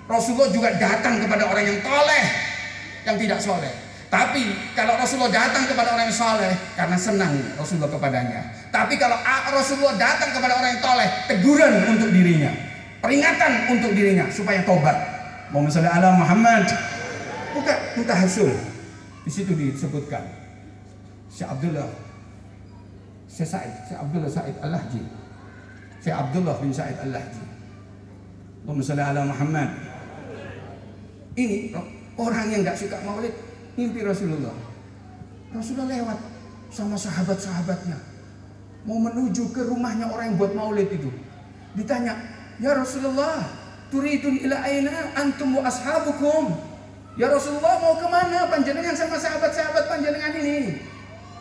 Rasulullah 0.09 0.49
juga 0.49 0.73
datang 0.79 1.21
kepada 1.21 1.45
orang 1.51 1.65
yang 1.69 1.79
toleh, 1.85 2.25
yang 3.05 3.17
tidak 3.21 3.41
soleh. 3.43 3.73
Tapi 4.09 4.73
kalau 4.73 4.97
Rasulullah 4.97 5.29
datang 5.29 5.69
kepada 5.69 5.93
orang 5.93 6.09
yang 6.09 6.17
soleh 6.17 6.53
karena 6.73 6.97
senang 6.97 7.33
Rasulullah 7.61 7.93
kepadanya. 7.93 8.41
Tapi 8.73 8.97
kalau 8.97 9.21
Rasulullah 9.53 10.01
datang 10.01 10.33
kepada 10.33 10.57
orang 10.57 10.71
yang 10.77 10.83
toleh, 10.85 11.09
teguran 11.29 11.73
untuk 11.93 12.09
dirinya, 12.09 12.53
peringatan 13.05 13.53
untuk 13.69 13.93
dirinya 13.93 14.25
supaya 14.33 14.65
tobat. 14.65 14.97
Muhammad 15.53 15.73
sallallahu 15.77 15.97
ala 16.01 16.11
Muhammad. 16.17 16.65
Bukan 17.53 17.79
mutahasul. 18.01 18.53
Di 19.25 19.31
situ 19.33 19.53
disebutkan 19.53 20.38
Syekh 21.39 21.55
Abdullah 21.55 21.87
Syekh 23.31 23.47
Said, 23.47 23.71
Syekh 23.87 23.99
Abdullah 24.03 24.27
Said 24.27 24.59
Al-Lahji. 24.59 25.03
Syekh 26.03 26.17
Abdullah 26.19 26.59
bin 26.59 26.75
Said 26.75 26.99
Al-Lahji. 26.99 27.45
Allahumma 28.67 28.83
salli 28.83 29.05
ala 29.07 29.23
Muhammad. 29.23 29.69
Ini 31.39 31.71
orang 32.19 32.47
yang 32.51 32.61
nggak 32.67 32.75
suka 32.75 32.99
maulid 33.07 33.31
mimpi 33.79 34.03
Rasulullah. 34.03 34.53
Rasulullah 35.55 35.89
lewat 35.95 36.19
sama 36.75 36.99
sahabat-sahabatnya. 36.99 37.97
Mau 38.83 38.99
menuju 38.99 39.55
ke 39.55 39.63
rumahnya 39.63 40.11
orang 40.11 40.35
yang 40.35 40.37
buat 40.43 40.53
maulid 40.59 40.91
itu. 40.91 41.09
Ditanya, 41.79 42.19
"Ya 42.59 42.75
Rasulullah, 42.75 43.47
turidun 43.95 44.43
ila 44.43 44.59
aina 44.67 45.15
antum 45.15 45.55
wa 45.55 45.63
ashabukum?" 45.71 46.59
Ya 47.15 47.31
Rasulullah 47.31 47.79
mau 47.79 47.95
ke 47.95 48.07
mana 48.11 48.51
panjenengan 48.51 48.99
sama 48.99 49.15
sahabat-sahabat 49.15 49.87
panjenengan 49.87 50.35
ini? 50.35 50.83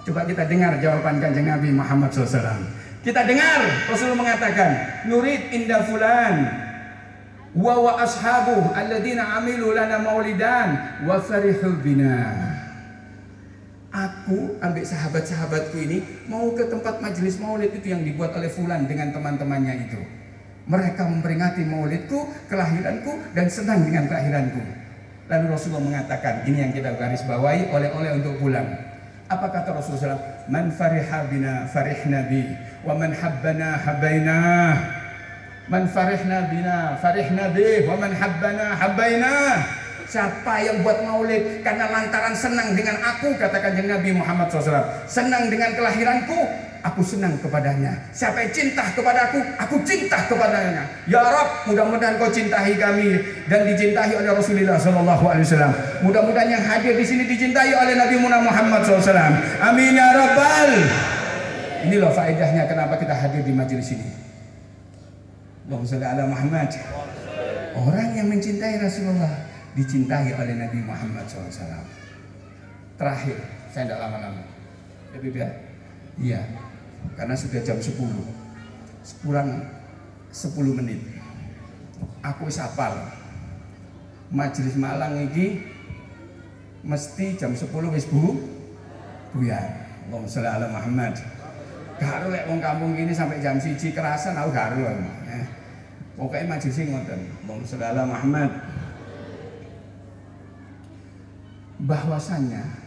Coba 0.07 0.23
kita 0.23 0.47
dengar 0.47 0.79
jawaban 0.79 1.19
kanjeng 1.19 1.51
Nabi 1.51 1.67
Muhammad 1.75 2.15
SAW. 2.15 2.63
Kita 3.03 3.27
dengar 3.27 3.91
Rasulullah 3.91 4.23
mengatakan, 4.23 5.03
Nurid 5.03 5.51
inda 5.51 5.83
fulan 5.83 6.47
wa 7.51 7.75
wa 7.75 7.99
ashabu 7.99 8.71
alladzina 8.71 9.35
amilu 9.35 9.75
lana 9.75 9.99
maulidan 9.99 11.03
wa 11.03 11.19
bina. 11.83 12.15
Aku 13.91 14.55
ambil 14.63 14.85
sahabat-sahabatku 14.87 15.75
ini 15.75 15.99
mau 16.31 16.55
ke 16.55 16.71
tempat 16.71 17.03
majelis 17.03 17.35
maulid 17.43 17.75
itu 17.75 17.91
yang 17.91 18.07
dibuat 18.07 18.31
oleh 18.31 18.47
fulan 18.47 18.87
dengan 18.87 19.11
teman-temannya 19.11 19.91
itu. 19.91 19.99
Mereka 20.71 21.03
memperingati 21.03 21.67
maulidku, 21.67 22.31
kelahiranku 22.47 23.35
dan 23.35 23.51
senang 23.51 23.83
dengan 23.83 24.07
kelahiranku. 24.07 24.63
Lalu 25.27 25.45
Rasulullah 25.51 25.83
mengatakan, 25.83 26.47
ini 26.47 26.63
yang 26.63 26.71
kita 26.71 26.95
garis 26.95 27.27
bawahi 27.27 27.75
oleh-oleh 27.75 28.23
untuk 28.23 28.39
pulang. 28.39 28.96
Apa 29.27 29.51
kata 29.51 29.75
Rasulullah 29.75 30.15
SAW? 30.15 30.47
Man 30.47 30.71
fariha 30.71 31.27
bina 31.27 31.67
farihna 31.67 32.31
bi 32.31 32.47
wa 32.87 32.95
man 32.95 33.11
habbana 33.11 33.75
habbaina. 33.75 34.39
Man 35.67 35.83
farihna 35.91 36.47
bina 36.47 36.95
farihna 37.03 37.51
bi 37.51 37.83
wa 37.83 37.99
man 37.99 38.15
habbana 38.15 38.79
habbaina. 38.79 39.33
Siapa 40.07 40.63
yang 40.63 40.87
buat 40.87 41.03
maulid 41.03 41.59
karena 41.67 41.91
lantaran 41.91 42.31
senang 42.31 42.71
dengan 42.71 42.95
aku 43.03 43.35
katakan 43.35 43.75
yang 43.75 43.99
Nabi 43.99 44.15
Muhammad 44.15 44.47
SAW 44.47 45.03
senang 45.03 45.51
dengan 45.51 45.75
kelahiranku 45.75 46.47
aku 46.83 47.01
senang 47.01 47.37
kepadanya. 47.39 47.93
Siapa 48.11 48.43
yang 48.43 48.51
cinta 48.53 48.83
kepada 48.93 49.33
aku 49.57 49.75
cinta 49.87 50.27
kepadanya. 50.27 50.83
Ya 51.09 51.21
Rob 51.21 51.69
mudah-mudahan 51.71 52.17
kau 52.17 52.29
cintai 52.29 52.77
kami 52.77 53.17
dan 53.47 53.65
dicintai 53.65 54.13
oleh 54.17 54.31
Rasulullah 54.33 54.77
SAW 54.77 56.03
mudah-mudahan 56.03 56.49
yang 56.51 56.63
hadir 56.63 56.93
di 56.93 57.05
sini 57.05 57.23
dicintai 57.25 57.71
oleh 57.73 57.95
Nabi 57.97 58.15
Muhammad 58.21 58.81
SAW 58.85 59.13
amin 59.61 59.93
ya 59.97 60.07
Rabbal. 60.13 60.71
Ini 61.87 61.95
loh 62.01 62.11
faedahnya 62.11 62.65
kenapa 62.65 62.97
kita 62.97 63.13
hadir 63.13 63.45
di 63.45 63.53
majelis 63.53 63.93
ini. 63.93 64.09
Allahumma 65.67 65.87
salli 65.87 66.07
ala 66.07 66.23
Muhammad. 66.25 66.69
Orang 67.77 68.09
yang 68.17 68.27
mencintai 68.31 68.81
Rasulullah 68.81 69.45
dicintai 69.77 70.33
oleh 70.33 70.55
Nabi 70.57 70.81
Muhammad 70.81 71.29
SAW. 71.29 71.85
Terakhir, 72.97 73.37
saya 73.69 73.85
tidak 73.85 73.99
lama-lama. 74.01 74.41
Ya? 75.13 75.49
Iya, 76.17 76.41
karena 77.15 77.35
sudah 77.37 77.61
jam 77.63 77.77
10. 77.79 77.95
Kurang 79.23 79.49
10 80.33 80.79
menit. 80.83 80.99
Aku 82.25 82.51
wis 82.51 82.59
hafal. 82.59 82.97
Majelis 84.27 84.75
Malang 84.75 85.23
iki 85.31 85.63
mesti 86.83 87.39
jam 87.39 87.55
10 87.55 87.71
wis 87.95 88.05
bu 88.11 88.35
buyar. 89.31 89.87
Allahumma 90.07 90.27
sholli 90.27 90.49
ala 90.49 90.67
Muhammad. 90.71 91.15
Gak 91.97 92.29
lek 92.29 92.45
wong 92.45 92.59
kampung 92.61 92.93
gini 92.93 93.11
sampai 93.15 93.41
jam 93.41 93.57
siji 93.57 93.91
kerasan 93.95 94.37
aku 94.37 94.53
gak 94.53 94.77
ero. 94.77 94.91
Eh. 95.27 95.45
Pokoknya 96.19 96.57
majelis 96.57 96.79
ngoten. 96.83 97.21
Allahumma 97.43 97.67
sholli 97.67 97.85
ala 97.85 98.03
Muhammad. 98.03 98.51
Bahwasanya 101.77 102.86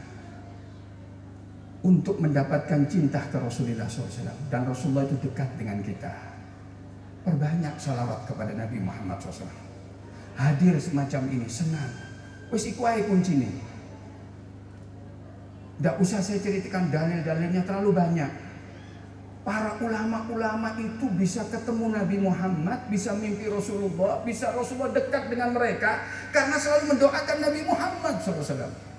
untuk 1.81 2.21
mendapatkan 2.21 2.85
cinta 2.89 3.25
ke 3.33 3.41
Rasulullah 3.41 3.89
SAW 3.89 4.53
dan 4.53 4.69
Rasulullah 4.69 5.09
itu 5.09 5.17
dekat 5.25 5.49
dengan 5.57 5.81
kita. 5.81 6.13
Perbanyak 7.25 7.77
salawat 7.77 8.29
kepada 8.29 8.53
Nabi 8.57 8.81
Muhammad 8.81 9.21
SAW 9.21 9.71
hadir 10.41 10.75
semacam 10.81 11.23
ini 11.29 11.49
senang. 11.49 11.93
Wis 12.49 12.73
iku 12.73 12.89
ae 12.89 13.05
kuncine. 13.05 13.53
Tidak 15.77 15.97
usah 15.97 16.21
saya 16.21 16.41
ceritakan 16.41 16.93
dalil-dalilnya 16.93 17.65
terlalu 17.65 17.97
banyak. 17.97 18.33
Para 19.41 19.81
ulama-ulama 19.81 20.77
itu 20.77 21.09
bisa 21.17 21.41
ketemu 21.49 21.97
Nabi 21.97 22.21
Muhammad, 22.21 22.93
bisa 22.93 23.17
mimpi 23.17 23.49
Rasulullah, 23.49 24.21
bisa 24.21 24.53
Rasulullah 24.53 24.93
dekat 24.93 25.33
dengan 25.33 25.57
mereka 25.57 26.05
karena 26.29 26.61
selalu 26.61 26.93
mendoakan 26.93 27.37
Nabi 27.41 27.61
Muhammad 27.65 28.15
SAW. 28.21 28.90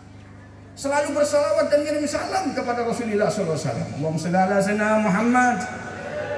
Selalu 0.72 1.14
bersalawat 1.14 1.68
dan 1.68 1.84
ngirim 1.84 2.08
salam 2.08 2.56
kepada 2.56 2.88
Rasulullah 2.88 3.28
SAW. 3.28 3.60
Allahumma 3.60 4.18
salli 4.18 4.56
sayyidina 4.64 4.90
Muhammad. 5.04 5.58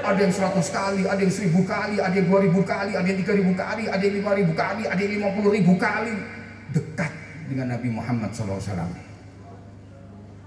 Ada 0.04 0.20
yang 0.20 0.34
100 0.36 0.68
kali, 0.68 1.02
ada 1.08 1.16
yang 1.16 1.32
1000 1.32 1.64
kali, 1.64 1.96
ada 1.96 2.12
yang 2.12 2.28
2000 2.28 2.60
kali, 2.60 2.92
ada 2.92 3.08
yang 3.08 3.24
3000 3.24 3.56
kali, 3.56 3.84
ada 3.88 4.02
yang 4.04 4.14
5000 4.20 4.52
kali, 4.52 4.82
ada 4.84 5.00
yang 5.00 5.12
50000 5.32 5.80
kali 5.80 6.14
dekat 6.76 7.12
dengan 7.48 7.66
Nabi 7.72 7.88
Muhammad 7.88 8.30
SAW. 8.36 8.92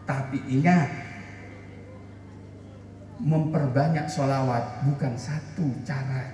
Tapi 0.06 0.38
ingat, 0.46 0.90
memperbanyak 3.18 4.06
sholawat 4.06 4.86
bukan 4.86 5.18
satu 5.18 5.66
cara 5.82 6.30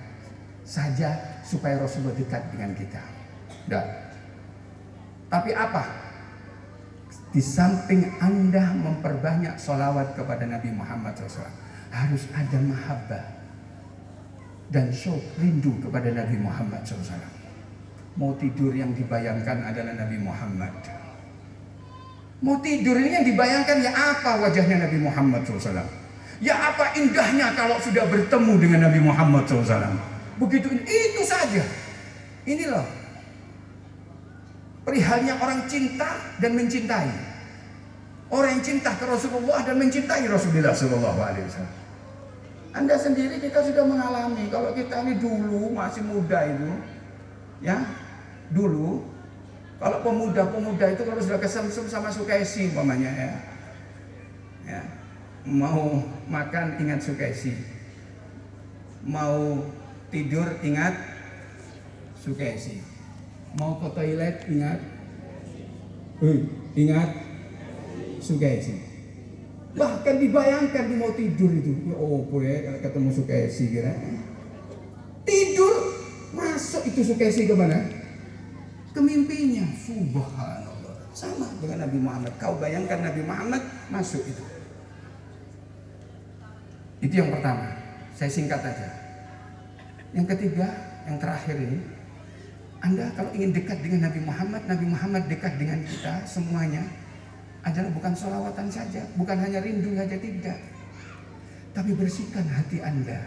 saja 0.60 1.40
supaya 1.40 1.80
Rasulullah 1.80 2.12
dekat 2.12 2.44
dengan 2.52 2.76
kita. 2.76 3.00
Dan, 3.64 3.84
tapi 5.32 5.56
apa? 5.56 6.03
Di 7.34 7.42
samping 7.42 8.14
Anda 8.22 8.70
memperbanyak 8.78 9.58
sholawat 9.58 10.14
kepada 10.14 10.46
Nabi 10.46 10.70
Muhammad 10.70 11.18
SAW, 11.18 11.50
harus 11.90 12.30
ada 12.30 12.58
mahabbah 12.62 13.26
dan 14.70 14.94
syok 14.94 15.18
rindu 15.42 15.74
kepada 15.82 16.14
Nabi 16.14 16.38
Muhammad 16.38 16.86
SAW. 16.86 17.18
Mau 18.14 18.38
tidur 18.38 18.70
yang 18.70 18.94
dibayangkan 18.94 19.66
adalah 19.66 19.98
Nabi 19.98 20.22
Muhammad. 20.22 20.70
Mau 22.38 22.62
tidur 22.62 23.02
ini 23.02 23.18
yang 23.18 23.26
dibayangkan 23.26 23.82
ya 23.82 23.90
apa 23.90 24.38
wajahnya 24.38 24.86
Nabi 24.86 25.02
Muhammad 25.02 25.42
SAW. 25.42 25.82
Ya 26.38 26.54
apa 26.70 26.94
indahnya 26.94 27.50
kalau 27.58 27.82
sudah 27.82 28.06
bertemu 28.06 28.54
dengan 28.62 28.80
Nabi 28.86 29.00
Muhammad 29.02 29.42
SAW. 29.50 29.98
Begitu 30.38 30.70
itu 30.86 31.22
saja. 31.26 31.66
Ini 32.46 32.70
loh. 32.70 32.86
Perihalnya 34.84 35.40
orang 35.40 35.64
cinta 35.64 36.36
dan 36.36 36.52
mencintai. 36.52 37.23
Orang 38.32 38.56
yang 38.56 38.64
cinta 38.64 38.96
ke 38.96 39.04
Rasulullah 39.04 39.60
dan 39.62 39.76
mencintai 39.76 40.24
Rasulullah 40.24 40.72
Sallallahu 40.72 41.20
Alaihi 41.20 41.44
Wasallam. 41.44 41.74
Anda 42.74 42.96
sendiri 42.98 43.38
kita 43.38 43.62
sudah 43.62 43.86
mengalami 43.86 44.50
kalau 44.50 44.74
kita 44.74 45.06
ini 45.06 45.22
dulu 45.22 45.70
masih 45.70 46.02
muda 46.02 46.42
itu, 46.42 46.70
ya 47.62 47.86
dulu 48.50 49.06
kalau 49.78 50.02
pemuda-pemuda 50.02 50.98
itu 50.98 51.02
kalau 51.06 51.22
sudah 51.22 51.38
kesemsem 51.38 51.86
sama 51.86 52.10
sukaisi 52.10 52.74
umpamanya 52.74 53.10
ya, 53.14 53.32
ya 54.66 54.80
mau 55.46 56.02
makan 56.26 56.82
ingat 56.82 56.98
sukaisi, 56.98 57.54
mau 59.06 59.62
tidur 60.10 60.58
ingat 60.66 60.98
sukaisi, 62.18 62.82
mau 63.54 63.78
ke 63.78 63.88
toilet 63.94 64.50
ingat, 64.50 64.82
uh, 66.26 66.40
ingat 66.74 67.08
sukaisi. 68.24 68.72
Bahkan 69.74 70.14
dibayangkan 70.22 70.84
di 70.88 70.94
mau 70.96 71.12
tidur 71.12 71.50
itu, 71.50 71.92
ya 71.92 71.98
oh 71.98 72.24
boleh 72.24 72.80
ketemu 72.80 73.10
sukaisi 73.12 73.74
kira. 73.74 73.92
Tidur 75.28 75.74
masuk 76.32 76.88
itu 76.88 77.04
sukaisi 77.04 77.44
ke 77.44 77.52
mana? 77.52 77.84
Ke 78.94 79.00
mimpinya. 79.02 79.66
Subhanallah. 79.76 80.94
Sama 81.10 81.50
dengan 81.58 81.84
Nabi 81.84 81.98
Muhammad. 81.98 82.32
Kau 82.38 82.56
bayangkan 82.62 83.02
Nabi 83.02 83.22
Muhammad 83.26 83.62
masuk 83.90 84.22
itu. 84.24 84.44
Itu 87.02 87.14
yang 87.18 87.34
pertama. 87.34 87.74
Saya 88.14 88.30
singkat 88.30 88.62
aja. 88.62 88.88
Yang 90.14 90.38
ketiga, 90.38 90.70
yang 91.10 91.18
terakhir 91.18 91.58
ini. 91.58 91.78
Anda 92.78 93.10
kalau 93.16 93.34
ingin 93.34 93.50
dekat 93.50 93.82
dengan 93.82 94.06
Nabi 94.06 94.20
Muhammad, 94.22 94.62
Nabi 94.70 94.86
Muhammad 94.86 95.22
dekat 95.26 95.56
dengan 95.58 95.82
kita 95.82 96.22
semuanya 96.28 96.84
adalah 97.64 97.90
bukan 97.96 98.12
solawatan 98.12 98.68
saja, 98.68 99.00
bukan 99.16 99.40
hanya 99.40 99.64
rindu 99.64 99.96
saja 99.96 100.16
tidak. 100.20 100.58
Tapi 101.72 101.90
bersihkan 101.96 102.44
hati 102.46 102.78
Anda. 102.84 103.18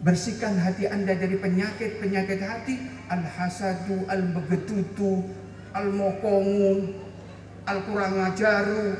Bersihkan 0.00 0.56
hati 0.56 0.88
Anda 0.88 1.12
dari 1.14 1.36
penyakit-penyakit 1.36 2.40
hati. 2.40 2.74
Al-hasadu, 3.12 4.08
al-begetutu, 4.08 5.28
al-mokongu, 5.76 6.96
al-kurang 7.68 8.18
ajaru, 8.32 8.96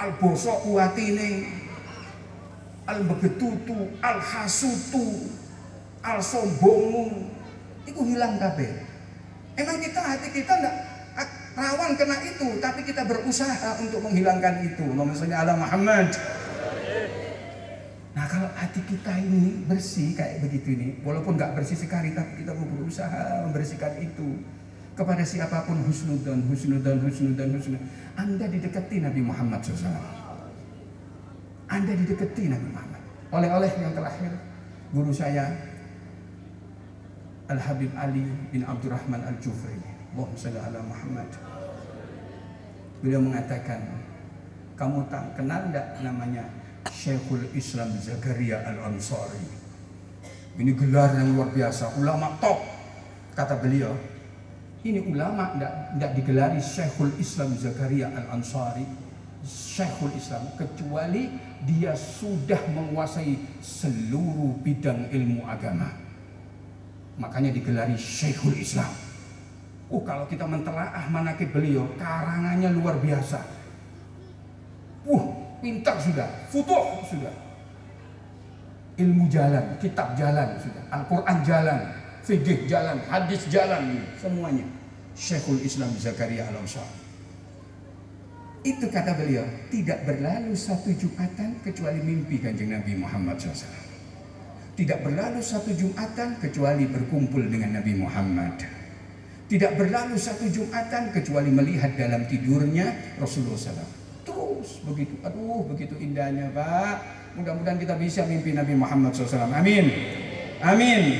al-bosok 0.00 0.64
watine, 0.72 1.52
al-begetutu, 2.88 3.92
al-hasutu, 4.00 5.28
al-sombongu. 6.00 7.28
Itu 7.84 8.00
hilang 8.08 8.40
kabeh. 8.40 8.88
Emang 9.60 9.76
kita 9.82 10.00
hati 10.00 10.32
kita 10.32 10.52
enggak 10.54 10.87
rawan 11.58 11.98
kena 11.98 12.16
itu, 12.22 12.62
tapi 12.62 12.86
kita 12.86 13.02
berusaha 13.02 13.82
untuk 13.82 13.98
menghilangkan 14.06 14.62
itu. 14.62 14.86
Allahumma 14.94 15.34
ala 15.34 15.52
Muhammad. 15.58 16.08
Nah 18.14 18.26
kalau 18.26 18.50
hati 18.54 18.82
kita 18.86 19.14
ini 19.18 19.66
bersih 19.66 20.14
kayak 20.14 20.42
begitu 20.42 20.74
ini, 20.74 20.88
walaupun 21.02 21.34
nggak 21.34 21.58
bersih 21.58 21.78
sekali, 21.78 22.14
tapi 22.14 22.42
kita 22.42 22.54
mau 22.54 22.66
berusaha 22.66 23.46
membersihkan 23.46 23.98
itu 23.98 24.42
kepada 24.98 25.22
siapa 25.22 25.62
pun 25.62 25.78
husnudon, 25.86 26.46
husnudon, 26.50 26.98
husnudon, 27.02 27.48
husnudon. 27.54 27.82
Anda 28.18 28.50
didekati 28.50 28.98
Nabi 29.02 29.22
Muhammad 29.22 29.62
SAW. 29.62 29.94
Anda 31.70 31.92
didekati 31.94 32.50
Nabi 32.50 32.66
Muhammad. 32.74 33.02
Oleh-oleh 33.30 33.70
yang 33.78 33.94
terakhir, 33.94 34.34
guru 34.90 35.14
saya 35.14 35.54
Al 37.46 37.60
Habib 37.62 37.94
Ali 37.94 38.26
bin 38.50 38.66
Abdurrahman 38.66 39.22
Al 39.22 39.38
Jufri. 39.38 39.87
Allahumma 40.14 40.38
salli 40.40 40.58
ala 40.58 40.80
Muhammad. 40.80 41.28
Beliau 43.04 43.22
mengatakan, 43.22 43.80
kamu 44.74 45.06
tak 45.10 45.38
kenal 45.38 45.70
tidak 45.70 45.86
namanya 46.02 46.44
Syekhul 46.90 47.46
Islam 47.54 47.94
Zakaria 47.98 48.62
Al-Ansari. 48.64 49.44
Ini 50.58 50.74
gelar 50.74 51.14
yang 51.14 51.38
luar 51.38 51.54
biasa, 51.54 51.94
ulama 51.98 52.34
top. 52.42 52.58
Kata 53.38 53.54
beliau, 53.62 53.94
ini 54.82 54.98
ulama 55.02 55.54
tidak 55.54 56.12
digelari 56.18 56.58
Syekhul 56.58 57.14
Islam 57.18 57.54
Zakaria 57.54 58.10
Al-Ansari. 58.10 58.86
Syekhul 59.46 60.14
Islam 60.18 60.50
kecuali 60.58 61.30
dia 61.62 61.94
sudah 61.94 62.58
menguasai 62.74 63.62
seluruh 63.62 64.58
bidang 64.66 65.10
ilmu 65.14 65.46
agama. 65.46 65.94
Makanya 67.18 67.54
digelari 67.54 67.94
Syekhul 67.94 68.58
Islam. 68.58 69.07
Oh 69.88 70.04
kalau 70.04 70.28
kita 70.28 70.44
mentelaah 70.44 71.08
manakib 71.08 71.48
beliau, 71.48 71.88
karangannya 71.96 72.68
luar 72.76 73.00
biasa. 73.00 73.40
Uh, 75.08 75.24
pintar 75.64 75.96
sudah, 75.96 76.28
futuh 76.52 77.00
sudah. 77.08 77.32
Ilmu 79.00 79.30
jalan, 79.32 79.64
kitab 79.80 80.12
jalan 80.12 80.60
sudah, 80.60 80.84
Al-Quran 80.92 81.38
jalan, 81.40 81.80
fikih 82.20 82.68
jalan, 82.68 83.00
hadis 83.08 83.48
jalan, 83.48 84.04
semuanya. 84.20 84.66
Syekhul 85.18 85.58
Islam 85.64 85.90
Zakaria 85.98 86.46
al 86.46 86.62
Itu 88.62 88.86
kata 88.86 89.16
beliau, 89.16 89.42
tidak 89.72 90.04
berlalu 90.04 90.52
satu 90.52 90.92
Jumatan 90.94 91.58
kecuali 91.64 91.98
mimpi 92.04 92.38
kanjeng 92.38 92.70
Nabi 92.70 92.92
Muhammad 92.94 93.40
SAW. 93.40 93.66
Tidak 94.78 94.98
berlalu 95.02 95.42
satu 95.42 95.74
Jumatan 95.74 96.38
kecuali 96.38 96.86
berkumpul 96.86 97.50
dengan 97.50 97.82
Nabi 97.82 97.98
Muhammad. 97.98 98.77
Tidak 99.48 99.80
berlalu 99.80 100.20
satu 100.20 100.44
Jumatan 100.52 101.08
kecuali 101.08 101.48
melihat 101.48 101.96
dalam 101.96 102.28
tidurnya 102.28 103.16
Rasulullah 103.16 103.56
SAW. 103.56 103.88
Terus 104.28 104.84
begitu, 104.84 105.16
aduh 105.24 105.64
begitu 105.64 105.96
indahnya 105.96 106.52
Pak. 106.52 106.96
Mudah-mudahan 107.40 107.80
kita 107.80 107.96
bisa 107.96 108.28
mimpi 108.28 108.52
Nabi 108.52 108.76
Muhammad 108.76 109.16
SAW. 109.16 109.48
Amin. 109.48 109.88
Amin. 110.60 111.16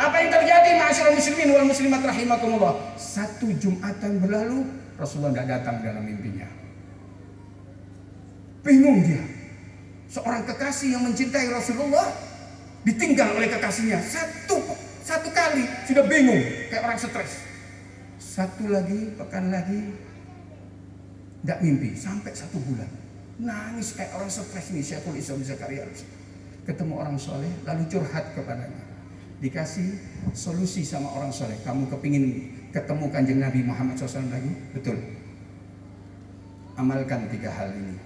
Apa 0.00 0.16
yang 0.24 0.30
terjadi 0.32 0.72
Masyarakat 0.92 1.16
muslimin 1.16 1.48
wal 1.56 1.64
muslimat 1.64 2.04
rahimakumullah. 2.04 2.74
Satu 3.00 3.48
Jumatan 3.56 4.20
berlalu, 4.20 4.68
Rasulullah 5.00 5.32
tidak 5.32 5.48
datang 5.48 5.80
dalam 5.80 6.04
mimpinya. 6.04 6.44
Bingung 8.60 9.00
dia. 9.00 9.24
Seorang 10.12 10.44
kekasih 10.44 10.92
yang 10.92 11.08
mencintai 11.08 11.48
Rasulullah 11.48 12.12
ditinggal 12.84 13.40
oleh 13.40 13.48
kekasihnya 13.48 14.04
satu 14.04 14.51
satu 15.02 15.28
kali 15.34 15.66
sudah 15.90 16.06
bingung 16.06 16.42
kayak 16.70 16.82
orang 16.86 16.98
stres. 16.98 17.42
Satu 18.22 18.70
lagi, 18.70 19.12
pekan 19.18 19.50
lagi, 19.50 19.92
tidak 21.42 21.58
mimpi 21.60 21.98
sampai 21.98 22.30
satu 22.32 22.56
bulan. 22.62 22.86
Nangis 23.42 23.98
kayak 23.98 24.14
orang 24.14 24.30
stres 24.30 24.70
nih 24.70 24.80
Syekhul 24.80 25.18
Islam 25.18 25.42
Zakaria. 25.42 25.84
Ketemu 26.62 26.94
orang 26.94 27.18
soleh 27.18 27.50
lalu 27.66 27.82
curhat 27.90 28.30
kepadanya. 28.38 28.82
Dikasih 29.42 29.98
solusi 30.30 30.86
sama 30.86 31.10
orang 31.10 31.34
soleh. 31.34 31.58
Kamu 31.66 31.90
kepingin 31.90 32.54
ketemu 32.70 33.10
kanjeng 33.10 33.42
Nabi 33.42 33.66
Muhammad 33.66 33.98
SAW 33.98 34.30
lagi? 34.30 34.54
Betul. 34.70 35.02
Amalkan 36.78 37.26
tiga 37.26 37.50
hal 37.50 37.74
ini. 37.74 37.98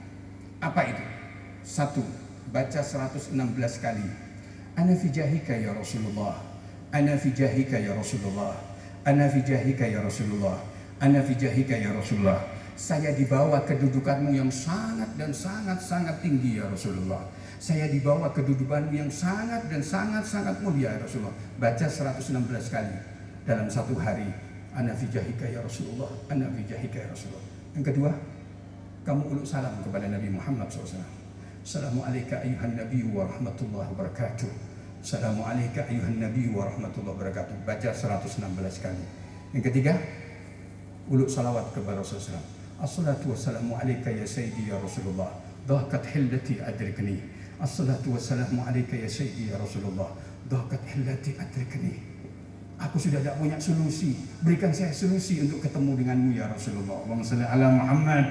Apa 0.65 0.89
itu? 0.89 1.05
Satu, 1.61 2.01
baca 2.49 2.81
116 2.81 3.37
kali. 3.85 4.07
Ana 4.81 4.97
fi 4.97 5.13
jahika 5.13 5.53
ya 5.53 5.77
Rasulullah. 5.77 6.46
Ana 6.97 7.13
fi 7.21 7.29
jahika 7.37 7.77
ya 7.77 7.93
Rasulullah. 7.93 8.57
Ana 9.05 9.29
fi 9.29 9.45
jahika 9.45 9.85
ya 9.85 10.01
Rasulullah. 10.01 10.57
Ana 10.97 11.21
fi 11.21 11.37
jahika 11.37 11.77
ya 11.77 11.93
Rasulullah. 11.93 12.41
Saya 12.73 13.13
dibawa 13.13 13.61
kedudukanmu 13.69 14.33
yang 14.33 14.49
sangat 14.49 15.13
dan 15.21 15.29
sangat 15.29 15.77
sangat 15.77 16.25
tinggi 16.25 16.57
ya 16.57 16.65
Rasulullah. 16.73 17.21
Saya 17.61 17.93
dibawa 17.93 18.33
kedudukanmu 18.33 18.97
yang 18.97 19.13
sangat 19.13 19.69
dan 19.69 19.85
sangat 19.85 20.25
sangat 20.25 20.57
mulia 20.65 20.97
ya 20.97 21.01
Rasulullah. 21.05 21.37
Baca 21.61 21.85
116 21.85 22.73
kali 22.73 22.97
dalam 23.45 23.69
satu 23.69 23.93
hari. 24.01 24.33
Ana 24.73 24.97
fi 24.97 25.05
jahika 25.13 25.53
ya 25.53 25.61
Rasulullah. 25.61 26.09
Ana 26.33 26.49
fi 26.49 26.65
jahika 26.65 26.97
ya 26.97 27.09
Rasulullah. 27.13 27.45
Yang 27.77 27.85
kedua, 27.93 28.11
kamu 29.05 29.37
uluk 29.37 29.45
salam 29.45 29.77
kepada 29.85 30.09
Nabi 30.09 30.33
Muhammad 30.33 30.73
SAW. 30.73 31.05
Assalamualaikum 31.61 32.41
ayuhan 32.41 32.73
Nabi 32.73 33.05
wabarakatuh. 33.13 34.76
Assalamualaikum 35.05 35.85
ayuhan 35.85 36.17
Nabi 36.17 36.49
wa 36.57 36.65
rahmatullahi 36.65 37.13
wabarakatuh. 37.13 37.69
Baca 37.69 37.91
116 37.93 38.41
kali. 38.81 39.05
Yang 39.53 39.65
ketiga, 39.69 39.93
uluk 41.13 41.29
salawat 41.29 41.69
kepada 41.77 42.01
Rasulullah. 42.01 42.41
Assalatu 42.81 43.33
wassalamu 43.33 43.77
alaika 43.77 44.09
ya 44.13 44.25
Sayyidi 44.25 44.73
ya 44.73 44.77
Rasulullah. 44.81 45.33
Dhahkat 45.69 46.05
hillati 46.13 46.61
adrikni. 46.65 47.21
Assalatu 47.61 48.17
wassalamu 48.17 48.65
alaika 48.65 48.97
ya 48.97 49.09
Sayyidi 49.09 49.53
ya 49.53 49.61
Rasulullah. 49.61 50.13
Dhahkat 50.49 50.83
hillati 50.93 51.37
adrikni. 51.37 51.95
Aku 52.77 53.01
sudah 53.01 53.25
tidak 53.25 53.41
punya 53.41 53.57
solusi. 53.57 54.17
Berikan 54.45 54.73
saya 54.73 54.93
solusi 54.93 55.41
untuk 55.41 55.65
ketemu 55.65 55.97
denganmu 55.97 56.31
ya 56.37 56.49
Rasulullah. 56.53 57.05
Allahumma 57.05 57.25
salli 57.25 57.45
ala 57.49 57.67
Muhammad. 57.73 58.29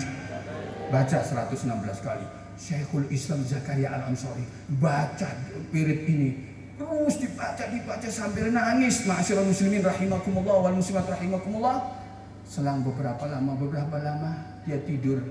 Baca 0.94 1.18
116 1.22 2.06
kali. 2.06 2.26
Syekhul 2.56 3.10
Islam 3.12 3.44
Zakaria 3.44 3.92
Al-Ansari 3.92 4.48
baca 4.80 5.28
pirit 5.76 6.08
ini 6.08 6.55
terus 6.76 7.15
dibaca 7.19 7.64
dibaca 7.72 8.10
sambil 8.11 8.52
nangis. 8.52 9.07
Ma'asyiral 9.07 9.47
muslimin 9.47 9.81
rahimakumullah 9.81 10.69
wal 10.69 10.76
muslimat 10.76 11.07
rahimakumullah. 11.07 12.03
Selang 12.45 12.85
beberapa 12.85 13.26
lama 13.26 13.57
beberapa 13.57 13.97
lama 13.99 14.61
dia 14.68 14.77
tidur. 14.84 15.23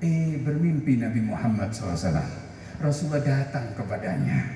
Eh 0.00 0.40
bermimpi 0.40 0.96
Nabi 0.96 1.20
Muhammad 1.20 1.76
SAW 1.76 2.24
Rasulullah 2.80 3.20
datang 3.20 3.76
kepadanya 3.76 4.48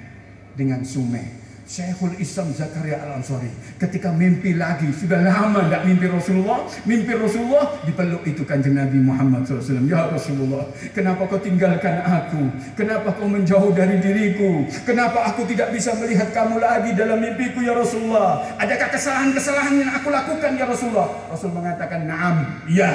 dengan 0.57 0.81
sumeh 0.81 1.44
Syekhul 1.65 2.21
Islam 2.21 2.53
Zakaria 2.53 3.01
Al-Ansari. 3.01 3.49
Ketika 3.81 4.13
mimpi 4.13 4.53
lagi 4.53 4.93
sudah 4.93 5.25
lama 5.25 5.65
tidak 5.65 5.89
mimpi 5.89 6.13
Rasulullah 6.13 6.61
mimpi 6.85 7.17
Rasulullah 7.17 7.81
dipeluk 7.89 8.21
itu 8.29 8.45
kanjeng 8.45 8.77
Nabi 8.77 9.01
Muhammad 9.01 9.49
SAW 9.49 9.89
ya 9.89 10.05
Rasulullah 10.13 10.69
kenapa 10.93 11.25
kau 11.25 11.41
tinggalkan 11.41 12.05
aku? 12.05 12.53
Kenapa 12.77 13.17
kau 13.17 13.25
menjauh 13.25 13.73
dari 13.73 13.97
diriku? 13.97 14.69
Kenapa 14.85 15.33
aku 15.33 15.49
tidak 15.49 15.73
bisa 15.73 15.97
melihat 15.97 16.37
kamu 16.37 16.61
lagi 16.61 16.93
dalam 16.93 17.17
mimpiku 17.17 17.65
ya 17.65 17.73
Rasulullah? 17.73 18.45
Adakah 18.61 18.93
kesalahan-kesalahan 18.93 19.75
yang 19.81 19.91
aku 19.97 20.13
lakukan 20.13 20.61
ya 20.61 20.69
Rasulullah? 20.69 21.09
Rasul 21.33 21.49
mengatakan 21.49 22.05
naam 22.05 22.45
iya. 22.69 22.93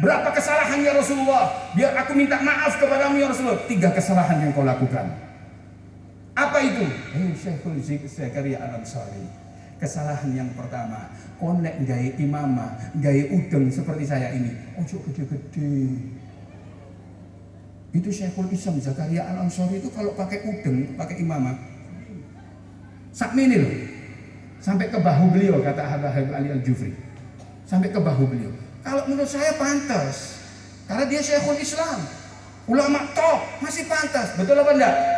Berapa 0.00 0.32
kesalahan 0.32 0.80
ya 0.80 0.96
Rasulullah? 0.96 1.52
Biar 1.76 1.92
aku 1.92 2.16
minta 2.16 2.40
maaf 2.40 2.80
kepadamu 2.80 3.20
ya 3.20 3.28
Rasulullah. 3.28 3.60
Tiga 3.68 3.92
kesalahan 3.92 4.40
yang 4.40 4.56
kau 4.56 4.64
lakukan 4.64 5.27
apa 6.38 6.58
itu? 6.62 6.86
Eh, 7.18 7.34
Syekhul 7.34 7.82
Zakaria 7.82 8.62
Al-Ansari. 8.62 9.26
Kesalahan 9.78 10.30
yang 10.34 10.50
pertama, 10.58 11.10
konek 11.38 11.86
gaya 11.86 12.10
imama, 12.18 12.74
gaya 12.98 13.30
udeng 13.30 13.70
seperti 13.70 14.06
saya 14.06 14.34
ini. 14.34 14.50
Ojo 14.78 15.02
gede-gede. 15.06 15.98
Itu 17.90 18.10
Syekhul 18.10 18.50
Islam 18.54 18.78
Zakaria 18.78 19.26
Al-Ansari 19.26 19.82
itu 19.82 19.90
kalau 19.90 20.14
pakai 20.14 20.46
udeng, 20.46 20.94
pakai 20.94 21.18
imama. 21.22 21.58
Sak 23.10 23.34
mini 23.34 23.58
loh. 23.58 23.74
Sampai 24.58 24.90
ke 24.90 24.98
bahu 24.98 25.34
beliau 25.34 25.62
kata 25.62 25.82
Habib 25.86 26.30
Ali 26.34 26.54
Al-Jufri. 26.54 26.94
Sampai 27.66 27.90
ke 27.90 27.98
bahu 27.98 28.30
beliau. 28.30 28.54
Kalau 28.82 29.06
menurut 29.10 29.30
saya 29.30 29.54
pantas. 29.58 30.38
Karena 30.86 31.06
dia 31.06 31.22
Syekhul 31.22 31.58
Islam. 31.58 31.98
Ulama 32.66 33.10
top, 33.14 33.62
masih 33.62 33.86
pantas. 33.90 34.34
Betul 34.38 34.58
apa 34.58 34.74
enggak? 34.74 35.17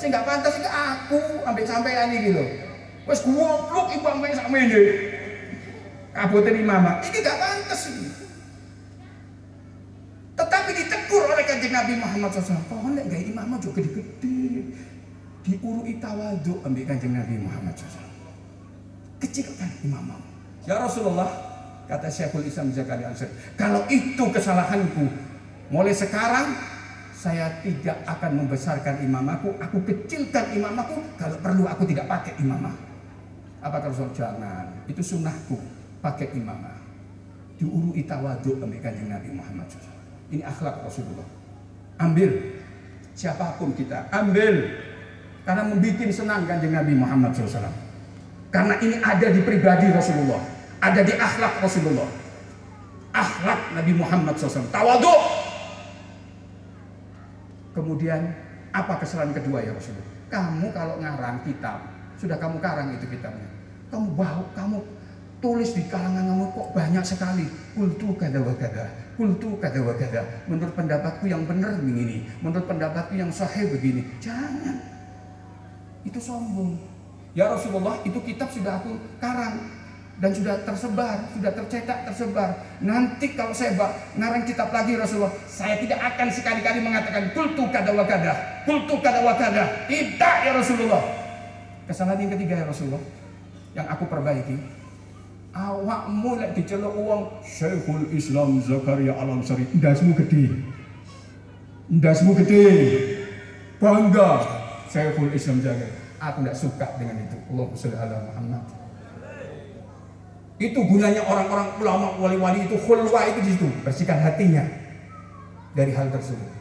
Saya 0.00 0.16
nggak 0.16 0.24
pantas 0.24 0.56
itu 0.56 0.64
aku 0.64 1.20
ambil 1.44 1.64
sampean 1.68 2.08
iki 2.08 2.32
lho. 2.32 2.44
Wes 3.04 3.20
goblok 3.20 3.92
imbang 3.92 4.16
main 4.16 4.32
sak 4.32 4.48
mene. 4.48 4.80
Kaboten 6.16 6.56
imama. 6.56 7.04
Ini 7.04 7.20
nggak 7.20 7.36
pantas 7.36 7.92
ini. 7.92 8.08
Tetapi 10.40 10.70
ditegur 10.72 11.28
oleh 11.28 11.44
kanjeng 11.44 11.76
Nabi 11.76 12.00
Muhammad 12.00 12.32
SAW. 12.32 12.64
Pohon 12.64 12.96
nek 12.96 13.12
gawe 13.12 13.24
imam 13.28 13.52
juga 13.60 13.84
gede-gede. 13.84 14.72
Diurui 15.44 16.00
tawaduk 16.00 16.64
ambil 16.64 16.84
kanjeng 16.88 17.12
Nabi 17.12 17.36
Muhammad 17.36 17.76
SAW. 17.76 18.08
Kecilkan 19.20 19.68
imam. 19.84 20.16
Ya 20.64 20.80
Rasulullah, 20.80 21.28
kata 21.84 22.08
Syekhul 22.08 22.48
Islam 22.48 22.72
Zakaria 22.72 23.12
Ansari, 23.12 23.36
kalau 23.52 23.84
itu 23.92 24.24
kesalahanku, 24.32 25.12
mulai 25.68 25.92
sekarang 25.92 26.56
saya 27.20 27.52
tidak 27.60 28.00
akan 28.08 28.40
membesarkan 28.40 29.04
imamaku, 29.04 29.52
aku 29.60 29.84
kecilkan 29.84 30.56
imamaku, 30.56 31.04
kalau 31.20 31.36
perlu 31.44 31.68
aku 31.68 31.84
tidak 31.84 32.08
pakai 32.08 32.32
imamah. 32.40 32.72
Apa 33.60 33.76
Rasul 33.84 34.08
jangan, 34.16 34.64
itu 34.88 35.04
sunnahku, 35.04 35.60
pakai 36.00 36.32
imamah. 36.32 36.80
Diurui 37.60 38.08
tawaduk 38.08 38.64
ambil 38.64 38.80
kanjeng 38.80 39.12
Nabi 39.12 39.36
Muhammad 39.36 39.68
SAW. 39.68 40.00
Ini 40.32 40.48
akhlak 40.48 40.80
Rasulullah. 40.80 41.28
Ambil, 42.00 42.56
siapa 43.12 43.52
pun 43.60 43.76
kita, 43.76 44.08
ambil. 44.08 44.80
Karena 45.44 45.68
membuat 45.68 46.08
senang 46.08 46.48
kanjeng 46.48 46.72
Nabi 46.72 46.96
Muhammad 46.96 47.36
SAW. 47.36 47.68
Karena 48.48 48.80
ini 48.80 48.96
ada 48.96 49.28
di 49.28 49.44
pribadi 49.44 49.92
Rasulullah. 49.92 50.40
Ada 50.80 51.04
di 51.04 51.12
akhlak 51.12 51.60
Rasulullah. 51.60 52.08
Akhlak 53.12 53.76
Nabi 53.76 53.92
Muhammad 53.92 54.40
SAW. 54.40 54.72
Tawaduk. 54.72 55.39
Kemudian 57.70 58.34
apa 58.74 58.98
kesalahan 58.98 59.34
kedua 59.34 59.62
ya 59.62 59.74
Rasulullah? 59.74 60.08
Kamu 60.30 60.70
kalau 60.70 60.98
ngarang 61.02 61.42
kitab, 61.42 61.86
sudah 62.18 62.38
kamu 62.38 62.62
karang 62.62 62.94
itu 62.94 63.06
kitabnya. 63.06 63.48
Kamu 63.90 64.14
bawa, 64.14 64.46
kamu 64.54 64.78
tulis 65.42 65.74
di 65.74 65.82
kalangan 65.90 66.22
kamu 66.30 66.44
kok 66.54 66.68
banyak 66.76 67.04
sekali. 67.04 67.46
Kultu 67.74 68.14
kada 68.14 68.38
wa 68.38 68.54
kada, 68.54 68.86
kultu 69.18 69.58
kada 69.58 69.80
wa 69.82 69.94
kada. 69.98 70.22
Menurut 70.46 70.74
pendapatku 70.76 71.24
yang 71.26 71.42
benar 71.48 71.74
begini, 71.82 72.30
menurut 72.38 72.66
pendapatku 72.70 73.18
yang 73.18 73.30
sahih 73.34 73.66
begini. 73.74 74.06
Jangan. 74.22 74.78
Itu 76.06 76.22
sombong. 76.22 76.78
Ya 77.34 77.50
Rasulullah, 77.50 77.98
itu 78.02 78.18
kitab 78.26 78.50
sudah 78.50 78.82
aku 78.82 78.98
karang 79.22 79.79
dan 80.20 80.36
sudah 80.36 80.60
tersebar, 80.68 81.32
sudah 81.32 81.52
tercetak, 81.56 82.04
tersebar. 82.04 82.60
Nanti 82.84 83.32
kalau 83.32 83.56
saya 83.56 83.72
ngarang 84.20 84.44
kitab 84.44 84.68
lagi 84.68 84.92
Rasulullah, 85.00 85.32
saya 85.48 85.80
tidak 85.80 85.96
akan 85.96 86.28
sekali-kali 86.28 86.84
mengatakan 86.84 87.32
kultu 87.32 87.64
kada 87.72 87.96
wa 87.96 88.04
kada, 88.04 88.62
kultu 88.68 89.00
kada 89.00 89.24
wa. 89.24 89.32
Tidak 89.88 90.34
ya 90.44 90.52
Rasulullah. 90.52 91.00
Kesalahan 91.88 92.28
yang 92.28 92.36
ketiga 92.36 92.60
ya 92.60 92.66
Rasulullah, 92.68 93.00
yang 93.72 93.88
aku 93.88 94.04
perbaiki. 94.12 94.60
Awak 95.50 96.06
mulai 96.14 96.54
diceluk 96.54 96.94
uang 96.94 97.42
Syekhul 97.42 98.06
Islam 98.14 98.62
Zakaria 98.62 99.18
Al 99.18 99.34
Ansari. 99.40 99.66
Ndasmu 99.72 100.14
gede. 100.14 100.46
Ndasmu 101.90 102.38
gede. 102.38 102.66
Bangga 103.82 104.46
Syekhul 104.86 105.34
Islam 105.34 105.58
Zakaria. 105.64 105.98
Aku 106.22 106.44
tidak 106.44 106.54
suka 106.54 106.86
dengan 107.02 107.18
itu. 107.24 107.34
Allahumma 107.50 107.74
sholli 107.74 107.96
ala 107.98 108.16
Muhammad. 108.30 108.79
Itu 110.60 110.84
gunanya 110.84 111.24
orang-orang 111.24 111.80
ulama 111.80 112.06
wali-wali 112.20 112.68
itu 112.68 112.76
khulwa 112.84 113.20
itu 113.32 113.40
di 113.40 113.50
situ, 113.56 113.68
bersihkan 113.80 114.20
hatinya 114.20 114.60
dari 115.72 115.96
hal 115.96 116.12
tersebut. 116.12 116.52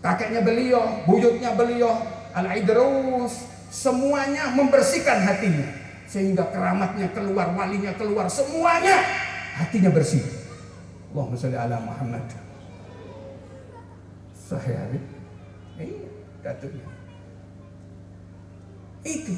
Kakeknya 0.00 0.40
beliau, 0.40 1.04
buyutnya 1.04 1.52
beliau, 1.52 1.92
Al-Idrus, 2.32 3.44
semuanya 3.68 4.48
membersihkan 4.56 5.28
hatinya 5.28 5.68
sehingga 6.08 6.48
keramatnya 6.48 7.12
keluar, 7.12 7.52
walinya 7.52 7.92
keluar, 8.00 8.32
semuanya 8.32 8.96
hatinya 9.60 9.92
bersih. 9.92 10.24
Allahumma 11.12 11.36
sholli 11.36 11.60
ala 11.60 11.76
Muhammad. 11.84 12.24
Sahih 14.32 14.72
Habib. 14.72 15.04
Iya, 15.76 16.08
datuknya. 16.42 16.86
Itu 19.04 19.36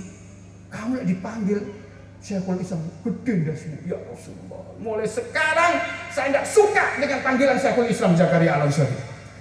kamu 0.70 1.04
dipanggil 1.10 1.81
Syekhul 2.22 2.62
Islam 2.62 2.86
gede 3.02 3.34
dasmu 3.50 3.76
ya 3.82 3.98
Rasulullah. 4.06 4.62
Mulai 4.78 5.10
sekarang 5.10 5.72
saya 6.14 6.30
tidak 6.30 6.46
suka 6.46 6.84
dengan 7.02 7.18
panggilan 7.18 7.58
Syekhul 7.58 7.90
Islam 7.90 8.14
Zakaria 8.14 8.62
Al 8.62 8.70
Ansori. 8.70 8.94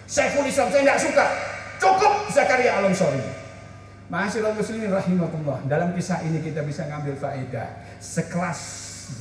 Syekhul 0.09 0.49
Islam 0.49 0.73
saya 0.73 0.81
tidak 0.81 0.97
suka. 0.97 1.25
Cukup 1.77 2.13
Zakaria 2.33 2.81
Al 2.81 2.89
Ansori. 2.89 3.21
Masyaallah 4.09 4.57
muslimin 4.57 4.89
rahimahullah. 4.89 5.69
Dalam 5.69 5.93
kisah 5.93 6.25
ini 6.25 6.41
kita 6.41 6.65
bisa 6.65 6.89
ngambil 6.89 7.21
faedah. 7.21 7.85
Sekelas 8.01 8.59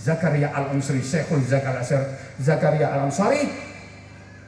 Zakaria 0.08 0.56
Al 0.56 0.72
Ansori, 0.72 1.04
Syekhul 1.04 1.44
Zakaria 1.44 2.88
Al 2.96 3.12
Ansori 3.12 3.44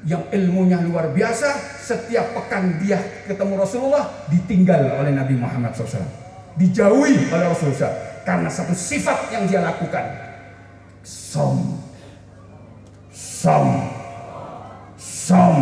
yang 0.09 0.25
ilmunya 0.33 0.81
luar 0.81 1.13
biasa. 1.13 1.53
Setiap 1.85 2.33
pekan 2.33 2.81
dia 2.81 2.97
ketemu 3.29 3.61
Rasulullah 3.61 4.25
ditinggal 4.33 5.05
oleh 5.05 5.13
Nabi 5.13 5.37
Muhammad 5.37 5.77
SAW. 5.77 6.01
Dijauhi 6.57 7.29
oleh 7.29 7.47
Rasulullah 7.53 8.12
karena 8.23 8.49
satu 8.51 8.75
sifat 8.75 9.31
yang 9.35 9.45
dia 9.47 9.63
lakukan. 9.63 10.07
Som. 11.03 11.83
Som. 13.11 13.67
Som. 14.99 15.57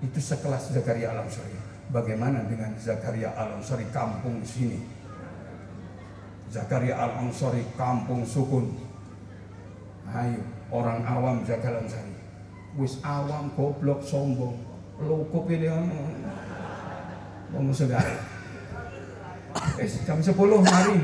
Itu 0.00 0.18
sekelas 0.22 0.70
Zakaria 0.70 1.12
Al 1.12 1.26
Ansori. 1.26 1.58
Bagaimana 1.90 2.46
dengan 2.46 2.72
Zakaria 2.78 3.34
Al 3.34 3.58
Ansori 3.58 3.84
kampung 3.90 4.40
sini? 4.46 4.78
Zakaria 6.48 6.96
Al 6.96 7.26
Ansori 7.26 7.66
kampung 7.74 8.22
sukun. 8.22 8.78
Ayo, 10.10 10.42
orang 10.70 11.02
awam 11.04 11.42
Zakaria 11.42 11.82
Al 11.82 11.84
Ansori. 11.84 12.14
Wis 12.78 13.02
awam 13.02 13.50
goblok 13.58 14.00
sombong. 14.06 14.54
Lukup 15.02 15.50
ini 15.50 15.66
Ngomong 17.50 17.74
saudara. 17.74 18.39
Eh, 19.78 19.88
jam 20.06 20.18
10 20.20 20.34
mari. 20.62 20.98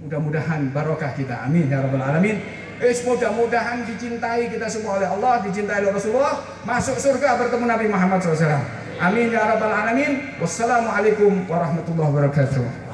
Mudah-mudahan 0.00 0.72
barokah 0.72 1.12
kita. 1.12 1.44
Amin 1.44 1.68
ya 1.68 1.84
rabbal 1.84 2.00
alamin. 2.00 2.40
Eh, 2.80 2.96
mudah-mudahan 3.04 3.84
dicintai 3.84 4.48
kita 4.48 4.64
semua 4.64 4.96
oleh 4.96 5.08
Allah, 5.08 5.44
dicintai 5.44 5.84
oleh 5.84 5.92
Rasulullah, 5.92 6.40
masuk 6.64 6.96
surga 6.96 7.36
bertemu 7.36 7.68
Nabi 7.68 7.86
Muhammad 7.92 8.24
SAW. 8.24 8.64
Amin 8.96 9.28
ya 9.28 9.44
rabbal 9.44 9.68
alamin. 9.68 10.40
Wassalamualaikum 10.40 11.44
warahmatullahi 11.44 12.08
wabarakatuh. 12.08 12.89